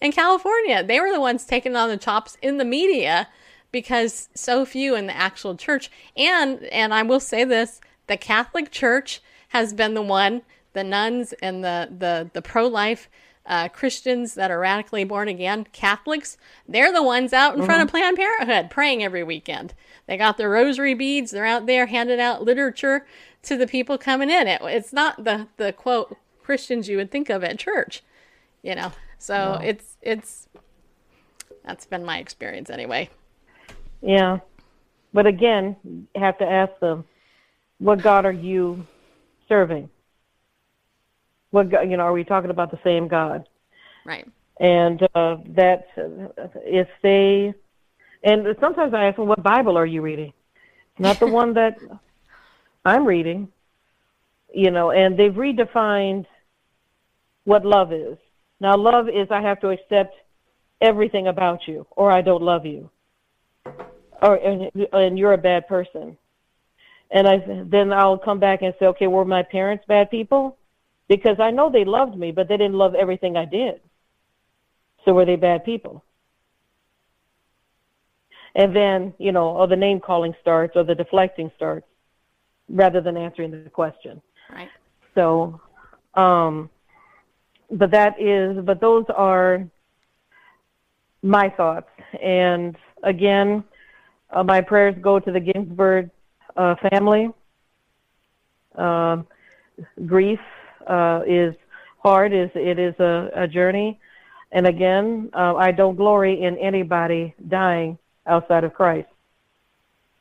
[0.04, 0.84] in California.
[0.84, 3.30] They were the ones taking on the chops in the media
[3.72, 5.90] because so few in the actual church.
[6.16, 10.44] And and I will say this, the Catholic Church has been the one,
[10.74, 13.10] the nuns and the the the pro-life
[13.46, 17.90] uh, Christians that are radically born again, Catholics, they're the ones out in front of
[17.90, 19.74] Planned Parenthood praying every weekend.
[20.06, 21.32] They got their rosary beads.
[21.32, 23.06] They're out there handing out literature
[23.44, 24.48] to the people coming in.
[24.48, 28.02] It, it's not the, the quote Christians you would think of at church,
[28.62, 28.94] you know.
[29.24, 30.50] So it's it's
[31.64, 33.10] that's been my experience anyway.
[34.02, 34.40] Yeah.
[35.14, 37.06] But again, you have to ask them,
[37.78, 38.86] what God are you
[39.48, 39.90] serving?
[41.52, 43.48] What God, you know, are we talking about the same God?
[44.06, 44.28] Right.
[44.60, 47.54] And uh, that uh, if they,
[48.26, 50.34] and sometimes I ask them, what Bible are you reading?
[51.00, 51.78] not the one that
[52.86, 53.48] I'm reading.
[54.54, 56.26] You know, and they've redefined
[57.46, 58.18] what love is.
[58.64, 60.16] Now, love is I have to accept
[60.80, 62.90] everything about you, or I don't love you,
[64.22, 66.18] or and, and you're a bad person.
[67.12, 70.58] And I then I'll come back and say, okay, were my parents bad people?
[71.10, 73.82] Because I know they loved me, but they didn't love everything I did.
[75.04, 76.02] So were they bad people?
[78.56, 81.88] And then, you know, or the name calling starts or the deflecting starts
[82.70, 84.22] rather than answering the question.
[84.50, 84.70] Right.
[85.16, 85.60] So,
[86.14, 86.70] um,
[87.74, 89.68] but that is, but those are
[91.22, 91.90] my thoughts.
[92.22, 93.64] And again,
[94.30, 96.10] uh, my prayers go to the Ginsburg
[96.56, 97.30] uh, family.
[98.76, 99.24] Uh,
[100.06, 100.40] grief
[100.88, 101.56] uh, is
[102.00, 102.34] hard.
[102.34, 104.00] is It is a, a journey.
[104.52, 107.98] And again, uh, I don't glory in anybody dying
[108.28, 109.08] outside of Christ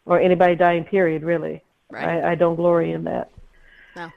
[0.07, 1.63] or anybody dying, period, really.
[1.91, 2.23] Right.
[2.23, 3.31] I, I don't glory in that.
[3.95, 4.11] No.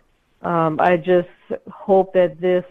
[0.50, 1.28] Um, I just
[1.70, 2.64] hope that this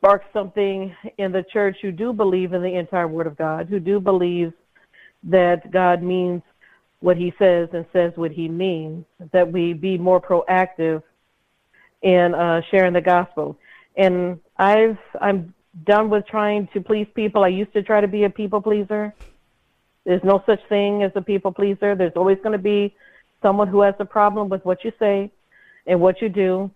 [0.00, 3.78] sparks something in the church who do believe in the entire Word of God, who
[3.78, 4.52] do believe
[5.24, 6.40] that God means
[7.00, 11.02] what He says and says what He means, that we be more proactive
[12.00, 13.58] in uh, sharing the gospel.
[13.94, 15.52] And I've I'm
[15.84, 17.44] done with trying to please people.
[17.44, 19.14] I used to try to be a people pleaser.
[20.06, 21.94] There's no such thing as a people pleaser.
[21.94, 22.94] There's always going to be
[23.42, 25.30] someone who has a problem with what you say
[25.86, 26.70] and what you do.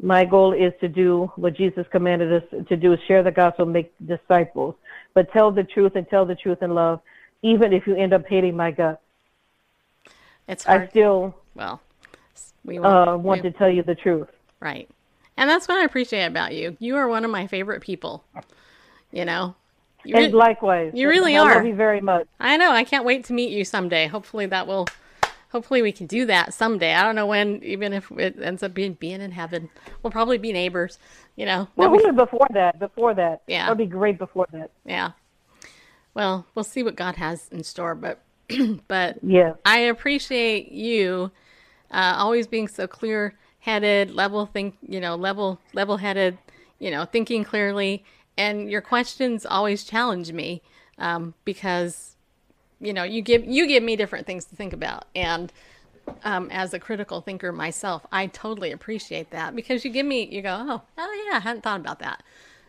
[0.00, 3.66] My goal is to do what Jesus commanded us to do is share the gospel,
[3.66, 4.76] make disciples,
[5.12, 7.00] but tell the truth and tell the truth in love,
[7.42, 9.00] even if you end up hating my guts.
[10.46, 10.82] It's hard.
[10.82, 11.80] I still well,
[12.64, 14.28] we uh, want we, to tell you the truth.
[14.60, 14.88] Right.
[15.36, 16.76] And that's what I appreciate about you.
[16.78, 18.24] You are one of my favorite people.
[19.12, 19.54] You know,
[20.04, 21.54] you and re- likewise, you really I are.
[21.56, 22.26] love you very much.
[22.38, 22.72] I know.
[22.72, 24.06] I can't wait to meet you someday.
[24.06, 24.86] Hopefully, that will.
[25.50, 26.94] Hopefully, we can do that someday.
[26.94, 27.62] I don't know when.
[27.62, 29.70] Even if it ends up being being in heaven,
[30.02, 30.98] we'll probably be neighbors.
[31.36, 31.68] You know.
[31.76, 32.78] Well, we, before that.
[32.78, 33.42] Before that.
[33.46, 33.64] Yeah.
[33.64, 34.18] That'd be great.
[34.18, 34.70] Before that.
[34.84, 35.12] Yeah.
[36.14, 38.20] Well, we'll see what God has in store, but
[38.88, 41.30] but yeah, I appreciate you
[41.90, 46.38] uh, always being so clear headed, level think, you know, level level headed,
[46.78, 48.04] you know, thinking clearly
[48.38, 50.62] and your questions always challenge me
[50.98, 52.16] um, because
[52.80, 55.52] you know you give you give me different things to think about and
[56.24, 60.42] um, as a critical thinker myself i totally appreciate that because you give me you
[60.42, 62.22] go oh oh yeah i hadn't thought about that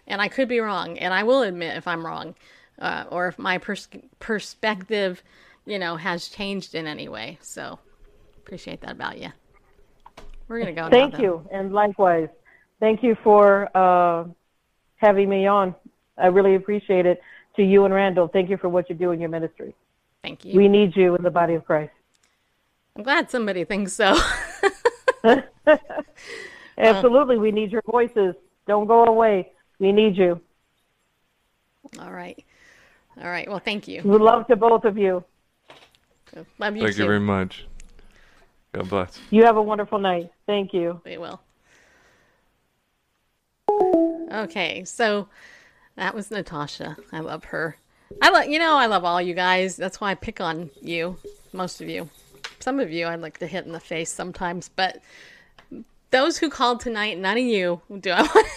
[0.08, 2.36] and i could be wrong and i will admit if i'm wrong
[2.80, 5.24] uh, or if my pers- perspective
[5.66, 7.80] you know has changed in any way so
[8.38, 9.30] appreciate that about you
[10.48, 12.30] we're gonna go thank now, you and likewise
[12.80, 14.26] thank you for uh,
[14.98, 15.76] having me on.
[16.18, 17.22] I really appreciate it.
[17.56, 19.76] To you and Randall, thank you for what you do in your ministry.
[20.24, 20.58] Thank you.
[20.58, 21.94] We need you in the body of Christ.
[22.96, 24.18] I'm glad somebody thinks so.
[26.78, 28.36] Absolutely, we need your voices.
[28.68, 29.52] Don't go away.
[29.80, 30.42] We need you.
[32.00, 32.44] All right.
[33.22, 33.48] All right.
[33.50, 34.02] Well, thank you.
[34.04, 35.24] We love to both of you.
[36.60, 37.02] Love you Thank too.
[37.02, 37.66] you very much.
[38.74, 39.20] God bless.
[39.32, 40.30] You have a wonderful night.
[40.46, 41.02] Thank you.
[41.04, 41.42] We will.
[44.32, 45.28] Okay, so
[45.96, 46.98] that was Natasha.
[47.12, 47.78] I love her.
[48.22, 49.76] I love you know I love all you guys.
[49.76, 51.18] That's why I pick on you,
[51.54, 52.10] most of you.
[52.60, 55.02] Some of you I'd like to hit in the face sometimes, but
[56.12, 58.48] those who called tonight, none of you do I want.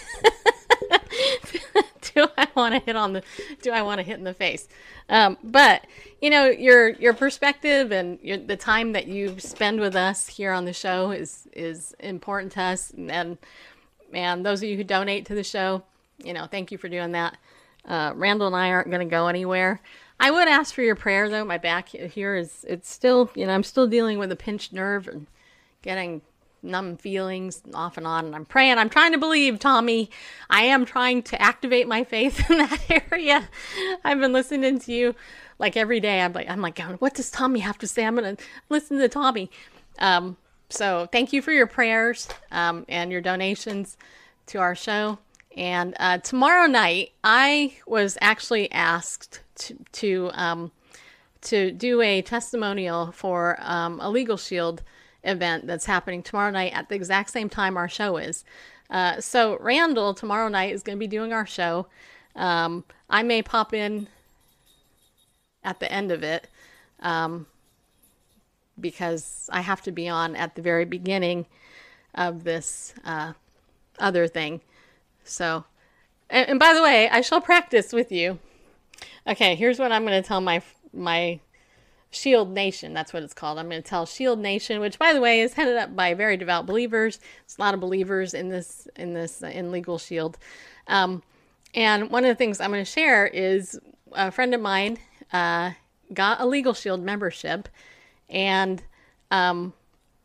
[2.14, 3.22] do I want to hit on the?
[3.62, 4.68] Do I want to hit in the face?
[5.08, 5.86] Um, but
[6.20, 10.52] you know your your perspective and your, the time that you spend with us here
[10.52, 13.38] on the show is is important to us, and
[14.12, 15.82] and those of you who donate to the show,
[16.22, 17.36] you know, thank you for doing that.
[17.86, 19.80] Uh, Randall and I aren't going to go anywhere.
[20.20, 21.44] I would ask for your prayer though.
[21.44, 25.08] My back here is it's still, you know, I'm still dealing with a pinched nerve
[25.08, 25.26] and
[25.82, 26.22] getting
[26.62, 28.26] numb feelings off and on.
[28.26, 28.78] And I'm praying.
[28.78, 30.10] I'm trying to believe, Tommy.
[30.48, 33.48] I am trying to activate my faith in that area.
[34.04, 35.14] I've been listening to you
[35.58, 36.20] like every day.
[36.20, 38.04] I'm like, I'm like, what does Tommy have to say?
[38.04, 38.36] I'm gonna
[38.68, 39.50] listen to Tommy.
[39.98, 40.36] Um,
[40.68, 43.96] so thank you for your prayers um, and your donations
[44.46, 45.18] to our show.
[45.56, 50.72] And uh, tomorrow night, I was actually asked to to, um,
[51.42, 54.82] to do a testimonial for um, a Legal Shield
[55.24, 58.44] event that's happening tomorrow night at the exact same time our show is.
[58.90, 61.86] Uh, so Randall tomorrow night is going to be doing our show.
[62.34, 64.08] Um, I may pop in
[65.62, 66.48] at the end of it.
[67.00, 67.46] Um,
[68.80, 71.46] because I have to be on at the very beginning
[72.14, 73.32] of this uh,
[73.98, 74.60] other thing.
[75.24, 75.64] So,
[76.30, 78.38] and, and, by the way, I shall practice with you.
[79.26, 80.62] Okay, here's what I'm going to tell my
[80.92, 81.40] my
[82.10, 82.92] Shield Nation.
[82.92, 83.58] That's what it's called.
[83.58, 86.36] I'm going to tell Shield Nation, which, by the way, is headed up by very
[86.36, 87.18] devout believers.
[87.44, 90.38] It's a lot of believers in this in this uh, in Legal Shield.
[90.88, 91.22] Um,
[91.74, 93.80] and one of the things I'm going to share is
[94.12, 94.98] a friend of mine
[95.32, 95.72] uh,
[96.12, 97.68] got a Legal Shield membership
[98.28, 98.82] and
[99.30, 99.72] um,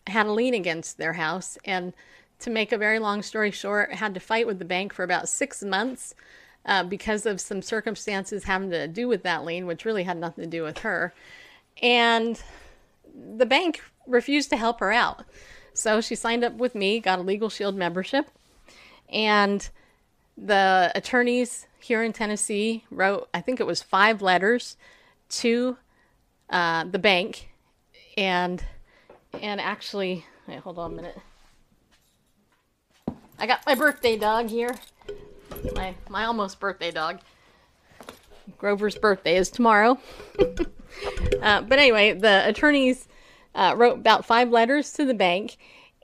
[0.07, 1.57] had a lien against their house.
[1.63, 1.93] And
[2.39, 5.27] to make a very long story short, had to fight with the bank for about
[5.29, 6.13] six months
[6.65, 10.43] uh, because of some circumstances having to do with that lien, which really had nothing
[10.43, 11.13] to do with her.
[11.81, 12.41] And
[13.15, 15.23] the bank refused to help her out.
[15.73, 18.27] So she signed up with me, got a Legal Shield membership,
[19.09, 19.67] and
[20.37, 24.75] the attorneys here in Tennessee wrote, I think it was five letters
[25.29, 25.77] to
[26.49, 27.49] uh, the bank,
[28.17, 28.63] and
[29.41, 31.17] and actually, wait, hold on a minute.
[33.39, 34.75] I got my birthday dog here,
[35.75, 37.19] my my almost birthday dog.
[38.57, 39.99] Grover's birthday is tomorrow.
[41.41, 43.07] uh, but anyway, the attorneys
[43.53, 45.57] uh, wrote about five letters to the bank,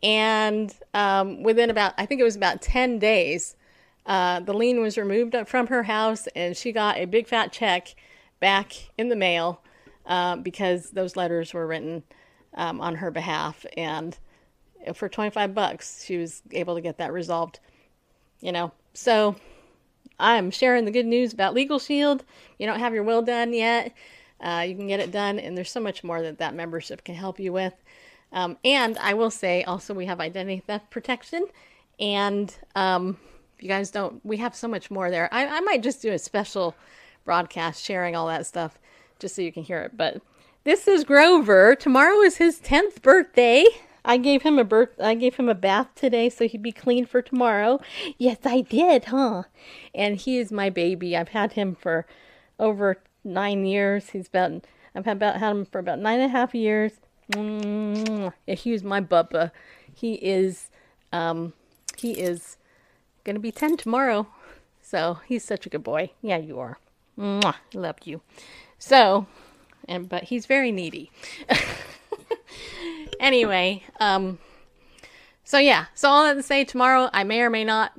[0.04, 3.56] and um, within about, I think it was about 10 days,
[4.06, 7.96] uh, the lien was removed from her house, and she got a big fat check
[8.40, 9.62] back in the mail
[10.06, 12.04] uh, because those letters were written
[12.56, 13.66] um, on her behalf.
[13.78, 14.18] And
[14.94, 17.60] for 25 bucks, she was able to get that resolved.
[18.42, 19.36] You know, so
[20.20, 22.24] I'm sharing the good news about Legal Shield.
[22.60, 23.94] You don't have your will done yet.
[24.42, 27.16] Uh, you can get it done, and there's so much more that that membership can
[27.16, 27.74] help you with.
[28.34, 31.46] Um, and I will say also, we have identity theft protection.
[32.00, 33.18] And um,
[33.60, 35.30] you guys don't, we have so much more there.
[35.32, 36.76] I, I might just do a special
[37.24, 38.78] broadcast sharing all that stuff
[39.20, 39.96] just so you can hear it.
[39.96, 40.22] But
[40.64, 41.76] this is Grover.
[41.76, 43.66] Tomorrow is his 10th birthday.
[44.06, 47.06] I gave him a birth I gave him a bath today so he'd be clean
[47.06, 47.80] for tomorrow.
[48.18, 49.44] Yes, I did, huh?
[49.96, 51.16] And he is my baby.
[51.16, 52.06] I've had him for
[52.60, 54.10] over nine years.
[54.10, 54.66] He's about
[54.96, 56.94] I've had about had him for about nine and a half years.
[57.32, 59.52] Mm, yeah, he was my bubba.
[59.94, 60.70] He is
[61.12, 61.54] um
[61.98, 62.58] he is
[63.24, 64.28] gonna be ten tomorrow.
[64.82, 66.12] So he's such a good boy.
[66.22, 66.78] Yeah, you are.
[67.18, 68.22] Mwah, love you.
[68.78, 69.28] So
[69.88, 71.12] and but he's very needy.
[73.20, 74.40] anyway, um,
[75.44, 77.92] so yeah, so all that to say, tomorrow I may or may not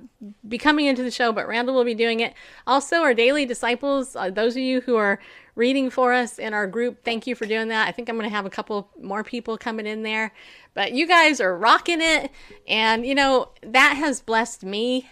[0.49, 2.33] be coming into the show, but Randall will be doing it.
[2.67, 5.21] Also, our daily disciples, uh, those of you who are
[5.55, 7.87] reading for us in our group, thank you for doing that.
[7.87, 10.33] I think I'm going to have a couple more people coming in there,
[10.73, 12.31] but you guys are rocking it,
[12.67, 15.09] and you know that has blessed me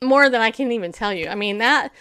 [0.00, 1.28] more than I can even tell you.
[1.28, 1.92] I mean that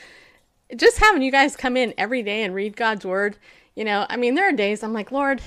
[0.76, 3.38] just having you guys come in every day and read God's word,
[3.76, 5.42] you know, I mean there are days I'm like, Lord,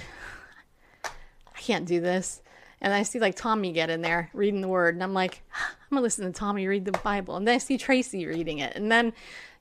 [1.66, 2.42] can't do this.
[2.80, 5.90] And I see like Tommy get in there reading the word, and I'm like, I'm
[5.90, 7.36] gonna listen to Tommy read the Bible.
[7.36, 9.12] And then I see Tracy reading it, and then,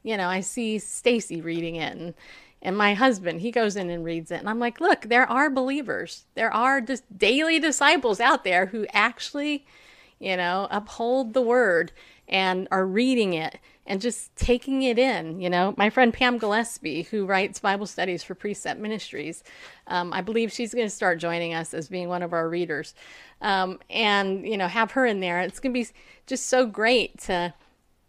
[0.03, 2.13] you know, I see Stacy reading it, and
[2.61, 5.49] and my husband he goes in and reads it, and I'm like, look, there are
[5.49, 9.65] believers, there are just daily disciples out there who actually,
[10.19, 11.91] you know, uphold the word
[12.27, 15.39] and are reading it and just taking it in.
[15.39, 19.43] You know, my friend Pam Gillespie, who writes Bible studies for Precept Ministries,
[19.87, 22.95] um, I believe she's going to start joining us as being one of our readers.
[23.41, 25.39] Um, and, you know, have her in there.
[25.41, 25.87] It's going to be
[26.25, 27.53] just so great to,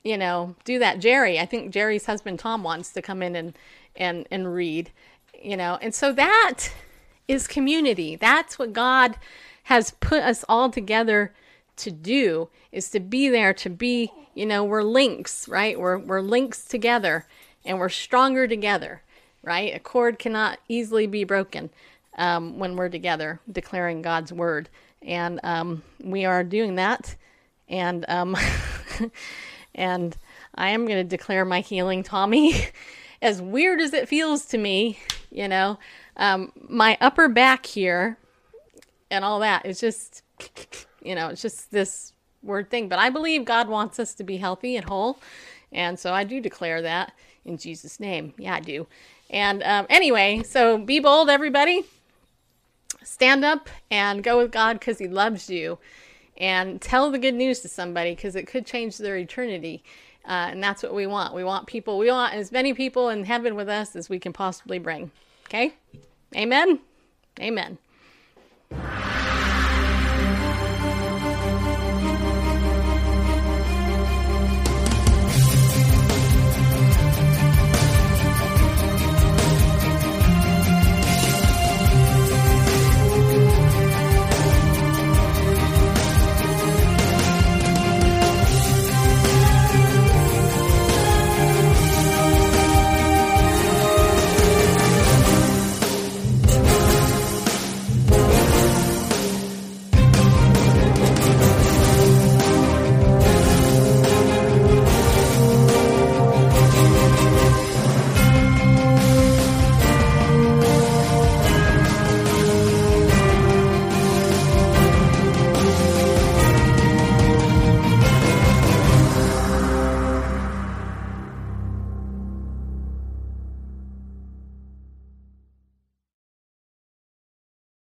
[0.03, 1.01] you know, do that.
[1.01, 3.59] Jerry, I think Jerry's husband Tom wants to come in and,
[3.97, 4.91] and, and read,
[5.43, 6.69] you know, and so that
[7.29, 8.17] is community.
[8.17, 9.17] That's what God
[9.65, 11.35] has put us all together
[11.77, 15.79] to do is to be there to be you know we're links right?
[15.79, 17.27] We're we're links together
[17.65, 19.03] and we're stronger together
[19.43, 19.75] right?
[19.75, 21.71] A cord cannot easily be broken
[22.19, 24.69] um, when we're together declaring god's word.
[25.03, 27.15] And um, we are doing that.
[27.69, 28.37] And um,
[29.75, 30.17] and
[30.55, 32.55] i am going to declare my healing tommy.
[33.23, 34.99] As weird as it feels to me
[35.31, 35.79] you know
[36.17, 38.17] um, my upper back here
[39.11, 40.23] and all that is just
[41.07, 42.13] you know, it's just this
[42.43, 42.89] word thing.
[42.89, 45.19] But I believe God wants us to be healthy and whole.
[45.73, 47.13] And so I do declare that
[47.45, 48.35] in Jesus' name.
[48.39, 48.87] Yeah, I do.
[49.31, 51.85] And um, anyway, so be bold, everybody.
[53.03, 55.79] Stand up and go with God because He loves you.
[56.39, 59.83] And tell the good news to somebody because it could change their eternity.
[60.27, 61.35] Uh, and that's what we want.
[61.35, 64.33] We want people, we want as many people in heaven with us as we can
[64.33, 65.11] possibly bring.
[65.47, 65.75] Okay?
[66.35, 66.81] Amen?
[67.41, 67.79] Amen.